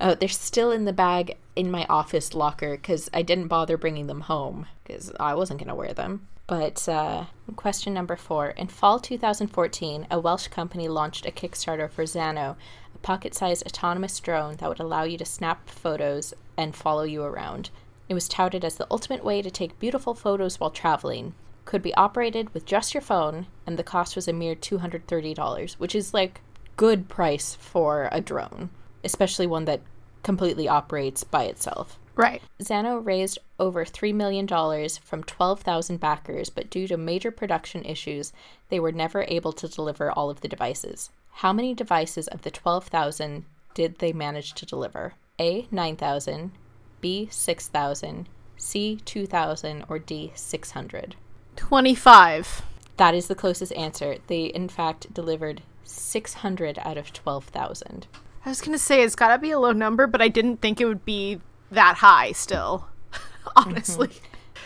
Oh, 0.01 0.15
they're 0.15 0.27
still 0.27 0.71
in 0.71 0.85
the 0.85 0.93
bag 0.93 1.37
in 1.55 1.69
my 1.69 1.85
office 1.87 2.33
locker 2.33 2.71
because 2.71 3.07
I 3.13 3.21
didn't 3.21 3.49
bother 3.49 3.77
bringing 3.77 4.07
them 4.07 4.21
home 4.21 4.65
because 4.83 5.11
I 5.19 5.35
wasn't 5.35 5.59
going 5.59 5.67
to 5.67 5.75
wear 5.75 5.93
them. 5.93 6.27
But 6.51 6.85
uh, 6.89 7.27
question 7.55 7.93
number 7.93 8.17
four. 8.17 8.49
In 8.49 8.67
fall 8.67 8.99
2014, 8.99 10.07
a 10.11 10.19
Welsh 10.19 10.49
company 10.49 10.89
launched 10.89 11.25
a 11.25 11.31
Kickstarter 11.31 11.89
for 11.89 12.03
Zano, 12.03 12.57
a 12.93 12.97
pocket 12.97 13.33
sized 13.33 13.65
autonomous 13.65 14.19
drone 14.19 14.57
that 14.57 14.67
would 14.67 14.81
allow 14.81 15.03
you 15.03 15.17
to 15.19 15.23
snap 15.23 15.69
photos 15.69 16.33
and 16.57 16.75
follow 16.75 17.03
you 17.03 17.23
around. 17.23 17.69
It 18.09 18.15
was 18.15 18.27
touted 18.27 18.65
as 18.65 18.75
the 18.75 18.87
ultimate 18.91 19.23
way 19.23 19.41
to 19.41 19.49
take 19.49 19.79
beautiful 19.79 20.13
photos 20.13 20.59
while 20.59 20.71
traveling. 20.71 21.35
Could 21.63 21.81
be 21.81 21.95
operated 21.95 22.53
with 22.53 22.65
just 22.65 22.93
your 22.93 22.99
phone, 22.99 23.47
and 23.65 23.79
the 23.79 23.81
cost 23.81 24.17
was 24.17 24.27
a 24.27 24.33
mere 24.33 24.53
$230, 24.53 25.73
which 25.75 25.95
is 25.95 26.13
like 26.13 26.41
good 26.75 27.07
price 27.07 27.55
for 27.55 28.09
a 28.11 28.19
drone, 28.19 28.71
especially 29.05 29.47
one 29.47 29.63
that 29.63 29.79
completely 30.21 30.67
operates 30.67 31.23
by 31.23 31.45
itself. 31.45 31.97
Right. 32.21 32.43
Zano 32.61 33.03
raised 33.03 33.39
over 33.59 33.83
$3 33.83 34.13
million 34.13 34.47
from 34.47 35.23
12,000 35.23 35.99
backers, 35.99 36.51
but 36.51 36.69
due 36.69 36.87
to 36.87 36.95
major 36.95 37.31
production 37.31 37.83
issues, 37.83 38.31
they 38.69 38.79
were 38.79 38.91
never 38.91 39.25
able 39.27 39.51
to 39.53 39.67
deliver 39.67 40.11
all 40.11 40.29
of 40.29 40.41
the 40.41 40.47
devices. 40.47 41.09
How 41.31 41.51
many 41.51 41.73
devices 41.73 42.27
of 42.27 42.43
the 42.43 42.51
12,000 42.51 43.45
did 43.73 43.97
they 43.97 44.13
manage 44.13 44.53
to 44.53 44.67
deliver? 44.67 45.15
A. 45.39 45.67
9,000, 45.71 46.51
B. 46.99 47.27
6,000, 47.31 48.29
C. 48.55 48.99
2,000, 49.03 49.85
or 49.89 49.97
D. 49.97 50.31
600? 50.35 51.15
25. 51.55 52.61
That 52.97 53.15
is 53.15 53.29
the 53.29 53.33
closest 53.33 53.73
answer. 53.73 54.17
They, 54.27 54.45
in 54.45 54.69
fact, 54.69 55.11
delivered 55.11 55.63
600 55.83 56.77
out 56.83 56.99
of 56.99 57.13
12,000. 57.13 58.05
I 58.45 58.49
was 58.49 58.61
going 58.61 58.73
to 58.73 58.77
say 58.77 59.01
it's 59.01 59.15
got 59.15 59.29
to 59.29 59.39
be 59.39 59.49
a 59.49 59.59
low 59.59 59.71
number, 59.71 60.05
but 60.05 60.21
I 60.21 60.27
didn't 60.27 60.57
think 60.57 60.79
it 60.79 60.85
would 60.85 61.03
be 61.03 61.41
that 61.71 61.97
high 61.97 62.31
still. 62.31 62.87
Mhm. 63.41 63.51
Honestly. 63.55 64.11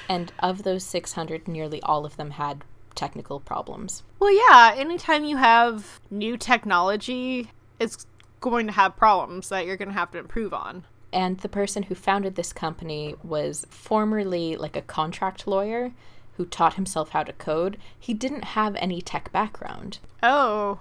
And 0.10 0.34
of 0.39 0.64
those 0.64 0.84
600, 0.84 1.47
nearly 1.47 1.82
all 1.82 2.06
of 2.06 2.18
them 2.18 2.32
had 2.32 2.64
technical 2.93 3.39
problems. 3.39 4.03
Well, 4.20 4.34
yeah, 4.34 4.74
anytime 4.76 5.24
you 5.24 5.38
have 5.38 5.99
new 6.12 6.38
technology, 6.38 7.51
it's 7.80 8.06
going 8.41 8.68
to 8.68 8.74
have 8.74 8.95
problems 8.95 9.49
that 9.49 9.66
you're 9.66 9.78
going 9.78 9.89
to 9.89 9.93
have 9.93 10.12
to 10.12 10.18
improve 10.18 10.53
on. 10.53 10.86
And 11.12 11.39
the 11.39 11.49
person 11.49 11.84
who 11.84 11.95
founded 11.95 12.36
this 12.36 12.53
company 12.53 13.16
was 13.24 13.66
formerly 13.70 14.56
like 14.56 14.76
a 14.76 14.82
contract 14.82 15.47
lawyer 15.47 15.93
who 16.38 16.45
taught 16.45 16.74
himself 16.74 17.10
how 17.10 17.24
to 17.24 17.34
code. 17.34 17.78
He 17.97 18.14
didn't 18.14 18.43
have 18.43 18.76
any 18.76 19.01
tech 19.01 19.32
background. 19.32 19.99
Oh. 20.22 20.80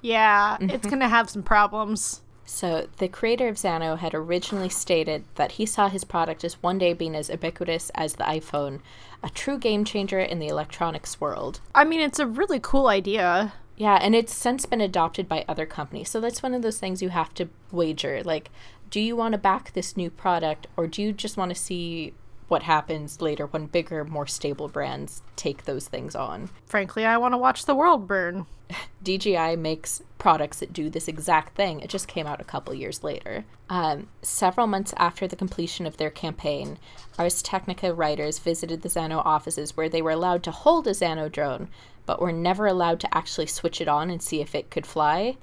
Yeah, 0.00 0.56
it's 0.60 0.72
mm-hmm. 0.72 0.88
going 0.88 1.00
to 1.00 1.08
have 1.08 1.30
some 1.30 1.42
problems. 1.42 2.21
So, 2.44 2.88
the 2.98 3.08
creator 3.08 3.48
of 3.48 3.56
Zano 3.56 3.96
had 3.96 4.14
originally 4.14 4.68
stated 4.68 5.24
that 5.36 5.52
he 5.52 5.66
saw 5.66 5.88
his 5.88 6.04
product 6.04 6.44
as 6.44 6.62
one 6.62 6.78
day 6.78 6.92
being 6.92 7.14
as 7.14 7.28
ubiquitous 7.28 7.90
as 7.94 8.14
the 8.14 8.24
iPhone, 8.24 8.80
a 9.22 9.30
true 9.30 9.58
game 9.58 9.84
changer 9.84 10.18
in 10.18 10.38
the 10.38 10.48
electronics 10.48 11.20
world. 11.20 11.60
I 11.74 11.84
mean, 11.84 12.00
it's 12.00 12.18
a 12.18 12.26
really 12.26 12.58
cool 12.60 12.88
idea. 12.88 13.52
Yeah, 13.76 13.98
and 14.00 14.14
it's 14.14 14.34
since 14.34 14.66
been 14.66 14.80
adopted 14.80 15.28
by 15.28 15.44
other 15.48 15.66
companies. 15.66 16.10
So 16.10 16.20
that's 16.20 16.42
one 16.42 16.54
of 16.54 16.62
those 16.62 16.78
things 16.78 17.00
you 17.00 17.08
have 17.08 17.32
to 17.34 17.48
wager. 17.70 18.22
Like, 18.22 18.50
do 18.90 19.00
you 19.00 19.16
want 19.16 19.32
to 19.32 19.38
back 19.38 19.72
this 19.72 19.96
new 19.96 20.10
product 20.10 20.66
or 20.76 20.86
do 20.86 21.00
you 21.00 21.12
just 21.12 21.36
want 21.36 21.50
to 21.50 21.54
see 21.54 22.12
what 22.52 22.64
happens 22.64 23.22
later 23.22 23.46
when 23.46 23.64
bigger, 23.64 24.04
more 24.04 24.26
stable 24.26 24.68
brands 24.68 25.22
take 25.36 25.64
those 25.64 25.88
things 25.88 26.14
on? 26.14 26.50
Frankly, 26.66 27.06
I 27.06 27.16
want 27.16 27.32
to 27.32 27.38
watch 27.38 27.64
the 27.64 27.74
world 27.74 28.06
burn. 28.06 28.44
DJI 29.02 29.56
makes 29.56 30.02
products 30.18 30.58
that 30.58 30.74
do 30.74 30.90
this 30.90 31.08
exact 31.08 31.56
thing. 31.56 31.80
It 31.80 31.88
just 31.88 32.08
came 32.08 32.26
out 32.26 32.42
a 32.42 32.44
couple 32.44 32.74
years 32.74 33.02
later. 33.02 33.46
Um, 33.70 34.08
several 34.20 34.66
months 34.66 34.92
after 34.98 35.26
the 35.26 35.34
completion 35.34 35.86
of 35.86 35.96
their 35.96 36.10
campaign, 36.10 36.76
Ars 37.18 37.40
Technica 37.40 37.94
writers 37.94 38.38
visited 38.38 38.82
the 38.82 38.90
Zano 38.90 39.22
offices 39.24 39.74
where 39.74 39.88
they 39.88 40.02
were 40.02 40.10
allowed 40.10 40.42
to 40.42 40.50
hold 40.50 40.86
a 40.86 40.90
Zano 40.90 41.32
drone, 41.32 41.70
but 42.04 42.20
were 42.20 42.32
never 42.32 42.66
allowed 42.66 43.00
to 43.00 43.16
actually 43.16 43.46
switch 43.46 43.80
it 43.80 43.88
on 43.88 44.10
and 44.10 44.22
see 44.22 44.42
if 44.42 44.54
it 44.54 44.70
could 44.70 44.84
fly, 44.84 45.38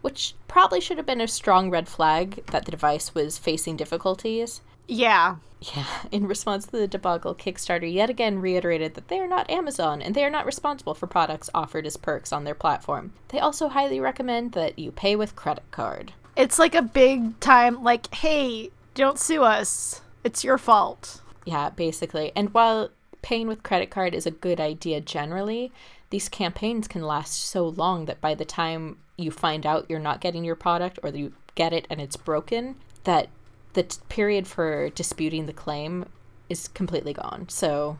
which 0.00 0.34
probably 0.48 0.80
should 0.80 0.96
have 0.96 1.04
been 1.04 1.20
a 1.20 1.28
strong 1.28 1.68
red 1.68 1.90
flag 1.90 2.42
that 2.46 2.64
the 2.64 2.70
device 2.70 3.14
was 3.14 3.36
facing 3.36 3.76
difficulties. 3.76 4.62
Yeah. 4.86 5.36
Yeah, 5.74 5.86
in 6.12 6.26
response 6.26 6.66
to 6.66 6.72
the 6.72 6.88
debacle, 6.88 7.34
Kickstarter 7.34 7.90
yet 7.90 8.10
again 8.10 8.40
reiterated 8.40 8.94
that 8.94 9.08
they 9.08 9.18
are 9.18 9.28
not 9.28 9.50
Amazon 9.50 10.02
and 10.02 10.14
they 10.14 10.24
are 10.24 10.30
not 10.30 10.46
responsible 10.46 10.94
for 10.94 11.06
products 11.06 11.50
offered 11.54 11.86
as 11.86 11.96
perks 11.96 12.32
on 12.32 12.44
their 12.44 12.54
platform. 12.54 13.12
They 13.28 13.38
also 13.38 13.68
highly 13.68 14.00
recommend 14.00 14.52
that 14.52 14.78
you 14.78 14.90
pay 14.90 15.16
with 15.16 15.36
credit 15.36 15.64
card. 15.70 16.12
It's 16.36 16.58
like 16.58 16.74
a 16.74 16.82
big 16.82 17.38
time, 17.40 17.82
like, 17.82 18.12
hey, 18.14 18.70
don't 18.94 19.18
sue 19.18 19.42
us. 19.42 20.00
It's 20.24 20.44
your 20.44 20.58
fault. 20.58 21.20
Yeah, 21.44 21.70
basically. 21.70 22.32
And 22.34 22.52
while 22.52 22.90
paying 23.22 23.46
with 23.46 23.62
credit 23.62 23.90
card 23.90 24.14
is 24.14 24.26
a 24.26 24.30
good 24.30 24.60
idea 24.60 25.00
generally, 25.00 25.72
these 26.10 26.28
campaigns 26.28 26.88
can 26.88 27.02
last 27.02 27.34
so 27.34 27.66
long 27.66 28.06
that 28.06 28.20
by 28.20 28.34
the 28.34 28.44
time 28.44 28.98
you 29.16 29.30
find 29.30 29.64
out 29.64 29.86
you're 29.88 29.98
not 29.98 30.20
getting 30.20 30.44
your 30.44 30.56
product 30.56 30.98
or 31.02 31.10
you 31.10 31.32
get 31.54 31.72
it 31.72 31.86
and 31.88 32.00
it's 32.00 32.16
broken, 32.16 32.76
that 33.04 33.28
the 33.74 33.84
t- 33.84 33.98
period 34.08 34.46
for 34.46 34.88
disputing 34.90 35.46
the 35.46 35.52
claim 35.52 36.06
is 36.48 36.68
completely 36.68 37.12
gone. 37.12 37.46
So, 37.48 37.98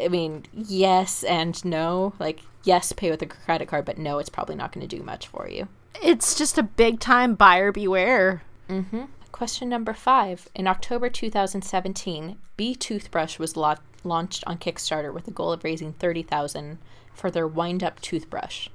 I 0.00 0.08
mean, 0.08 0.44
yes 0.52 1.24
and 1.24 1.62
no. 1.64 2.14
Like, 2.18 2.40
yes, 2.64 2.92
pay 2.92 3.10
with 3.10 3.22
a 3.22 3.26
credit 3.26 3.68
card, 3.68 3.84
but 3.84 3.98
no, 3.98 4.18
it's 4.18 4.28
probably 4.28 4.54
not 4.54 4.72
going 4.72 4.86
to 4.86 4.96
do 4.96 5.02
much 5.02 5.26
for 5.26 5.48
you. 5.48 5.68
It's 6.02 6.36
just 6.36 6.58
a 6.58 6.62
big 6.62 7.00
time 7.00 7.34
buyer 7.34 7.72
beware. 7.72 8.42
Mm-hmm. 8.68 9.04
Question 9.30 9.68
number 9.68 9.94
five. 9.94 10.48
In 10.54 10.66
October 10.66 11.08
2017, 11.08 12.36
B 12.56 12.74
Toothbrush 12.74 13.38
was 13.38 13.56
la- 13.56 13.76
launched 14.04 14.44
on 14.46 14.58
Kickstarter 14.58 15.12
with 15.12 15.24
the 15.24 15.30
goal 15.30 15.52
of 15.52 15.64
raising 15.64 15.94
30000 15.94 16.78
for 17.12 17.30
their 17.30 17.46
wind 17.46 17.82
up 17.82 18.00
toothbrush. 18.00 18.68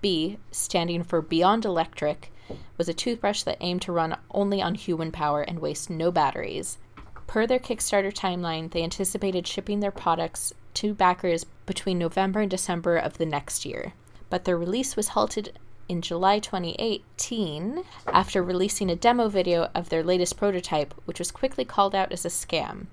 B, 0.00 0.38
standing 0.50 1.02
for 1.02 1.22
Beyond 1.22 1.64
Electric, 1.64 2.30
was 2.76 2.88
a 2.88 2.94
toothbrush 2.94 3.42
that 3.44 3.58
aimed 3.60 3.82
to 3.82 3.92
run 3.92 4.16
only 4.30 4.60
on 4.60 4.74
human 4.74 5.10
power 5.10 5.42
and 5.42 5.58
waste 5.58 5.90
no 5.90 6.10
batteries. 6.10 6.78
Per 7.26 7.46
their 7.46 7.58
Kickstarter 7.58 8.12
timeline, 8.12 8.70
they 8.70 8.82
anticipated 8.82 9.46
shipping 9.46 9.80
their 9.80 9.90
products 9.90 10.52
to 10.74 10.94
backers 10.94 11.44
between 11.66 11.98
November 11.98 12.40
and 12.40 12.50
December 12.50 12.96
of 12.96 13.18
the 13.18 13.26
next 13.26 13.64
year. 13.64 13.92
But 14.28 14.44
their 14.44 14.58
release 14.58 14.96
was 14.96 15.08
halted 15.08 15.58
in 15.88 16.02
July 16.02 16.38
2018 16.38 17.84
after 18.06 18.42
releasing 18.42 18.90
a 18.90 18.96
demo 18.96 19.28
video 19.28 19.70
of 19.74 19.88
their 19.88 20.02
latest 20.02 20.36
prototype, 20.36 20.94
which 21.04 21.18
was 21.18 21.30
quickly 21.30 21.64
called 21.64 21.94
out 21.94 22.12
as 22.12 22.24
a 22.24 22.28
scam. 22.28 22.86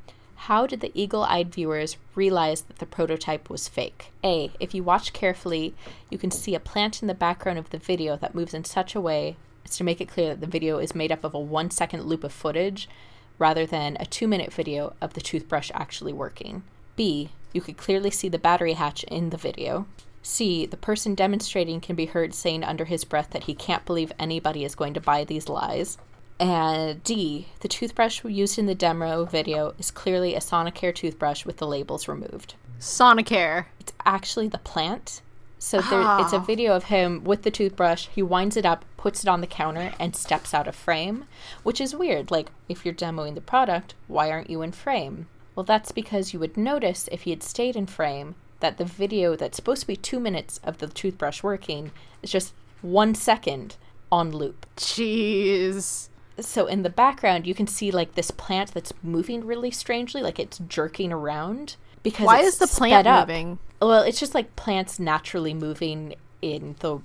How 0.46 0.66
did 0.66 0.82
the 0.82 0.92
eagle 0.96 1.22
eyed 1.22 1.54
viewers 1.54 1.98
realize 2.16 2.64
that 2.64 2.80
the 2.80 2.88
prototype 2.88 3.48
was 3.48 3.68
fake? 3.68 4.12
A. 4.24 4.52
If 4.60 4.74
you 4.74 4.82
watch 4.82 5.14
carefully, 5.14 5.76
you 6.10 6.18
can 6.18 6.32
see 6.32 6.56
a 6.56 6.60
plant 6.60 7.04
in 7.04 7.08
the 7.08 7.14
background 7.14 7.60
of 7.60 7.70
the 7.70 7.78
video 7.78 8.18
that 8.18 8.34
moves 8.34 8.56
in 8.56 8.64
such 8.64 8.96
a 8.96 9.02
way 9.02 9.38
as 9.64 9.78
to 9.78 9.84
make 9.84 10.02
it 10.02 10.08
clear 10.08 10.30
that 10.30 10.42
the 10.42 10.48
video 10.48 10.80
is 10.80 10.96
made 10.96 11.12
up 11.12 11.24
of 11.24 11.36
a 11.36 11.39
one 11.39 11.70
second 11.70 12.06
loop 12.06 12.24
of 12.24 12.34
footage 12.34 12.89
rather 13.38 13.68
than 13.68 13.98
a 14.00 14.06
two 14.08 14.28
minute 14.28 14.52
video 14.52 14.96
of 15.00 15.14
the 15.14 15.22
toothbrush 15.22 15.70
actually 15.76 16.12
working. 16.12 16.64
B. 16.96 17.30
You 17.54 17.62
could 17.62 17.78
clearly 17.78 18.10
see 18.10 18.28
the 18.28 18.39
battery 18.39 18.74
hatch 18.74 19.04
in 19.04 19.30
the 19.30 19.38
video. 19.38 19.86
C. 20.24 20.66
The 20.66 20.76
person 20.76 21.14
demonstrating 21.14 21.82
can 21.82 21.96
be 21.96 22.08
heard 22.08 22.34
saying 22.34 22.64
under 22.64 22.86
his 22.86 23.04
breath 23.04 23.30
that 23.30 23.44
he 23.44 23.54
can't 23.54 23.86
believe 23.86 24.12
anybody 24.18 24.66
is 24.66 24.74
going 24.74 24.96
to 24.96 25.02
buy 25.02 25.24
these 25.24 25.50
lies. 25.50 26.00
And 26.42 27.04
D, 27.04 27.50
the 27.60 27.68
toothbrush 27.68 28.26
used 28.26 28.58
in 28.58 28.66
the 28.66 28.74
demo 28.74 29.26
video 29.26 29.76
is 29.78 29.92
clearly 29.92 30.34
a 30.34 30.39
Sonicare 30.39 30.94
toothbrush 30.94 31.46
with 31.46 31.58
the 31.58 31.68
labels 31.68 32.08
removed. 32.08 32.56
Sonicare. 32.80 33.66
It's 33.80 33.94
actually 34.06 34.48
the 34.48 34.58
plant. 34.58 35.22
So 35.60 35.82
there, 35.82 36.02
ah. 36.02 36.24
it's 36.24 36.34
a 36.34 36.39
video 36.39 36.76
of 36.76 36.86
him 36.86 37.24
with 37.24 37.44
the 37.44 37.52
toothbrush. 37.52 38.08
He 38.08 38.24
winds 38.24 38.58
it 38.58 38.66
up, 38.66 38.86
puts 38.98 39.22
it 39.24 39.30
on 39.30 39.42
the 39.42 39.48
counter, 39.48 39.94
and 40.00 40.16
steps 40.16 40.56
out 40.56 40.68
of 40.68 40.76
frame, 40.76 41.26
which 41.62 41.80
is 41.80 41.96
weird. 41.96 42.32
Like, 42.32 42.50
if 42.68 42.84
you're 42.84 42.96
demoing 42.96 43.36
the 43.36 43.42
product, 43.42 43.94
why 44.08 44.32
aren't 44.32 44.50
you 44.50 44.64
in 44.64 44.72
frame? 44.72 45.28
Well, 45.54 45.64
that's 45.64 45.92
because 45.92 46.34
you 46.34 46.39
would 46.39 46.58
notice 46.58 47.08
if 47.12 47.22
he 47.22 47.30
had 47.30 47.44
stayed 47.44 47.76
in 47.76 47.86
frame 47.86 48.34
that 48.62 48.80
the 48.80 48.86
video 48.86 49.36
that's 49.36 49.58
supposed 49.58 49.82
to 49.82 49.88
be 49.88 49.96
two 49.96 50.20
minutes 50.20 50.60
of 50.64 50.80
the 50.80 50.88
toothbrush 50.88 51.44
working 51.44 51.92
is 52.24 52.32
just 52.32 52.54
one 52.82 53.14
second 53.14 53.76
on 54.12 54.32
loop. 54.32 54.66
Jeez. 54.76 56.08
So 56.40 56.66
in 56.66 56.84
the 56.84 56.90
background, 56.90 57.46
you 57.46 57.54
can 57.54 57.68
see 57.68 57.92
like 57.92 58.16
this 58.16 58.32
plant 58.32 58.74
that's 58.74 58.94
moving 59.04 59.46
really 59.46 59.72
strangely, 59.72 60.22
like 60.22 60.40
it's 60.40 60.60
jerking 60.68 61.12
around 61.12 61.76
because 62.04 62.26
Why 62.26 62.40
is 62.40 62.58
the 62.58 62.68
plant 62.68 63.08
moving? 63.08 63.60
Well, 63.82 64.02
it's 64.04 64.20
just 64.20 64.34
like 64.34 64.56
plants 64.56 65.00
naturally 65.00 65.54
moving 65.54 66.16
in 66.42 66.76
the 66.80 67.00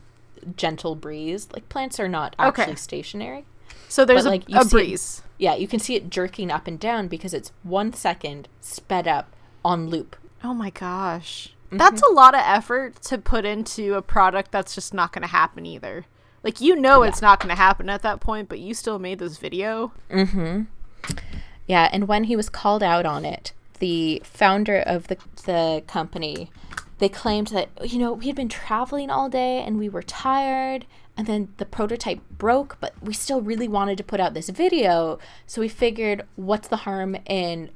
gentle 0.56 0.94
breeze. 0.94 1.48
Like 1.52 1.68
plants 1.68 1.98
are 2.00 2.08
not 2.08 2.34
actually 2.38 2.64
Okay. 2.64 2.74
stationary. 2.76 3.44
So 3.88 4.04
there's 4.04 4.24
But, 4.24 4.28
a, 4.28 4.30
like, 4.30 4.48
a 4.48 4.52
see 4.52 4.58
it- 4.58 4.70
breeze. 4.70 5.22
Yeah, 5.38 5.54
you 5.54 5.68
can 5.68 5.80
see 5.80 5.96
it 5.96 6.08
jerking 6.08 6.50
up 6.50 6.66
and 6.66 6.80
down 6.80 7.08
because 7.08 7.34
it's 7.34 7.52
one 7.62 7.92
second 7.92 8.48
sped 8.60 9.06
up 9.06 9.34
on 9.64 9.88
loop. 9.90 10.16
Oh 10.42 10.54
my 10.54 10.70
gosh. 10.70 11.52
Mm-hmm. 11.66 11.76
That's 11.78 12.00
a 12.02 12.10
lot 12.12 12.34
of 12.34 12.40
effort 12.44 13.02
to 13.02 13.18
put 13.18 13.44
into 13.44 13.94
a 13.94 14.02
product 14.02 14.50
that's 14.52 14.74
just 14.74 14.94
not 14.94 15.12
going 15.12 15.22
to 15.22 15.28
happen 15.28 15.66
either. 15.66 16.06
Like, 16.46 16.60
you 16.60 16.76
know 16.76 17.02
it's 17.02 17.20
not 17.20 17.40
going 17.40 17.48
to 17.48 17.60
happen 17.60 17.90
at 17.90 18.02
that 18.02 18.20
point, 18.20 18.48
but 18.48 18.60
you 18.60 18.72
still 18.72 19.00
made 19.00 19.18
this 19.18 19.36
video. 19.36 19.92
Mm-hmm. 20.08 20.62
Yeah, 21.66 21.88
and 21.92 22.06
when 22.06 22.22
he 22.22 22.36
was 22.36 22.48
called 22.48 22.84
out 22.84 23.04
on 23.04 23.24
it, 23.24 23.52
the 23.80 24.22
founder 24.24 24.78
of 24.78 25.08
the 25.08 25.16
the 25.44 25.82
company, 25.88 26.52
they 26.98 27.08
claimed 27.08 27.48
that 27.48 27.68
you 27.84 27.98
know 27.98 28.12
we 28.12 28.28
had 28.28 28.36
been 28.36 28.48
traveling 28.48 29.10
all 29.10 29.28
day 29.28 29.58
and 29.58 29.76
we 29.76 29.88
were 29.88 30.04
tired, 30.04 30.86
and 31.16 31.26
then 31.26 31.48
the 31.56 31.64
prototype 31.64 32.20
broke, 32.30 32.76
but 32.78 32.94
we 33.02 33.12
still 33.12 33.40
really 33.40 33.66
wanted 33.66 33.98
to 33.98 34.04
put 34.04 34.20
out 34.20 34.32
this 34.32 34.48
video, 34.48 35.18
so 35.48 35.60
we 35.60 35.68
figured, 35.68 36.24
what's 36.36 36.68
the 36.68 36.76
harm 36.76 37.16
in 37.26 37.70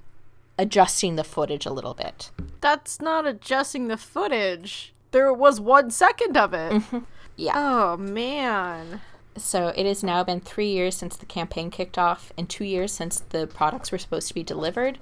adjusting 0.56 1.16
the 1.16 1.24
footage 1.24 1.66
a 1.66 1.72
little 1.72 1.94
bit? 1.94 2.30
That's 2.60 3.00
not 3.00 3.26
adjusting 3.26 3.88
the 3.88 3.96
footage. 3.96 4.94
There 5.10 5.32
was 5.32 5.60
one 5.60 5.90
second 5.90 6.36
of 6.36 6.54
it. 6.54 6.70
Mm-hmm. 6.70 6.98
Yeah. 7.40 7.52
Oh, 7.56 7.96
man. 7.96 9.00
So 9.34 9.68
it 9.68 9.86
has 9.86 10.02
now 10.02 10.22
been 10.22 10.40
three 10.40 10.70
years 10.70 10.94
since 10.94 11.16
the 11.16 11.24
campaign 11.24 11.70
kicked 11.70 11.96
off, 11.96 12.32
and 12.36 12.46
two 12.46 12.64
years 12.64 12.92
since 12.92 13.20
the 13.20 13.46
products 13.46 13.90
were 13.90 13.96
supposed 13.96 14.28
to 14.28 14.34
be 14.34 14.42
delivered, 14.42 14.98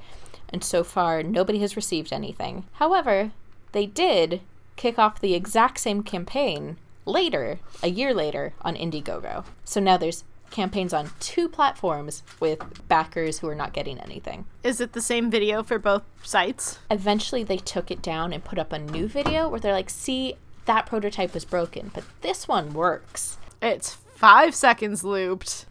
and 0.50 0.62
so 0.62 0.84
far 0.84 1.24
nobody 1.24 1.58
has 1.58 1.74
received 1.74 2.12
anything. 2.12 2.64
However, 2.74 3.32
they 3.72 3.86
did 3.86 4.40
kick 4.76 5.00
off 5.00 5.20
the 5.20 5.34
exact 5.34 5.80
same 5.80 6.04
campaign 6.04 6.76
later, 7.04 7.58
a 7.82 7.88
year 7.88 8.14
later, 8.14 8.54
on 8.62 8.76
Indiegogo. 8.76 9.44
So 9.64 9.80
now 9.80 9.96
there's 9.96 10.22
campaigns 10.52 10.94
on 10.94 11.10
two 11.18 11.48
platforms 11.48 12.22
with 12.38 12.62
backers 12.86 13.40
who 13.40 13.48
are 13.48 13.54
not 13.56 13.72
getting 13.72 13.98
anything. 13.98 14.44
Is 14.62 14.80
it 14.80 14.92
the 14.92 15.00
same 15.00 15.28
video 15.28 15.64
for 15.64 15.80
both 15.80 16.04
sites? 16.22 16.78
Eventually, 16.88 17.42
they 17.42 17.56
took 17.56 17.90
it 17.90 18.00
down 18.00 18.32
and 18.32 18.44
put 18.44 18.60
up 18.60 18.72
a 18.72 18.78
new 18.78 19.08
video 19.08 19.48
where 19.48 19.58
they're 19.58 19.72
like, 19.72 19.90
see, 19.90 20.36
that 20.68 20.86
prototype 20.86 21.32
was 21.34 21.44
broken, 21.46 21.90
but 21.94 22.04
this 22.20 22.46
one 22.46 22.72
works. 22.74 23.38
It's 23.62 23.94
five 23.94 24.54
seconds 24.54 25.02
looped. 25.02 25.64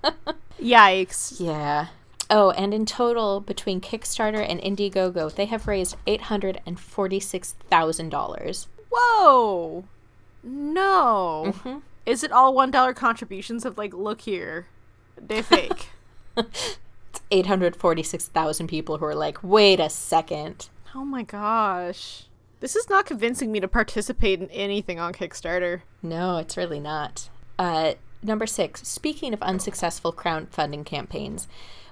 Yikes. 0.60 1.40
Yeah. 1.40 1.86
Oh, 2.28 2.50
and 2.50 2.74
in 2.74 2.84
total, 2.84 3.38
between 3.40 3.80
Kickstarter 3.80 4.44
and 4.46 4.60
Indiegogo, 4.60 5.32
they 5.32 5.46
have 5.46 5.68
raised 5.68 5.94
$846,000. 6.06 8.66
Whoa. 8.90 9.84
No. 10.42 11.44
Mm-hmm. 11.46 11.78
Is 12.04 12.24
it 12.24 12.32
all 12.32 12.52
$1 12.54 12.96
contributions 12.96 13.64
of, 13.64 13.78
like, 13.78 13.94
look 13.94 14.22
here? 14.22 14.66
They 15.16 15.40
fake. 15.42 15.90
846,000 17.30 18.66
people 18.66 18.98
who 18.98 19.04
are 19.04 19.14
like, 19.14 19.38
wait 19.42 19.78
a 19.78 19.88
second. 19.88 20.68
oh 20.94 21.04
my 21.04 21.22
gosh. 21.22 22.24
This 22.62 22.76
is 22.76 22.88
not 22.88 23.06
convincing 23.06 23.50
me 23.50 23.58
to 23.58 23.66
participate 23.66 24.40
in 24.40 24.48
anything 24.50 25.00
on 25.00 25.12
Kickstarter. 25.12 25.80
No, 26.00 26.36
it's 26.36 26.56
really 26.56 26.78
not. 26.78 27.28
Uh, 27.58 27.94
number 28.22 28.46
six, 28.46 28.86
speaking 28.86 29.34
of 29.34 29.42
unsuccessful 29.42 30.12
crowdfunding 30.12 30.86
campaigns, 30.86 31.48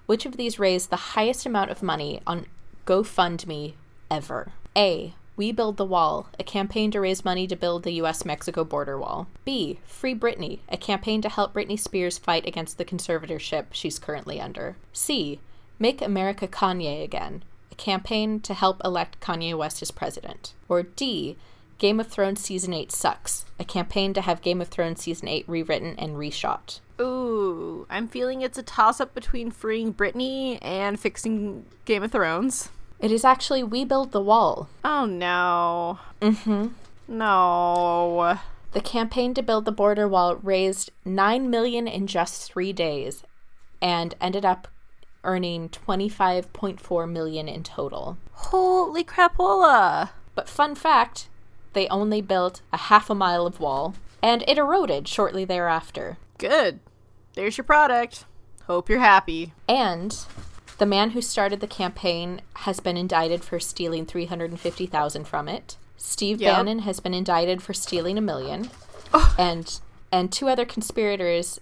which 0.06 0.24
of 0.24 0.36
these 0.36 0.60
raised 0.60 0.88
the 0.88 1.16
highest 1.16 1.44
amount 1.44 1.72
of 1.72 1.82
money 1.82 2.20
on 2.24 2.46
GoFundMe 2.86 3.74
ever? 4.12 4.52
A. 4.76 5.12
We 5.34 5.50
Build 5.50 5.76
the 5.76 5.84
Wall, 5.84 6.28
a 6.38 6.44
campaign 6.44 6.92
to 6.92 7.00
raise 7.00 7.24
money 7.24 7.48
to 7.48 7.56
build 7.56 7.82
the 7.82 8.00
US 8.02 8.24
Mexico 8.24 8.62
border 8.62 8.96
wall. 8.96 9.26
B. 9.44 9.80
Free 9.84 10.14
Britney, 10.14 10.60
a 10.68 10.76
campaign 10.76 11.20
to 11.22 11.28
help 11.28 11.52
Britney 11.52 11.80
Spears 11.80 12.16
fight 12.16 12.46
against 12.46 12.78
the 12.78 12.84
conservatorship 12.84 13.66
she's 13.72 13.98
currently 13.98 14.40
under. 14.40 14.76
C. 14.92 15.40
Make 15.80 16.00
America 16.00 16.46
Kanye 16.46 17.02
Again, 17.02 17.42
campaign 17.80 18.38
to 18.40 18.54
help 18.54 18.80
elect 18.84 19.18
Kanye 19.20 19.56
West 19.56 19.82
as 19.82 19.90
president. 19.90 20.54
Or 20.68 20.82
D. 20.84 21.36
Game 21.78 21.98
of 21.98 22.08
Thrones 22.08 22.42
Season 22.42 22.74
8 22.74 22.92
Sucks, 22.92 23.46
a 23.58 23.64
campaign 23.64 24.12
to 24.12 24.20
have 24.20 24.42
Game 24.42 24.60
of 24.60 24.68
Thrones 24.68 25.00
Season 25.00 25.26
8 25.26 25.46
rewritten 25.48 25.94
and 25.98 26.16
reshot. 26.16 26.80
Ooh, 27.00 27.86
I'm 27.88 28.06
feeling 28.06 28.42
it's 28.42 28.58
a 28.58 28.62
toss 28.62 29.00
up 29.00 29.14
between 29.14 29.50
freeing 29.50 29.94
Britney 29.94 30.58
and 30.60 31.00
fixing 31.00 31.64
Game 31.86 32.02
of 32.02 32.12
Thrones. 32.12 32.68
It 33.00 33.10
is 33.10 33.24
actually 33.24 33.62
We 33.62 33.86
Build 33.86 34.12
the 34.12 34.20
Wall. 34.20 34.68
Oh 34.84 35.06
no. 35.06 35.98
Mm-hmm. 36.20 36.68
No. 37.08 38.38
The 38.72 38.80
campaign 38.82 39.32
to 39.32 39.42
build 39.42 39.64
the 39.64 39.72
border 39.72 40.06
wall 40.06 40.36
raised 40.36 40.90
9 41.06 41.48
million 41.48 41.88
in 41.88 42.06
just 42.06 42.52
3 42.52 42.74
days 42.74 43.24
and 43.80 44.14
ended 44.20 44.44
up 44.44 44.68
earning 45.24 45.68
25.4 45.68 47.10
million 47.10 47.48
in 47.48 47.62
total. 47.62 48.16
Holy 48.32 49.04
crapola. 49.04 50.10
But 50.34 50.48
fun 50.48 50.74
fact, 50.74 51.28
they 51.72 51.86
only 51.88 52.20
built 52.20 52.62
a 52.72 52.76
half 52.76 53.10
a 53.10 53.14
mile 53.14 53.46
of 53.46 53.60
wall 53.60 53.94
and 54.22 54.44
it 54.46 54.58
eroded 54.58 55.08
shortly 55.08 55.44
thereafter. 55.44 56.18
Good. 56.38 56.80
There's 57.34 57.56
your 57.56 57.64
product. 57.64 58.24
Hope 58.66 58.88
you're 58.88 58.98
happy. 59.00 59.52
And 59.68 60.16
the 60.78 60.86
man 60.86 61.10
who 61.10 61.20
started 61.22 61.60
the 61.60 61.66
campaign 61.66 62.40
has 62.56 62.80
been 62.80 62.96
indicted 62.96 63.42
for 63.44 63.58
stealing 63.60 64.06
350,000 64.06 65.24
from 65.24 65.48
it. 65.48 65.76
Steve 65.96 66.40
Yep. 66.40 66.56
Bannon 66.56 66.78
has 66.80 67.00
been 67.00 67.14
indicted 67.14 67.62
for 67.62 67.74
stealing 67.74 68.16
a 68.16 68.22
million. 68.22 68.70
And 69.38 69.80
and 70.12 70.32
two 70.32 70.48
other 70.48 70.64
conspirators 70.64 71.60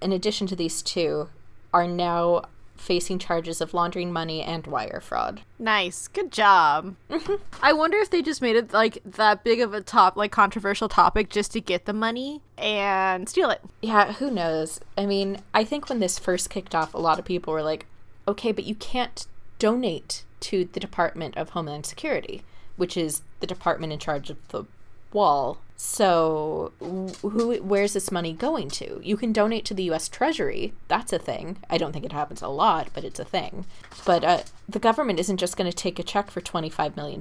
in 0.00 0.12
addition 0.12 0.46
to 0.48 0.56
these 0.56 0.82
two 0.82 1.28
are 1.72 1.86
now 1.86 2.42
facing 2.76 3.18
charges 3.18 3.60
of 3.60 3.74
laundering 3.74 4.12
money 4.12 4.42
and 4.42 4.66
wire 4.66 5.00
fraud. 5.00 5.42
Nice. 5.58 6.08
Good 6.08 6.32
job. 6.32 6.96
Mm-hmm. 7.10 7.34
I 7.62 7.72
wonder 7.72 7.98
if 7.98 8.10
they 8.10 8.22
just 8.22 8.42
made 8.42 8.56
it 8.56 8.72
like 8.72 8.98
that 9.04 9.44
big 9.44 9.60
of 9.60 9.74
a 9.74 9.80
top 9.80 10.16
like 10.16 10.32
controversial 10.32 10.88
topic 10.88 11.30
just 11.30 11.52
to 11.52 11.60
get 11.60 11.86
the 11.86 11.92
money 11.92 12.42
and 12.58 13.28
steal 13.28 13.50
it. 13.50 13.62
Yeah, 13.82 14.12
who 14.14 14.30
knows? 14.30 14.80
I 14.96 15.06
mean, 15.06 15.42
I 15.54 15.64
think 15.64 15.88
when 15.88 16.00
this 16.00 16.18
first 16.18 16.50
kicked 16.50 16.74
off, 16.74 16.94
a 16.94 16.98
lot 16.98 17.18
of 17.18 17.24
people 17.24 17.52
were 17.52 17.62
like, 17.62 17.86
okay, 18.28 18.52
but 18.52 18.64
you 18.64 18.74
can't 18.74 19.26
donate 19.58 20.24
to 20.40 20.68
the 20.72 20.80
Department 20.80 21.36
of 21.36 21.50
Homeland 21.50 21.86
Security, 21.86 22.42
which 22.76 22.96
is 22.96 23.22
the 23.40 23.46
department 23.46 23.92
in 23.92 23.98
charge 23.98 24.30
of 24.30 24.36
the 24.48 24.64
wall. 25.16 25.58
So, 25.78 26.72
who, 26.80 27.56
where's 27.56 27.92
this 27.92 28.10
money 28.10 28.32
going 28.32 28.70
to? 28.70 29.00
You 29.02 29.16
can 29.16 29.32
donate 29.32 29.64
to 29.66 29.74
the 29.74 29.82
U.S. 29.84 30.08
Treasury. 30.08 30.72
That's 30.88 31.12
a 31.12 31.18
thing. 31.18 31.58
I 31.68 31.76
don't 31.76 31.92
think 31.92 32.04
it 32.04 32.12
happens 32.12 32.40
a 32.40 32.48
lot, 32.48 32.88
but 32.94 33.04
it's 33.04 33.20
a 33.20 33.24
thing. 33.24 33.66
But 34.04 34.24
uh, 34.24 34.42
the 34.68 34.78
government 34.78 35.20
isn't 35.20 35.36
just 35.36 35.56
going 35.56 35.70
to 35.70 35.76
take 35.76 35.98
a 35.98 36.02
check 36.02 36.30
for 36.30 36.40
$25 36.40 36.96
million. 36.96 37.20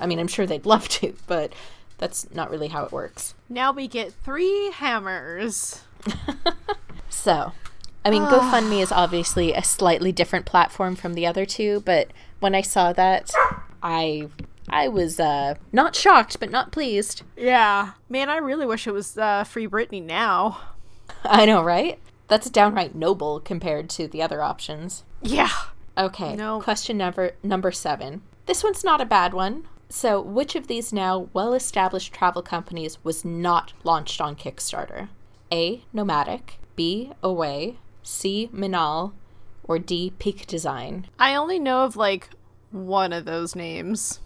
I 0.00 0.06
mean, 0.06 0.18
I'm 0.18 0.28
sure 0.28 0.46
they'd 0.46 0.64
love 0.64 0.88
to, 1.00 1.14
but 1.26 1.52
that's 1.98 2.32
not 2.34 2.50
really 2.50 2.68
how 2.68 2.84
it 2.84 2.92
works. 2.92 3.34
Now 3.48 3.72
we 3.72 3.88
get 3.88 4.12
three 4.12 4.70
hammers. 4.70 5.82
So, 7.14 7.52
I 8.04 8.10
mean, 8.10 8.22
GoFundMe 8.22 8.82
is 8.82 8.92
obviously 8.92 9.54
a 9.54 9.62
slightly 9.62 10.12
different 10.12 10.44
platform 10.44 10.96
from 10.96 11.14
the 11.14 11.26
other 11.26 11.46
two, 11.46 11.80
but 11.86 12.08
when 12.40 12.54
I 12.54 12.60
saw 12.60 12.92
that, 12.92 13.30
I 13.82 14.28
I 14.68 14.88
was 14.88 15.20
uh, 15.20 15.54
not 15.72 15.94
shocked, 15.94 16.40
but 16.40 16.50
not 16.50 16.72
pleased. 16.72 17.22
Yeah. 17.36 17.92
Man, 18.08 18.28
I 18.30 18.36
really 18.38 18.66
wish 18.66 18.86
it 18.86 18.92
was 18.92 19.18
uh, 19.18 19.44
Free 19.44 19.68
Britney 19.68 20.02
now. 20.02 20.60
I 21.24 21.46
know, 21.46 21.62
right? 21.62 21.98
That's 22.28 22.48
downright 22.50 22.94
noble 22.94 23.40
compared 23.40 23.90
to 23.90 24.08
the 24.08 24.22
other 24.22 24.42
options. 24.42 25.04
Yeah. 25.22 25.50
Okay. 25.96 26.34
No. 26.34 26.60
Question 26.60 26.96
number 26.96 27.32
number 27.42 27.70
seven. 27.70 28.22
This 28.46 28.64
one's 28.64 28.84
not 28.84 29.00
a 29.00 29.06
bad 29.06 29.34
one. 29.34 29.66
So, 29.88 30.20
which 30.20 30.56
of 30.56 30.66
these 30.66 30.92
now 30.92 31.28
well-established 31.32 32.12
travel 32.12 32.42
companies 32.42 32.98
was 33.04 33.24
not 33.24 33.74
launched 33.84 34.20
on 34.20 34.34
Kickstarter? 34.34 35.08
A. 35.52 35.84
Nomadic. 35.92 36.58
B. 36.74 37.12
Away. 37.22 37.76
C. 38.02 38.50
Minaal, 38.52 39.12
or 39.62 39.78
D. 39.78 40.12
Peak 40.18 40.46
Design. 40.46 41.06
I 41.18 41.34
only 41.34 41.58
know 41.58 41.84
of 41.84 41.96
like 41.96 42.30
one 42.70 43.12
of 43.12 43.24
those 43.24 43.54
names. 43.54 44.20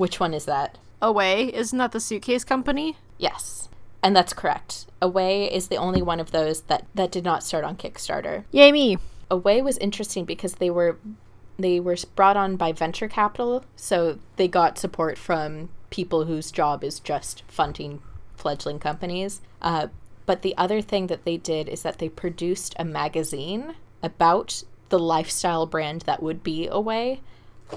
Which 0.00 0.18
one 0.18 0.32
is 0.32 0.46
that? 0.46 0.78
Away, 1.02 1.54
isn't 1.54 1.76
that 1.76 1.92
the 1.92 2.00
suitcase 2.00 2.42
company? 2.42 2.96
Yes. 3.18 3.68
And 4.02 4.16
that's 4.16 4.32
correct. 4.32 4.86
Away 5.02 5.44
is 5.52 5.68
the 5.68 5.76
only 5.76 6.00
one 6.00 6.20
of 6.20 6.30
those 6.30 6.62
that, 6.62 6.86
that 6.94 7.12
did 7.12 7.22
not 7.22 7.44
start 7.44 7.64
on 7.64 7.76
Kickstarter. 7.76 8.44
Yay 8.50 8.72
me. 8.72 8.96
Away 9.30 9.60
was 9.60 9.76
interesting 9.76 10.24
because 10.24 10.54
they 10.54 10.70
were 10.70 10.98
they 11.58 11.80
were 11.80 11.98
brought 12.16 12.38
on 12.38 12.56
by 12.56 12.72
venture 12.72 13.08
capital, 13.08 13.62
so 13.76 14.18
they 14.36 14.48
got 14.48 14.78
support 14.78 15.18
from 15.18 15.68
people 15.90 16.24
whose 16.24 16.50
job 16.50 16.82
is 16.82 16.98
just 16.98 17.42
funding 17.46 18.00
fledgling 18.36 18.78
companies. 18.78 19.42
Uh, 19.60 19.88
but 20.24 20.40
the 20.40 20.56
other 20.56 20.80
thing 20.80 21.08
that 21.08 21.26
they 21.26 21.36
did 21.36 21.68
is 21.68 21.82
that 21.82 21.98
they 21.98 22.08
produced 22.08 22.74
a 22.78 22.86
magazine 22.86 23.74
about 24.02 24.62
the 24.88 24.98
lifestyle 24.98 25.66
brand 25.66 26.00
that 26.06 26.22
would 26.22 26.42
be 26.42 26.66
Away, 26.68 27.20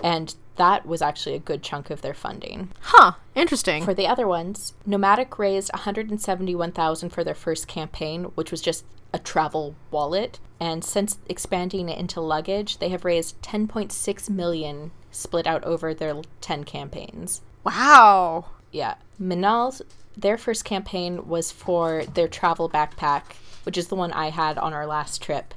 and 0.02 0.36
that 0.56 0.86
was 0.86 1.02
actually 1.02 1.36
a 1.36 1.40
good 1.40 1.64
chunk 1.64 1.90
of 1.90 2.02
their 2.02 2.14
funding. 2.14 2.70
Huh, 2.82 3.14
interesting. 3.36 3.84
For 3.84 3.94
the 3.94 4.08
other 4.08 4.28
ones, 4.28 4.74
Nomadic 4.86 5.40
raised 5.40 5.72
171,000 5.74 7.10
for 7.10 7.24
their 7.24 7.34
first 7.34 7.68
campaign, 7.68 8.26
which 8.36 8.52
was 8.52 8.62
just 8.62 8.86
a 9.14 9.20
travel 9.20 9.76
wallet, 9.92 10.40
and 10.60 10.84
since 10.84 11.18
expanding 11.28 11.90
it 11.90 12.00
into 12.00 12.20
luggage, 12.22 12.80
they 12.80 12.90
have 12.90 13.06
raised 13.06 13.42
10.6 13.42 14.30
million 14.30 14.92
split 15.12 15.46
out 15.46 15.64
over 15.64 15.94
their 15.94 16.16
10 16.42 16.64
campaigns. 16.64 17.42
wow. 17.64 18.46
Yeah. 18.72 18.96
Minaal's 19.22 19.82
their 20.18 20.38
first 20.38 20.66
campaign 20.66 21.28
was 21.28 21.52
for 21.52 22.06
their 22.06 22.28
travel 22.28 22.70
backpack, 22.70 23.24
which 23.64 23.78
is 23.78 23.88
the 23.88 23.96
one 23.96 24.12
I 24.12 24.30
had 24.30 24.58
on 24.58 24.74
our 24.74 24.86
last 24.86 25.22
trip. 25.22 25.54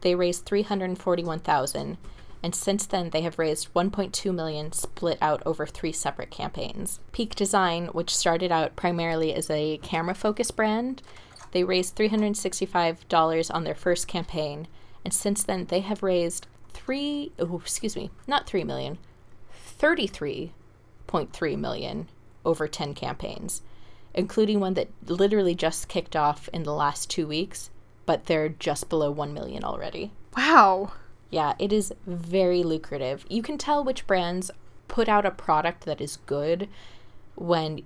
They 0.00 0.14
raised 0.14 0.44
341,000 0.44 1.98
and 2.42 2.54
since 2.54 2.86
then 2.86 3.10
they 3.10 3.22
have 3.22 3.38
raised 3.38 3.72
1.2 3.74 4.34
million 4.34 4.72
split 4.72 5.18
out 5.20 5.42
over 5.46 5.66
three 5.66 5.92
separate 5.92 6.30
campaigns. 6.30 7.00
Peak 7.12 7.34
Design, 7.34 7.86
which 7.88 8.14
started 8.14 8.50
out 8.50 8.76
primarily 8.76 9.32
as 9.32 9.48
a 9.48 9.78
camera 9.78 10.14
focus 10.14 10.50
brand, 10.50 11.02
they 11.52 11.64
raised 11.64 11.96
$365 11.96 13.54
on 13.54 13.64
their 13.64 13.74
first 13.74 14.08
campaign 14.08 14.66
and 15.04 15.12
since 15.14 15.42
then 15.42 15.66
they 15.66 15.80
have 15.80 16.02
raised 16.02 16.46
3 16.70 17.32
oh, 17.38 17.60
excuse 17.62 17.96
me, 17.96 18.10
not 18.26 18.46
3 18.46 18.64
million, 18.64 18.98
33.3 19.78 21.58
million 21.58 22.08
over 22.44 22.66
10 22.66 22.94
campaigns, 22.94 23.62
including 24.14 24.58
one 24.58 24.74
that 24.74 24.88
literally 25.06 25.54
just 25.54 25.88
kicked 25.88 26.16
off 26.16 26.48
in 26.52 26.64
the 26.64 26.72
last 26.72 27.08
2 27.10 27.26
weeks, 27.26 27.70
but 28.06 28.26
they're 28.26 28.48
just 28.48 28.88
below 28.88 29.10
1 29.10 29.32
million 29.32 29.62
already. 29.62 30.12
Wow. 30.36 30.92
Yeah, 31.32 31.54
it 31.58 31.72
is 31.72 31.94
very 32.06 32.62
lucrative. 32.62 33.24
You 33.28 33.42
can 33.42 33.56
tell 33.56 33.82
which 33.82 34.06
brands 34.06 34.50
put 34.86 35.08
out 35.08 35.24
a 35.24 35.30
product 35.30 35.86
that 35.86 36.00
is 36.00 36.18
good 36.26 36.68
when 37.34 37.80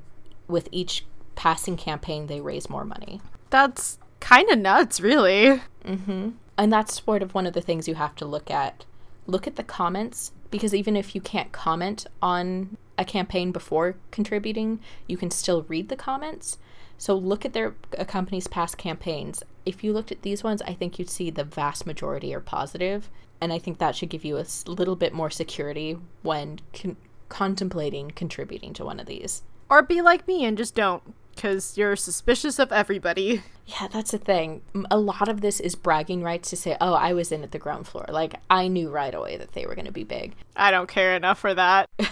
with 0.49 0.68
each 0.72 1.07
passing 1.36 1.76
campaign 1.76 2.26
they 2.26 2.40
raise 2.40 2.68
more 2.68 2.84
money. 2.84 3.20
That's 3.51 3.99
kind 4.18 4.51
of 4.51 4.59
nuts, 4.59 5.01
really. 5.01 5.62
Mm-hmm. 5.84 6.30
And 6.59 6.72
that's 6.72 7.03
sort 7.05 7.22
of 7.22 7.34
one 7.34 7.47
of 7.47 7.53
the 7.53 7.61
things 7.61 7.86
you 7.86 7.94
have 7.94 8.16
to 8.16 8.24
look 8.24 8.51
at. 8.51 8.84
Look 9.28 9.47
at 9.47 9.55
the 9.55 9.62
comments 9.62 10.32
because 10.51 10.74
even 10.74 10.97
if 10.97 11.14
you 11.14 11.20
can't 11.20 11.53
comment 11.53 12.07
on 12.20 12.76
a 12.99 13.05
campaign 13.05 13.53
before 13.53 13.94
contributing, 14.11 14.80
you 15.07 15.16
can 15.16 15.30
still 15.30 15.62
read 15.68 15.88
the 15.88 15.97
comments. 15.97 16.59
So 16.99 17.14
look 17.14 17.44
at 17.44 17.53
their 17.53 17.74
a 17.99 18.05
company's 18.05 18.47
past 18.49 18.78
campaigns. 18.78 19.42
If 19.64 19.84
you 19.84 19.92
looked 19.92 20.12
at 20.12 20.22
these 20.22 20.42
ones, 20.44 20.62
I 20.62 20.74
think 20.74 20.99
you'd 20.99 21.11
see 21.11 21.30
the 21.30 21.44
vast 21.44 21.86
majority 21.86 22.34
are 22.34 22.40
positive, 22.40 23.11
and 23.40 23.53
I 23.53 23.59
think 23.59 23.78
that 23.78 23.97
should 23.97 24.09
give 24.09 24.24
you 24.24 24.38
a 24.38 24.47
little 24.66 24.97
bit 24.97 25.12
more 25.12 25.30
security 25.30 25.99
when 26.22 26.61
con- 26.72 26.97
contemplating 27.28 28.11
contributing 28.12 28.72
to 28.74 28.84
one 28.84 29.01
of 29.01 29.07
these. 29.07 29.42
Or 29.68 29.82
be 29.82 30.01
like 30.01 30.28
me 30.28 30.44
and 30.44 30.57
just 30.57 30.74
don't, 30.74 31.03
because 31.34 31.76
you're 31.76 31.97
suspicious 31.97 32.59
of 32.59 32.72
everybody. 32.72 33.42
Yeah, 33.68 33.88
that's 33.88 34.12
the 34.12 34.18
thing. 34.18 34.62
A 34.92 34.97
lot 34.97 35.28
of 35.28 35.40
this 35.40 35.59
is 35.59 35.74
bragging 35.74 36.22
rights 36.22 36.51
to 36.51 36.57
say, 36.57 36.76
"Oh, 36.80 36.94
I 36.94 37.12
was 37.12 37.32
in 37.32 37.42
at 37.42 37.51
the 37.51 37.59
ground 37.59 37.88
floor. 37.88 38.07
Like 38.09 38.36
I 38.49 38.68
knew 38.68 38.90
right 38.90 39.12
away 39.12 39.36
that 39.38 39.55
they 39.55 39.66
were 39.66 39.74
going 39.74 39.86
to 39.86 39.92
be 39.92 40.05
big." 40.05 40.36
I 40.55 40.70
don't 40.70 40.88
care 40.88 41.16
enough 41.16 41.40
for 41.40 41.53
that. 41.53 41.90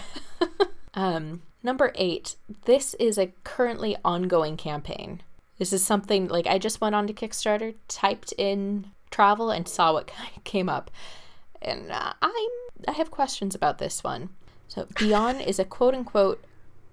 Um, 0.95 1.41
number 1.65 1.91
eight. 1.95 2.35
This 2.65 2.93
is 2.93 3.17
a 3.17 3.33
currently 3.43 3.97
ongoing 4.05 4.55
campaign. 4.55 5.21
This 5.57 5.73
is 5.73 5.83
something 5.83 6.27
like 6.27 6.47
I 6.47 6.59
just 6.59 6.79
went 6.79 6.95
on 6.95 7.07
to 7.07 7.13
Kickstarter, 7.13 7.75
typed 7.87 8.33
in 8.37 8.91
travel, 9.09 9.49
and 9.49 9.67
saw 9.67 9.93
what 9.93 10.11
came 10.43 10.69
up, 10.69 10.91
and 11.61 11.91
uh, 11.91 12.13
I'm 12.21 12.49
I 12.87 12.91
have 12.91 13.11
questions 13.11 13.55
about 13.55 13.79
this 13.79 14.03
one. 14.03 14.29
So 14.67 14.87
Beyond 14.97 15.41
is 15.41 15.59
a 15.59 15.65
quote 15.65 15.95
unquote 15.95 16.43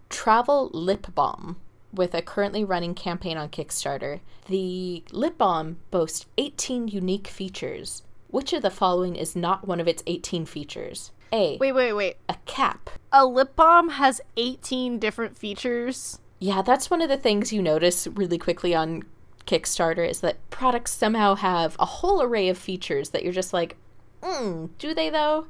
travel 0.09 0.71
lip 0.73 1.07
balm 1.15 1.57
with 1.93 2.15
a 2.15 2.23
currently 2.23 2.65
running 2.65 2.95
campaign 2.95 3.37
on 3.37 3.49
Kickstarter. 3.49 4.21
The 4.47 5.05
lip 5.11 5.39
balm 5.39 5.79
boasts 5.91 6.27
18 6.39 6.89
unique 6.89 7.29
features. 7.29 8.03
Which 8.29 8.53
of 8.53 8.63
the 8.63 8.71
following 8.71 9.17
is 9.17 9.37
not 9.37 9.69
one 9.69 9.81
of 9.81 9.89
its 9.89 10.03
18 10.07 10.47
features? 10.47 11.11
A. 11.33 11.57
Wait, 11.59 11.73
wait, 11.73 11.93
wait. 11.93 12.17
A 12.29 12.37
cap. 12.47 12.91
A 13.11 13.25
lip 13.25 13.57
balm 13.57 13.91
has 13.91 14.21
18 14.37 14.99
different 14.99 15.37
features. 15.37 16.19
Yeah, 16.39 16.63
that's 16.63 16.91
one 16.91 17.01
of 17.01 17.09
the 17.09 17.17
things 17.17 17.53
you 17.53 17.63
notice 17.63 18.07
really 18.07 18.39
quickly 18.39 18.75
on 18.75 19.05
Kickstarter 19.47 20.09
is 20.09 20.21
that 20.21 20.39
products 20.51 20.93
somehow 20.93 21.35
have 21.35 21.77
a 21.79 21.87
whole 21.87 22.23
array 22.23 22.49
of 22.49 22.59
features 22.59 23.11
that 23.11 23.23
you're 23.23 23.33
just 23.33 23.53
like, 23.53 23.77
mm, 24.23 24.71
do 24.79 24.95
they 24.95 25.11
though? 25.11 25.47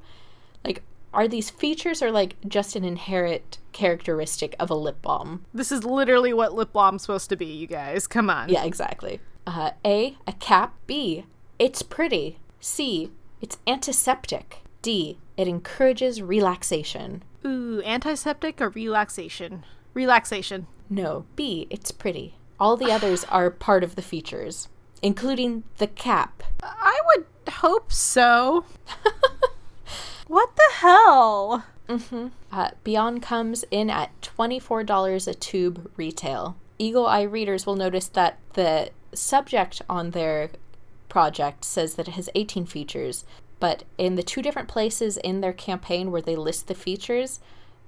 Like, 0.64 0.82
are 1.14 1.28
these 1.28 1.50
features 1.50 2.02
or 2.02 2.10
like 2.10 2.36
just 2.46 2.76
an 2.76 2.84
inherent 2.84 3.58
characteristic 3.72 4.54
of 4.58 4.70
a 4.70 4.74
lip 4.74 5.02
balm? 5.02 5.44
This 5.52 5.72
is 5.72 5.84
literally 5.84 6.32
what 6.32 6.54
lip 6.54 6.72
balm's 6.72 7.02
supposed 7.02 7.28
to 7.30 7.36
be, 7.36 7.46
you 7.46 7.66
guys. 7.66 8.06
Come 8.06 8.30
on. 8.30 8.48
Yeah, 8.48 8.64
exactly. 8.64 9.20
Uh, 9.46 9.72
a, 9.84 10.16
a 10.26 10.32
cap. 10.34 10.74
B, 10.86 11.24
it's 11.58 11.82
pretty. 11.82 12.38
C, 12.60 13.10
it's 13.40 13.58
antiseptic. 13.66 14.62
D, 14.82 15.18
it 15.42 15.48
encourages 15.48 16.22
relaxation. 16.22 17.24
Ooh, 17.44 17.82
antiseptic 17.84 18.60
or 18.60 18.68
relaxation? 18.68 19.64
Relaxation. 19.92 20.68
No, 20.88 21.26
B, 21.34 21.66
it's 21.68 21.90
pretty. 21.90 22.36
All 22.60 22.76
the 22.76 22.92
others 22.92 23.24
are 23.28 23.50
part 23.50 23.82
of 23.82 23.96
the 23.96 24.02
features, 24.02 24.68
including 25.02 25.64
the 25.78 25.88
cap. 25.88 26.44
I 26.62 27.00
would 27.06 27.26
hope 27.54 27.92
so. 27.92 28.64
what 30.28 30.54
the 30.54 30.70
hell? 30.74 31.64
Uh, 32.52 32.70
Beyond 32.84 33.20
comes 33.22 33.64
in 33.70 33.90
at 33.90 34.10
$24 34.22 35.26
a 35.26 35.34
tube 35.34 35.90
retail. 35.96 36.56
Eagle 36.78 37.06
Eye 37.06 37.22
readers 37.22 37.66
will 37.66 37.76
notice 37.76 38.06
that 38.08 38.38
the 38.54 38.90
subject 39.12 39.82
on 39.90 40.12
their 40.12 40.50
project 41.08 41.64
says 41.64 41.94
that 41.96 42.08
it 42.08 42.12
has 42.12 42.30
18 42.34 42.64
features, 42.64 43.24
but 43.62 43.84
in 43.96 44.16
the 44.16 44.24
two 44.24 44.42
different 44.42 44.66
places 44.66 45.16
in 45.18 45.40
their 45.40 45.52
campaign 45.52 46.10
where 46.10 46.20
they 46.20 46.34
list 46.34 46.66
the 46.66 46.74
features, 46.74 47.38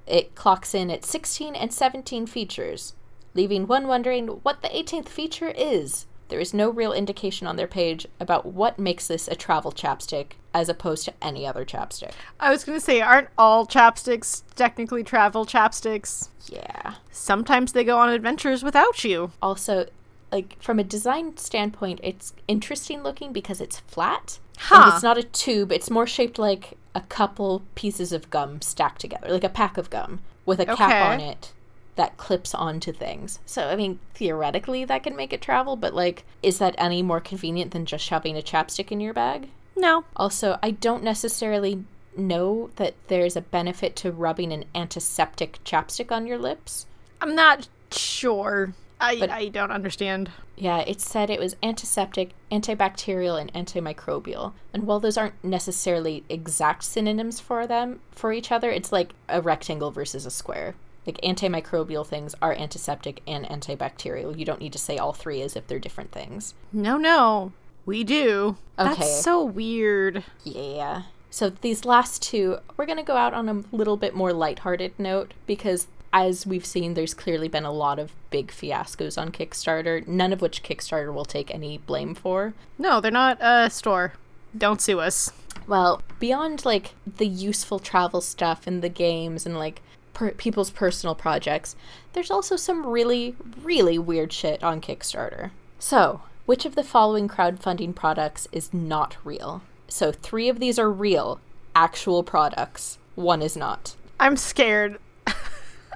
it 0.06 0.36
clocks 0.36 0.72
in 0.72 0.88
at 0.88 1.04
16 1.04 1.56
and 1.56 1.72
17 1.72 2.28
features, 2.28 2.94
leaving 3.34 3.66
one 3.66 3.88
wondering 3.88 4.28
what 4.28 4.62
the 4.62 4.68
18th 4.68 5.08
feature 5.08 5.52
is. 5.56 6.06
There 6.28 6.38
is 6.38 6.54
no 6.54 6.70
real 6.70 6.92
indication 6.92 7.48
on 7.48 7.56
their 7.56 7.66
page 7.66 8.06
about 8.20 8.46
what 8.46 8.78
makes 8.78 9.08
this 9.08 9.26
a 9.26 9.34
travel 9.34 9.72
chapstick 9.72 10.34
as 10.54 10.68
opposed 10.68 11.06
to 11.06 11.14
any 11.20 11.44
other 11.44 11.64
chapstick. 11.64 12.12
I 12.38 12.50
was 12.50 12.62
gonna 12.62 12.78
say, 12.78 13.00
aren't 13.00 13.30
all 13.36 13.66
chapsticks 13.66 14.44
technically 14.54 15.02
travel 15.02 15.44
chapsticks? 15.44 16.28
Yeah. 16.46 16.94
Sometimes 17.10 17.72
they 17.72 17.82
go 17.82 17.98
on 17.98 18.10
adventures 18.10 18.62
without 18.62 19.02
you. 19.02 19.32
also 19.42 19.86
like 20.34 20.60
from 20.60 20.78
a 20.78 20.84
design 20.84 21.36
standpoint 21.36 22.00
it's 22.02 22.34
interesting 22.48 23.02
looking 23.02 23.32
because 23.32 23.60
it's 23.60 23.78
flat 23.80 24.38
Huh. 24.58 24.90
it's 24.92 25.02
not 25.02 25.18
a 25.18 25.22
tube 25.22 25.72
it's 25.72 25.90
more 25.90 26.06
shaped 26.06 26.38
like 26.38 26.74
a 26.94 27.00
couple 27.00 27.62
pieces 27.74 28.12
of 28.12 28.30
gum 28.30 28.60
stacked 28.60 29.00
together 29.00 29.28
like 29.30 29.44
a 29.44 29.48
pack 29.48 29.78
of 29.78 29.90
gum 29.90 30.20
with 30.46 30.60
a 30.60 30.66
cap 30.66 30.80
Okay. 30.90 31.00
on 31.14 31.20
it 31.20 31.52
that 31.96 32.16
clips 32.16 32.54
onto 32.54 32.92
things 32.92 33.38
so 33.46 33.68
i 33.68 33.76
mean 33.76 33.98
theoretically 34.14 34.84
that 34.84 35.02
can 35.04 35.14
make 35.16 35.32
it 35.32 35.40
travel 35.42 35.76
but 35.76 35.94
like 35.94 36.24
is 36.42 36.58
that 36.58 36.74
any 36.78 37.02
more 37.02 37.20
convenient 37.20 37.70
than 37.72 37.86
just 37.86 38.04
shoving 38.04 38.36
a 38.36 38.42
chapstick 38.42 38.90
in 38.92 39.00
your 39.00 39.12
bag 39.14 39.48
No. 39.76 40.04
also 40.16 40.58
i 40.62 40.70
don't 40.72 41.02
necessarily 41.04 41.84
know 42.16 42.70
that 42.76 42.94
there's 43.08 43.36
a 43.36 43.40
benefit 43.40 43.96
to 43.96 44.12
rubbing 44.12 44.52
an 44.52 44.64
antiseptic 44.74 45.58
chapstick 45.64 46.10
on 46.12 46.26
your 46.26 46.38
lips 46.38 46.86
I'm 47.20 47.34
not 47.34 47.68
sure. 47.90 48.74
I, 49.04 49.18
But- 49.18 49.30
I 49.30 49.48
don't 49.48 49.70
understand. 49.70 50.30
Yeah, 50.56 50.78
it 50.80 51.00
said 51.00 51.30
it 51.30 51.40
was 51.40 51.56
antiseptic, 51.62 52.30
antibacterial, 52.50 53.40
and 53.40 53.52
antimicrobial. 53.52 54.52
And 54.72 54.84
while 54.84 55.00
those 55.00 55.16
aren't 55.16 55.42
necessarily 55.42 56.24
exact 56.28 56.84
synonyms 56.84 57.40
for 57.40 57.66
them 57.66 58.00
for 58.12 58.32
each 58.32 58.52
other, 58.52 58.70
it's 58.70 58.92
like 58.92 59.12
a 59.28 59.40
rectangle 59.42 59.90
versus 59.90 60.24
a 60.26 60.30
square. 60.30 60.74
Like 61.06 61.20
antimicrobial 61.22 62.06
things 62.06 62.34
are 62.40 62.54
antiseptic 62.54 63.20
and 63.26 63.44
antibacterial. 63.46 64.38
You 64.38 64.44
don't 64.44 64.60
need 64.60 64.72
to 64.72 64.78
say 64.78 64.96
all 64.96 65.12
three 65.12 65.42
as 65.42 65.54
if 65.56 65.66
they're 65.66 65.78
different 65.78 66.12
things. 66.12 66.54
No, 66.72 66.96
no. 66.96 67.52
We 67.84 68.04
do. 68.04 68.56
Okay. 68.78 68.94
That's 68.94 69.20
so 69.22 69.44
weird. 69.44 70.24
Yeah. 70.44 71.02
So 71.30 71.50
these 71.50 71.84
last 71.84 72.22
two, 72.22 72.58
we're 72.76 72.86
going 72.86 72.96
to 72.98 73.02
go 73.04 73.16
out 73.16 73.34
on 73.34 73.48
a 73.48 73.76
little 73.76 73.96
bit 73.96 74.14
more 74.14 74.32
lighthearted 74.32 74.92
note 74.98 75.34
because 75.46 75.88
as 76.14 76.46
we've 76.46 76.64
seen, 76.64 76.94
there's 76.94 77.12
clearly 77.12 77.48
been 77.48 77.64
a 77.64 77.72
lot 77.72 77.98
of 77.98 78.12
big 78.30 78.52
fiascos 78.52 79.20
on 79.20 79.32
Kickstarter, 79.32 80.06
none 80.06 80.32
of 80.32 80.40
which 80.40 80.62
Kickstarter 80.62 81.12
will 81.12 81.24
take 81.24 81.52
any 81.52 81.78
blame 81.78 82.14
for. 82.14 82.54
No, 82.78 83.00
they're 83.00 83.10
not 83.10 83.36
a 83.40 83.68
store. 83.68 84.12
Don't 84.56 84.80
sue 84.80 85.00
us. 85.00 85.32
Well, 85.66 86.02
beyond 86.20 86.64
like 86.64 86.94
the 87.04 87.26
useful 87.26 87.80
travel 87.80 88.20
stuff 88.20 88.68
and 88.68 88.80
the 88.80 88.88
games 88.88 89.44
and 89.44 89.58
like 89.58 89.82
per- 90.12 90.30
people's 90.30 90.70
personal 90.70 91.16
projects, 91.16 91.74
there's 92.12 92.30
also 92.30 92.54
some 92.54 92.86
really, 92.86 93.34
really 93.60 93.98
weird 93.98 94.32
shit 94.32 94.62
on 94.62 94.80
Kickstarter. 94.80 95.50
So, 95.80 96.22
which 96.46 96.64
of 96.64 96.76
the 96.76 96.84
following 96.84 97.28
crowdfunding 97.28 97.92
products 97.92 98.46
is 98.52 98.72
not 98.72 99.16
real? 99.24 99.62
So, 99.88 100.12
three 100.12 100.48
of 100.48 100.60
these 100.60 100.78
are 100.78 100.90
real, 100.92 101.40
actual 101.74 102.22
products. 102.22 102.98
One 103.16 103.42
is 103.42 103.56
not. 103.56 103.96
I'm 104.20 104.36
scared. 104.36 104.98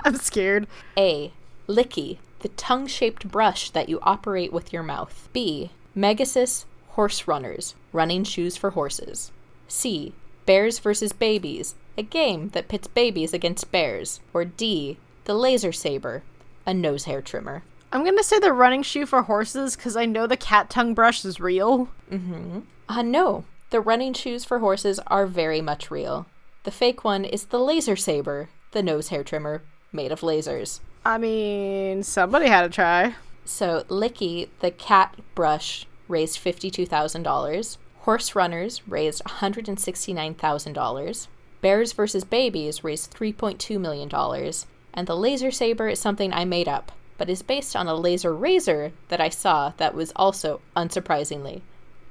I'm 0.09 0.17
scared. 0.17 0.67
A. 0.97 1.33
Licky, 1.69 2.17
the 2.39 2.49
tongue 2.49 2.87
shaped 2.87 3.29
brush 3.29 3.69
that 3.73 3.91
you 3.91 4.01
operate 4.01 4.55
with 4.55 4.73
your 4.73 4.83
mouth. 4.83 5.29
B. 5.35 5.71
Megasus 5.95 6.65
Horse 6.93 7.29
Runners, 7.29 7.75
running 7.93 8.25
shoes 8.25 8.57
for 8.57 8.71
horses. 8.71 9.33
C. 9.69 10.15
Bears 10.47 10.79
versus 10.79 11.13
Babies, 11.13 11.75
a 11.99 12.03
game 12.03 12.49
that 12.55 12.69
pits 12.69 12.89
babies 12.89 13.35
against 13.35 13.71
bears. 13.71 14.21
Or 14.33 14.47
D. 14.47 14.97
The 15.25 15.35
Laser 15.35 15.73
Saber, 15.73 16.23
a 16.65 16.73
nose 16.73 17.05
hair 17.05 17.21
trimmer. 17.21 17.63
I'm 17.93 18.03
gonna 18.03 18.23
say 18.23 18.39
the 18.39 18.55
running 18.55 18.83
shoe 18.83 19.05
for 19.05 19.21
horses 19.25 19.77
because 19.77 19.95
I 19.95 20.07
know 20.07 20.27
the 20.27 20.39
cat 20.39 20.71
tongue 20.71 20.95
brush 20.95 21.23
is 21.23 21.39
real. 21.39 21.91
Mm-hmm. 22.11 22.61
Uh, 22.89 23.03
no, 23.03 23.45
the 23.69 23.83
running 23.83 24.15
shoes 24.15 24.47
for 24.47 24.61
horses 24.61 25.01
are 25.09 25.27
very 25.27 25.61
much 25.61 25.91
real. 25.91 26.25
The 26.65 26.71
fake 26.71 27.05
one 27.05 27.27
is 27.27 27.45
the 27.45 27.61
Laser 27.61 27.95
Saber, 27.95 28.49
the 28.71 28.83
nose 28.83 29.09
hair 29.09 29.23
trimmer 29.23 29.61
made 29.93 30.13
of 30.13 30.21
lasers. 30.21 30.81
I 31.05 31.19
mean, 31.19 32.03
somebody 32.03 32.47
had 32.47 32.63
to 32.63 32.69
try. 32.69 33.15
So, 33.45 33.85
Licky, 33.89 34.49
the 34.61 34.71
cat 34.71 35.15
brush, 35.35 35.87
raised 36.07 36.39
$52,000. 36.43 37.77
Horse 38.01 38.35
Runners 38.35 38.83
raised 38.89 39.23
$169,000. 39.25 41.27
Bears 41.61 41.93
vs. 41.93 42.25
Babies 42.25 42.85
raised 42.85 43.13
$3.2 43.15 43.81
million. 43.81 44.09
And 44.95 45.07
the 45.07 45.17
Laser 45.17 45.51
Saber 45.51 45.89
is 45.89 45.99
something 46.01 46.33
I 46.33 46.45
made 46.45 46.69
up, 46.69 46.93
but 47.17 47.29
is 47.31 47.43
based 47.43 47.75
on 47.77 47.87
a 47.89 47.95
laser 47.95 48.35
razor 48.35 48.93
that 49.09 49.21
I 49.21 49.29
saw 49.29 49.73
that 49.77 49.95
was 49.95 50.13
also, 50.17 50.61
unsurprisingly, 50.77 51.61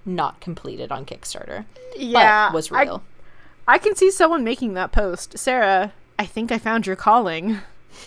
not 0.06 0.40
completed 0.40 0.92
on 0.92 1.06
Kickstarter. 1.06 1.66
Yeah, 1.96 2.48
but 2.50 2.56
was 2.56 2.72
I- 2.72 2.84
real. 2.84 3.04
I 3.70 3.78
can 3.80 3.96
see 3.96 4.12
someone 4.12 4.46
making 4.46 4.76
that 4.76 4.94
post. 4.94 5.38
Sarah, 5.38 5.92
I 6.20 6.26
think 6.26 6.52
I 6.52 6.58
found 6.58 6.88
your 6.88 6.96
calling. 6.96 7.60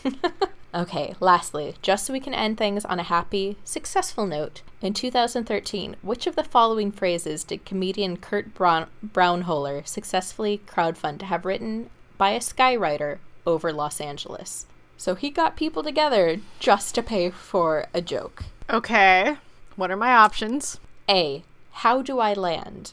Okay, 0.72 1.16
lastly, 1.18 1.74
just 1.82 2.06
so 2.06 2.12
we 2.12 2.20
can 2.20 2.32
end 2.32 2.56
things 2.56 2.84
on 2.84 3.00
a 3.00 3.04
happy, 3.04 3.56
successful 3.64 4.24
note, 4.24 4.62
in 4.80 4.94
2013, 4.94 5.96
which 6.00 6.28
of 6.28 6.36
the 6.36 6.44
following 6.44 6.92
phrases 6.92 7.42
did 7.42 7.64
comedian 7.64 8.16
Kurt 8.16 8.54
Braun- 8.54 8.86
Braunohler 9.04 9.84
successfully 9.86 10.60
crowdfund 10.68 11.18
to 11.18 11.24
have 11.24 11.44
written 11.44 11.90
by 12.18 12.30
a 12.30 12.38
skywriter 12.38 13.18
over 13.44 13.72
Los 13.72 14.00
Angeles? 14.00 14.66
So 14.96 15.16
he 15.16 15.30
got 15.30 15.56
people 15.56 15.82
together 15.82 16.36
just 16.60 16.94
to 16.94 17.02
pay 17.02 17.30
for 17.30 17.86
a 17.92 18.00
joke. 18.00 18.44
Okay. 18.68 19.38
What 19.74 19.90
are 19.90 19.96
my 19.96 20.14
options? 20.14 20.78
A. 21.08 21.42
How 21.72 22.00
do 22.00 22.20
I 22.20 22.34
land? 22.34 22.92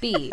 B. 0.00 0.30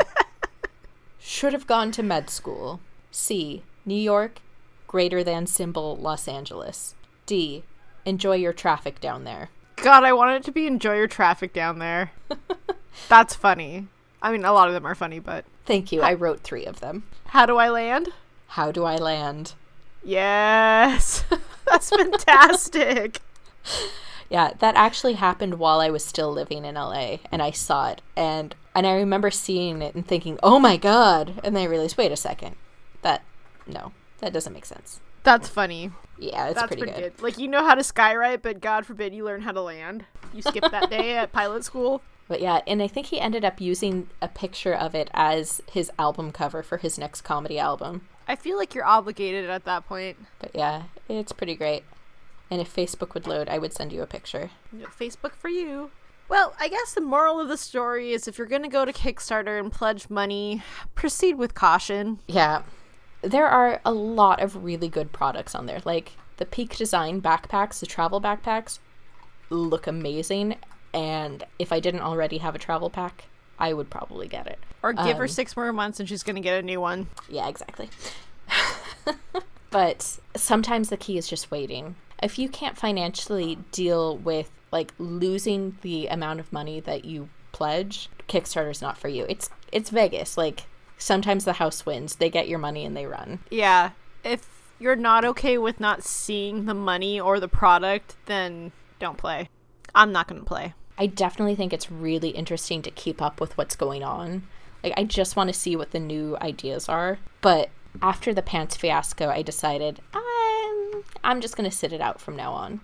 Should 1.20 1.54
have 1.54 1.66
gone 1.66 1.92
to 1.94 2.04
med 2.04 2.30
school. 2.30 2.82
C. 3.10 3.64
New 3.88 3.96
York, 3.96 4.40
greater 4.86 5.24
than 5.24 5.48
symbol 5.48 5.96
Los 5.98 6.28
Angeles. 6.28 6.94
D. 7.26 7.64
Enjoy 8.06 8.36
your 8.36 8.54
traffic 8.54 9.00
down 9.00 9.24
there. 9.24 9.50
God, 9.78 10.04
I 10.04 10.14
want 10.14 10.36
it 10.36 10.44
to 10.44 10.52
be 10.52 10.68
enjoy 10.68 10.98
your 10.98 11.08
traffic 11.08 11.54
down 11.54 11.80
there. 11.80 12.12
That's 13.10 13.34
funny. 13.34 13.88
I 14.22 14.32
mean, 14.32 14.44
a 14.46 14.52
lot 14.54 14.68
of 14.68 14.74
them 14.74 14.86
are 14.86 14.96
funny, 14.96 15.20
but 15.20 15.46
Thank 15.66 15.92
you. 15.92 16.02
I 16.02 16.14
wrote 16.14 16.42
three 16.42 16.66
of 16.66 16.80
them. 16.82 17.04
how 17.28 17.46
do 17.46 17.58
I 17.58 17.70
land? 17.70 18.10
How 18.50 18.72
do 18.72 18.84
I 18.84 18.96
land? 18.98 19.54
Yes. 20.04 21.24
That's 21.66 21.90
fantastic. 21.90 23.22
Yeah, 24.30 24.52
that 24.60 24.76
actually 24.76 25.14
happened 25.14 25.54
while 25.58 25.80
I 25.80 25.90
was 25.90 26.04
still 26.04 26.30
living 26.34 26.66
in 26.66 26.76
LA 26.76 27.20
and 27.32 27.42
I 27.42 27.52
saw 27.52 27.88
it 27.92 28.02
and 28.14 28.54
and 28.76 28.86
I 28.86 28.92
remember 28.94 29.32
seeing 29.32 29.82
it 29.82 29.96
and 29.96 30.06
thinking, 30.06 30.38
"Oh 30.44 30.60
my 30.60 30.76
god." 30.76 31.40
And 31.46 31.56
then 31.56 31.64
I 31.64 31.70
realized, 31.70 31.96
"Wait 31.98 32.12
a 32.12 32.18
second. 32.18 32.58
That 33.04 33.24
no, 33.68 33.92
that 34.20 34.34
doesn't 34.34 34.54
make 34.54 34.66
sense." 34.66 35.00
That's 35.24 35.50
funny. 35.50 35.92
Yeah, 36.18 36.48
it's 36.48 36.56
That's 36.56 36.68
pretty, 36.68 36.84
pretty, 36.84 37.02
good. 37.02 37.16
good. 37.18 37.22
Like 37.22 37.38
you 37.38 37.50
know 37.50 37.66
how 37.66 37.76
to 37.76 37.82
skywrite, 37.82 38.42
but 38.42 38.62
God 38.62 38.86
forbid 38.86 39.14
you 39.14 39.26
learn 39.26 39.42
how 39.42 39.52
to 39.52 39.62
land. 39.62 40.06
You 40.34 40.42
skip 40.42 40.64
that 40.72 40.90
day 40.90 41.14
at 41.18 41.32
pilot 41.34 41.66
school. 41.66 42.02
But 42.28 42.42
yeah, 42.42 42.62
and 42.66 42.82
I 42.82 42.88
think 42.88 43.08
he 43.08 43.20
ended 43.20 43.46
up 43.46 43.62
using 43.62 44.10
a 44.22 44.28
picture 44.28 44.74
of 44.74 44.96
it 44.96 45.10
as 45.14 45.62
his 45.72 45.92
album 45.98 46.32
cover 46.32 46.64
for 46.64 46.78
his 46.78 46.98
next 46.98 47.22
comedy 47.22 47.60
album. 47.60 48.08
I 48.28 48.36
feel 48.36 48.58
like 48.58 48.76
you're 48.76 48.86
obligated 48.86 49.50
at 49.50 49.64
that 49.66 49.86
point. 49.86 50.18
But 50.40 50.52
yeah, 50.54 50.84
it's 51.08 51.32
pretty 51.32 51.56
great. 51.56 51.84
And 52.50 52.62
if 52.62 52.74
Facebook 52.74 53.14
would 53.14 53.28
load, 53.28 53.50
I 53.50 53.58
would 53.58 53.74
send 53.74 53.94
you 53.94 54.02
a 54.02 54.08
picture. 54.08 54.50
Facebook 54.98 55.34
for 55.34 55.50
you. 55.50 55.92
Well, 56.30 56.54
I 56.60 56.68
guess 56.68 56.94
the 56.94 57.02
moral 57.02 57.40
of 57.40 57.48
the 57.48 57.58
story 57.58 58.12
is 58.12 58.28
if 58.28 58.38
you're 58.38 58.48
going 58.48 58.64
to 58.64 58.70
go 58.70 58.84
to 58.84 58.92
Kickstarter 58.92 59.60
and 59.60 59.72
pledge 59.72 60.10
money, 60.10 60.62
proceed 60.96 61.38
with 61.38 61.54
caution. 61.54 62.20
Yeah. 62.28 62.64
There 63.22 63.48
are 63.48 63.82
a 63.84 63.92
lot 63.92 64.42
of 64.42 64.64
really 64.64 64.88
good 64.90 65.12
products 65.12 65.56
on 65.56 65.66
there. 65.66 65.82
Like 65.86 66.14
the 66.38 66.46
Peak 66.46 66.76
Design 66.78 67.22
backpacks, 67.22 67.80
the 67.80 67.86
travel 67.86 68.22
backpacks, 68.22 68.80
look 69.50 69.88
amazing. 69.88 70.56
And 70.94 71.44
if 71.60 71.72
I 71.72 71.80
didn't 71.80 72.02
already 72.02 72.38
have 72.40 72.56
a 72.56 72.60
travel 72.60 72.90
pack, 72.90 73.26
I 73.60 73.74
would 73.74 73.90
probably 73.90 74.28
get 74.28 74.48
it. 74.48 74.60
Or 74.84 74.94
give 74.94 75.18
her 75.18 75.24
Um, 75.24 75.30
six 75.30 75.56
more 75.58 75.74
months 75.74 76.00
and 76.00 76.08
she's 76.08 76.24
going 76.24 76.36
to 76.36 76.42
get 76.42 76.60
a 76.60 76.66
new 76.66 76.80
one. 76.80 77.08
Yeah, 77.28 77.48
exactly. 77.48 77.90
but 79.72 80.20
sometimes 80.36 80.90
the 80.90 80.98
key 80.98 81.18
is 81.18 81.28
just 81.28 81.52
waiting. 81.52 81.96
If 82.22 82.40
you 82.40 82.50
can't 82.50 82.78
financially 82.78 83.58
deal 83.72 84.18
with 84.18 84.50
like 84.72 84.94
losing 84.98 85.78
the 85.82 86.08
amount 86.08 86.40
of 86.40 86.52
money 86.54 86.80
that 86.82 87.06
you 87.06 87.30
pledge, 87.52 88.10
Kickstarter's 88.28 88.82
not 88.82 88.98
for 88.98 89.08
you. 89.08 89.26
It's 89.30 89.50
it's 89.72 89.90
Vegas. 89.90 90.38
Like 90.38 90.66
sometimes 90.98 91.46
the 91.46 91.54
house 91.54 91.86
wins. 91.86 92.16
They 92.16 92.30
get 92.30 92.48
your 92.48 92.60
money 92.60 92.86
and 92.86 92.96
they 92.96 93.06
run. 93.06 93.40
Yeah. 93.50 93.92
If 94.24 94.48
you're 94.80 94.96
not 94.96 95.26
okay 95.26 95.58
with 95.58 95.80
not 95.80 96.04
seeing 96.04 96.66
the 96.66 96.74
money 96.74 97.20
or 97.20 97.40
the 97.40 97.48
product, 97.48 98.16
then 98.26 98.72
don't 99.00 99.18
play. 99.18 99.50
I'm 99.96 100.12
not 100.12 100.28
going 100.28 100.42
to 100.42 100.46
play. 100.48 100.74
I 100.98 101.08
definitely 101.08 101.56
think 101.56 101.74
it's 101.74 101.92
really 101.92 102.30
interesting 102.30 102.82
to 102.84 102.92
keep 102.92 103.22
up 103.22 103.40
with 103.40 103.58
what's 103.58 103.76
going 103.76 104.04
on. 104.04 104.48
Like 104.84 104.94
I 104.98 105.04
just 105.04 105.36
want 105.36 105.48
to 105.50 105.54
see 105.54 105.76
what 105.76 105.92
the 105.92 106.00
new 106.00 106.38
ideas 106.42 106.90
are. 106.90 107.20
But 107.42 107.70
after 108.02 108.34
the 108.34 108.42
pants 108.42 108.76
fiasco, 108.78 109.30
I 109.30 109.42
decided 109.42 110.00
I'm 110.14 111.04
I'm 111.24 111.42
just 111.42 111.56
going 111.58 111.70
to 111.70 111.76
sit 111.76 111.94
it 111.94 112.02
out 112.02 112.20
from 112.22 112.36
now 112.36 112.54
on. 112.54 112.82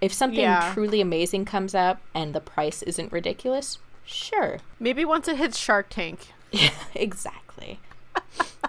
If 0.00 0.12
something 0.12 0.40
Yeah. 0.40 0.72
truly 0.72 1.00
amazing 1.00 1.44
comes 1.44 1.74
up 1.74 2.00
and 2.14 2.34
the 2.34 2.40
price 2.40 2.82
isn't 2.82 3.12
ridiculous, 3.12 3.78
sure. 4.04 4.58
Maybe 4.78 5.04
once 5.04 5.28
it 5.28 5.36
hits 5.36 5.58
Shark 5.58 5.88
Tank. 5.90 6.32
exactly. 6.94 7.80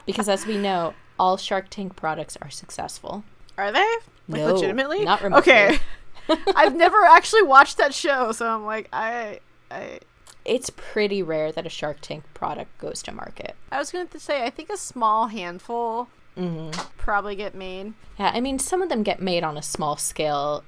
because 0.05 0.29
as 0.29 0.45
we 0.45 0.57
know, 0.57 0.93
all 1.19 1.37
Shark 1.37 1.67
Tank 1.69 1.95
products 1.95 2.37
are 2.41 2.49
successful. 2.49 3.23
Are 3.57 3.71
they? 3.71 3.79
Like 4.27 4.41
No, 4.41 4.53
legitimately? 4.53 5.03
not 5.03 5.21
remotely. 5.21 5.53
Okay. 5.53 5.79
I've 6.55 6.75
never 6.75 7.03
actually 7.05 7.43
watched 7.43 7.77
that 7.77 7.93
show, 7.93 8.31
so 8.31 8.47
I'm 8.47 8.65
like, 8.65 8.87
I 8.93 9.39
I 9.69 9.99
It's 10.45 10.69
pretty 10.69 11.21
rare 11.21 11.51
that 11.51 11.65
a 11.65 11.69
Shark 11.69 11.97
Tank 12.01 12.23
product 12.33 12.77
goes 12.79 13.01
to 13.03 13.11
market. 13.11 13.55
I 13.71 13.77
was 13.79 13.91
going 13.91 14.07
to 14.07 14.19
say 14.19 14.43
I 14.43 14.49
think 14.49 14.69
a 14.69 14.77
small 14.77 15.27
handful 15.27 16.07
Mm-hmm. 16.37 16.71
probably 16.97 17.35
get 17.35 17.53
made. 17.53 17.93
Yeah, 18.17 18.31
I 18.33 18.39
mean, 18.39 18.57
some 18.57 18.81
of 18.81 18.87
them 18.87 19.03
get 19.03 19.21
made 19.21 19.43
on 19.43 19.57
a 19.57 19.61
small 19.61 19.97
scale, 19.97 20.63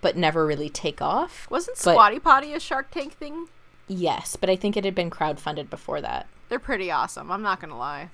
but 0.00 0.16
never 0.16 0.46
really 0.46 0.70
take 0.70 1.02
off. 1.02 1.48
Wasn't 1.50 1.76
Squatty 1.76 2.20
Potty 2.20 2.52
a 2.54 2.60
Shark 2.60 2.92
Tank 2.92 3.14
thing? 3.14 3.48
Yes, 3.88 4.36
but 4.36 4.48
I 4.48 4.54
think 4.54 4.76
it 4.76 4.84
had 4.84 4.94
been 4.94 5.10
crowdfunded 5.10 5.70
before 5.70 6.00
that. 6.00 6.28
They're 6.48 6.58
pretty 6.58 6.90
awesome. 6.90 7.30
I'm 7.30 7.42
not 7.42 7.60
going 7.60 7.70
to 7.70 7.76
lie. 7.76 8.10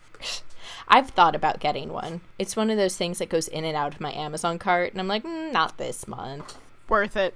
I've 0.89 1.11
thought 1.11 1.35
about 1.35 1.61
getting 1.61 1.93
one. 1.93 2.21
It's 2.39 2.57
one 2.57 2.71
of 2.71 2.77
those 2.77 2.97
things 2.97 3.19
that 3.19 3.29
goes 3.29 3.49
in 3.49 3.65
and 3.65 3.77
out 3.77 3.95
of 3.95 4.01
my 4.01 4.13
Amazon 4.13 4.59
cart, 4.59 4.93
and 4.93 5.01
I'm 5.01 5.09
like, 5.09 5.23
mm, 5.25 5.53
not 5.53 5.79
this 5.79 6.09
month. 6.09 6.57
Worth 6.89 7.17
it. 7.17 7.35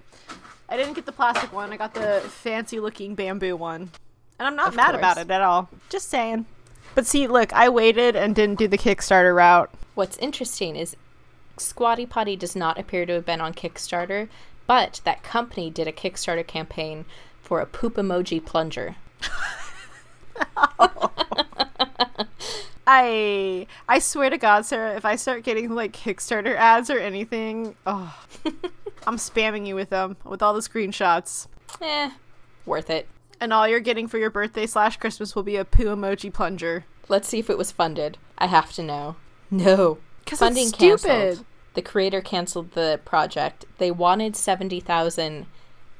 I 0.69 0.77
didn't 0.77 0.95
get 0.95 1.07
the 1.07 1.13
plastic 1.13 1.53
one. 1.53 1.73
I 1.73 1.77
got 1.77 1.95
the 1.95 2.21
fancy 2.27 2.81
looking 2.81 3.15
bamboo 3.15 3.57
one. 3.57 3.91
And 4.39 4.47
I'm 4.47 4.57
not 4.57 4.69
Of 4.69 4.77
mad 4.77 4.95
about 4.95 5.19
it 5.19 5.31
at 5.31 5.41
all. 5.41 5.69
Just 5.89 6.09
saying. 6.09 6.47
But 6.95 7.07
see, 7.07 7.27
look, 7.27 7.53
I 7.53 7.69
waited 7.69 8.17
and 8.17 8.35
didn't 8.35 8.59
do 8.59 8.69
the 8.69 8.79
Kickstarter 8.79 9.35
route. 9.35 9.71
What's 9.95 10.19
interesting 10.19 10.77
is 10.77 10.97
Squatty 11.57 12.07
Potty 12.07 12.37
does 12.37 12.55
not 12.55 12.79
appear 12.79 13.07
to 13.07 13.15
have 13.15 13.27
been 13.27 13.41
on 13.41 13.55
Kickstarter, 13.55 14.29
but 14.67 15.01
that 15.05 15.23
company 15.23 15.71
did 15.71 15.89
a 15.89 15.93
Kickstarter 15.93 16.47
campaign 16.47 17.05
for 17.43 17.61
a 17.61 17.67
poop 17.67 17.95
emoji 17.95 18.45
plunger. 18.45 18.97
I 22.87 23.67
I 23.87 23.99
swear 23.99 24.31
to 24.31 24.39
God, 24.39 24.65
Sarah, 24.65 24.97
if 24.97 25.05
I 25.05 25.17
start 25.17 25.45
getting 25.45 25.75
like 25.75 25.93
Kickstarter 25.93 26.57
ads 26.57 26.89
or 26.89 26.99
anything, 26.99 27.75
oh, 27.87 28.19
I'm 29.07 29.17
spamming 29.17 29.67
you 29.67 29.75
with 29.75 29.91
them 29.91 30.17
with 30.25 30.43
all 30.43 30.55
the 30.55 30.61
screenshots. 30.61 31.49
Eh, 31.83 32.11
worth 32.65 32.89
it. 32.89 33.07
And 33.41 33.53
all 33.53 33.69
you're 33.69 33.81
getting 33.81 34.09
for 34.09 34.19
your 34.19 34.31
birthday 34.31 34.67
slash 34.67 34.97
Christmas 34.97 35.37
will 35.37 35.43
be 35.43 35.57
a 35.57 35.65
poo 35.65 35.85
emoji 35.85 36.33
plunger. 36.33 36.87
Let's 37.09 37.29
see 37.29 37.39
if 37.39 37.51
it 37.51 37.59
was 37.59 37.71
funded. 37.71 38.19
I 38.37 38.47
have 38.47 38.73
to 38.73 38.83
know. 38.83 39.17
No. 39.51 39.99
Funding 40.27 40.69
it's 40.69 40.75
stupid. 40.77 41.07
canceled. 41.07 41.47
The 41.75 41.83
creator 41.83 42.21
canceled 42.21 42.73
the 42.73 43.01
project. 43.05 43.65
They 43.79 43.91
wanted 43.91 44.35
70,000, 44.35 45.47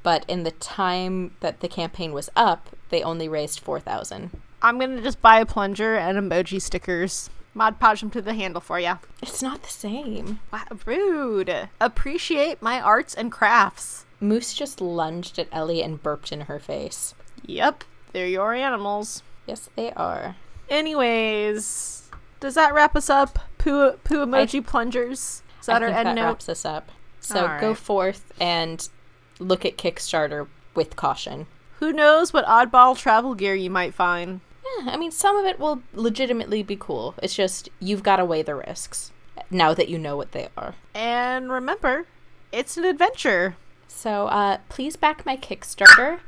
but 0.03 0.25
in 0.27 0.43
the 0.43 0.51
time 0.51 1.37
that 1.41 1.61
the 1.61 1.69
campaign 1.69 2.13
was 2.13 2.29
up, 2.35 2.71
they 2.91 3.03
only 3.03 3.29
raised 3.29 3.61
4,000. 3.61 4.31
I'm 4.63 4.79
gonna 4.79 5.03
just 5.03 5.23
buy 5.23 5.41
a 5.41 5.47
plunger 5.47 5.97
and 5.97 6.19
emoji 6.19 6.61
stickers. 6.61 7.31
Mod 7.55 7.79
podge 7.81 8.01
them 8.01 8.11
to 8.11 8.23
the 8.23 8.35
handle 8.35 8.61
for 8.61 8.79
ya. 8.79 8.99
It's 9.23 9.43
not 9.43 9.63
the 9.63 9.69
same. 9.69 10.41
Wow, 10.53 10.65
rude. 10.87 11.69
Appreciate 11.81 12.63
my 12.63 12.81
arts 12.81 13.15
and 13.15 13.33
crafts. 13.33 14.05
Moose 14.21 14.55
just 14.55 14.81
lunged 14.81 15.39
at 15.39 15.49
Ellie 15.53 15.83
and 15.83 16.03
burped 16.03 16.33
in 16.33 16.43
her 16.43 16.59
face. 16.59 17.15
Yep, 17.47 17.85
they're 18.13 18.27
your 18.27 18.53
animals. 18.55 19.23
Yes, 19.47 19.71
they 19.77 19.93
are. 19.93 20.37
Anyways, 20.69 22.11
does 22.41 22.55
that 22.55 22.75
wrap 22.75 22.95
us 22.97 23.09
up? 23.09 23.39
Poo 23.59 23.93
poo 24.05 24.27
emoji 24.27 24.65
plungers. 24.65 25.43
Is 25.61 25.67
that 25.67 25.83
I 25.83 25.87
our 25.87 25.93
end 25.93 26.07
that 26.09 26.15
note? 26.15 26.25
wraps 26.25 26.49
us 26.49 26.65
up. 26.65 26.91
So 27.21 27.47
All 27.47 27.61
go 27.61 27.75
forth 27.75 28.33
and 28.41 28.89
look 29.39 29.65
at 29.65 29.77
Kickstarter 29.77 30.47
with 30.75 30.97
caution. 30.97 31.47
Who 31.79 31.93
knows 31.93 32.33
what 32.33 32.45
oddball 32.47 32.97
travel 32.97 33.35
gear 33.35 33.55
you 33.55 33.71
might 33.71 33.95
find? 33.95 34.41
Yeah, 34.65 34.91
I 34.91 34.97
mean, 34.97 35.11
some 35.11 35.37
of 35.37 35.45
it 35.45 35.61
will 35.61 35.83
legitimately 35.95 36.63
be 36.63 36.77
cool. 36.77 37.15
It's 37.23 37.35
just 37.35 37.69
you've 37.81 38.03
got 38.03 38.17
to 38.17 38.25
weigh 38.25 38.43
the 38.43 38.57
risks 38.57 39.13
now 39.51 39.75
that 39.75 39.89
you 39.89 39.99
know 39.99 40.17
what 40.17 40.33
they 40.33 40.49
are. 40.57 40.75
And 40.95 41.51
remember, 41.51 42.07
it's 42.53 42.77
an 42.77 42.85
adventure. 42.85 43.57
So 43.87 44.27
uh, 44.27 44.59
please 44.69 44.97
back 44.97 45.25
my 45.25 45.37
Kickstarter. 45.37 46.21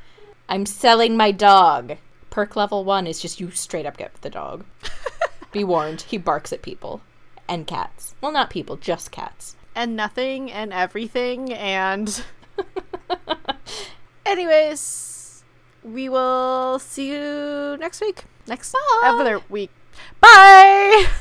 I'm 0.48 0.66
selling 0.66 1.16
my 1.16 1.32
dog. 1.32 1.96
Perk 2.30 2.54
level 2.54 2.84
one 2.84 3.06
is 3.06 3.20
just 3.20 3.40
you 3.40 3.50
straight 3.50 3.86
up 3.86 3.96
get 3.96 4.14
the 4.22 4.30
dog. 4.30 4.64
Be 5.52 5.64
warned, 5.64 6.02
he 6.02 6.16
barks 6.16 6.52
at 6.52 6.62
people 6.62 7.00
and 7.48 7.66
cats. 7.66 8.14
Well, 8.20 8.30
not 8.30 8.50
people, 8.50 8.76
just 8.76 9.10
cats. 9.10 9.56
And 9.74 9.96
nothing 9.96 10.50
and 10.50 10.72
everything 10.72 11.52
and 11.52 12.22
Anyways, 14.26 15.09
we 15.82 16.08
will 16.08 16.78
see 16.78 17.10
you 17.12 17.76
next 17.78 18.00
week. 18.00 18.24
Next 18.46 18.72
Bye. 18.72 19.00
other 19.04 19.40
week. 19.48 19.70
Bye. 20.20 21.06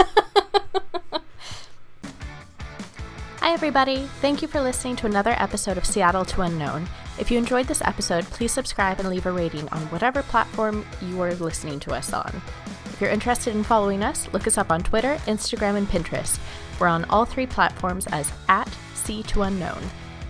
Hi, 3.41 3.53
everybody. 3.53 4.07
Thank 4.21 4.41
you 4.41 4.47
for 4.47 4.61
listening 4.61 4.95
to 4.97 5.05
another 5.05 5.33
episode 5.37 5.77
of 5.77 5.85
Seattle 5.85 6.25
to 6.25 6.41
Unknown. 6.41 6.87
If 7.17 7.31
you 7.31 7.37
enjoyed 7.37 7.67
this 7.67 7.81
episode, 7.81 8.25
please 8.25 8.51
subscribe 8.51 8.99
and 8.99 9.09
leave 9.09 9.25
a 9.25 9.31
rating 9.31 9.67
on 9.69 9.81
whatever 9.87 10.21
platform 10.23 10.85
you 11.01 11.21
are 11.21 11.33
listening 11.35 11.79
to 11.81 11.93
us 11.93 12.13
on. 12.13 12.41
If 12.85 12.99
you're 13.01 13.09
interested 13.09 13.55
in 13.55 13.63
following 13.63 14.03
us, 14.03 14.27
look 14.33 14.45
us 14.45 14.57
up 14.57 14.71
on 14.71 14.83
Twitter, 14.83 15.15
Instagram, 15.25 15.77
and 15.77 15.87
Pinterest. 15.87 16.37
We're 16.79 16.87
on 16.87 17.05
all 17.05 17.25
three 17.25 17.47
platforms 17.47 18.07
as 18.07 18.31
at 18.49 18.69
C 18.93 19.23
to 19.23 19.43
Unknown. 19.43 19.81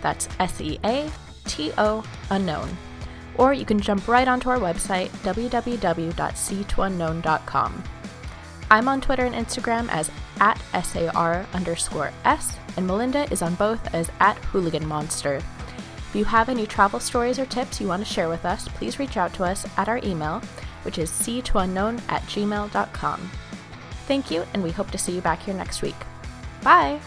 That's 0.01 0.30
S 0.39 0.61
E 0.61 0.80
A 0.86 1.09
T 1.45 1.71
O 1.77 2.03
Unknown. 2.30 2.69
Or 3.39 3.53
you 3.53 3.65
can 3.65 3.79
jump 3.79 4.07
right 4.07 4.27
onto 4.27 4.49
our 4.49 4.59
website, 4.59 5.07
www.c2unknown.com. 5.23 7.83
I'm 8.69 8.87
on 8.87 9.01
Twitter 9.01 9.25
and 9.25 9.33
Instagram 9.33 9.89
as 9.89 10.11
at 10.39 10.61
SAR 10.83 11.47
underscore 11.53 12.11
S, 12.25 12.55
and 12.77 12.85
Melinda 12.85 13.31
is 13.31 13.41
on 13.41 13.55
both 13.55 13.95
as 13.95 14.11
at 14.19 14.37
Hooligan 14.37 14.85
Monster. 14.85 15.37
If 15.37 16.15
you 16.15 16.25
have 16.25 16.49
any 16.49 16.67
travel 16.67 16.99
stories 16.99 17.39
or 17.39 17.45
tips 17.45 17.79
you 17.79 17.87
want 17.87 18.05
to 18.05 18.13
share 18.13 18.27
with 18.29 18.45
us, 18.45 18.67
please 18.67 18.99
reach 18.99 19.15
out 19.15 19.33
to 19.35 19.43
us 19.43 19.65
at 19.77 19.87
our 19.87 20.01
email, 20.03 20.41
which 20.83 20.97
is 20.97 21.09
c2unknown 21.09 22.01
at 22.09 22.21
gmail.com. 22.23 23.31
Thank 24.07 24.31
you, 24.31 24.43
and 24.53 24.63
we 24.63 24.71
hope 24.71 24.91
to 24.91 24.97
see 24.97 25.13
you 25.13 25.21
back 25.21 25.43
here 25.43 25.53
next 25.53 25.81
week. 25.81 25.95
Bye! 26.61 26.99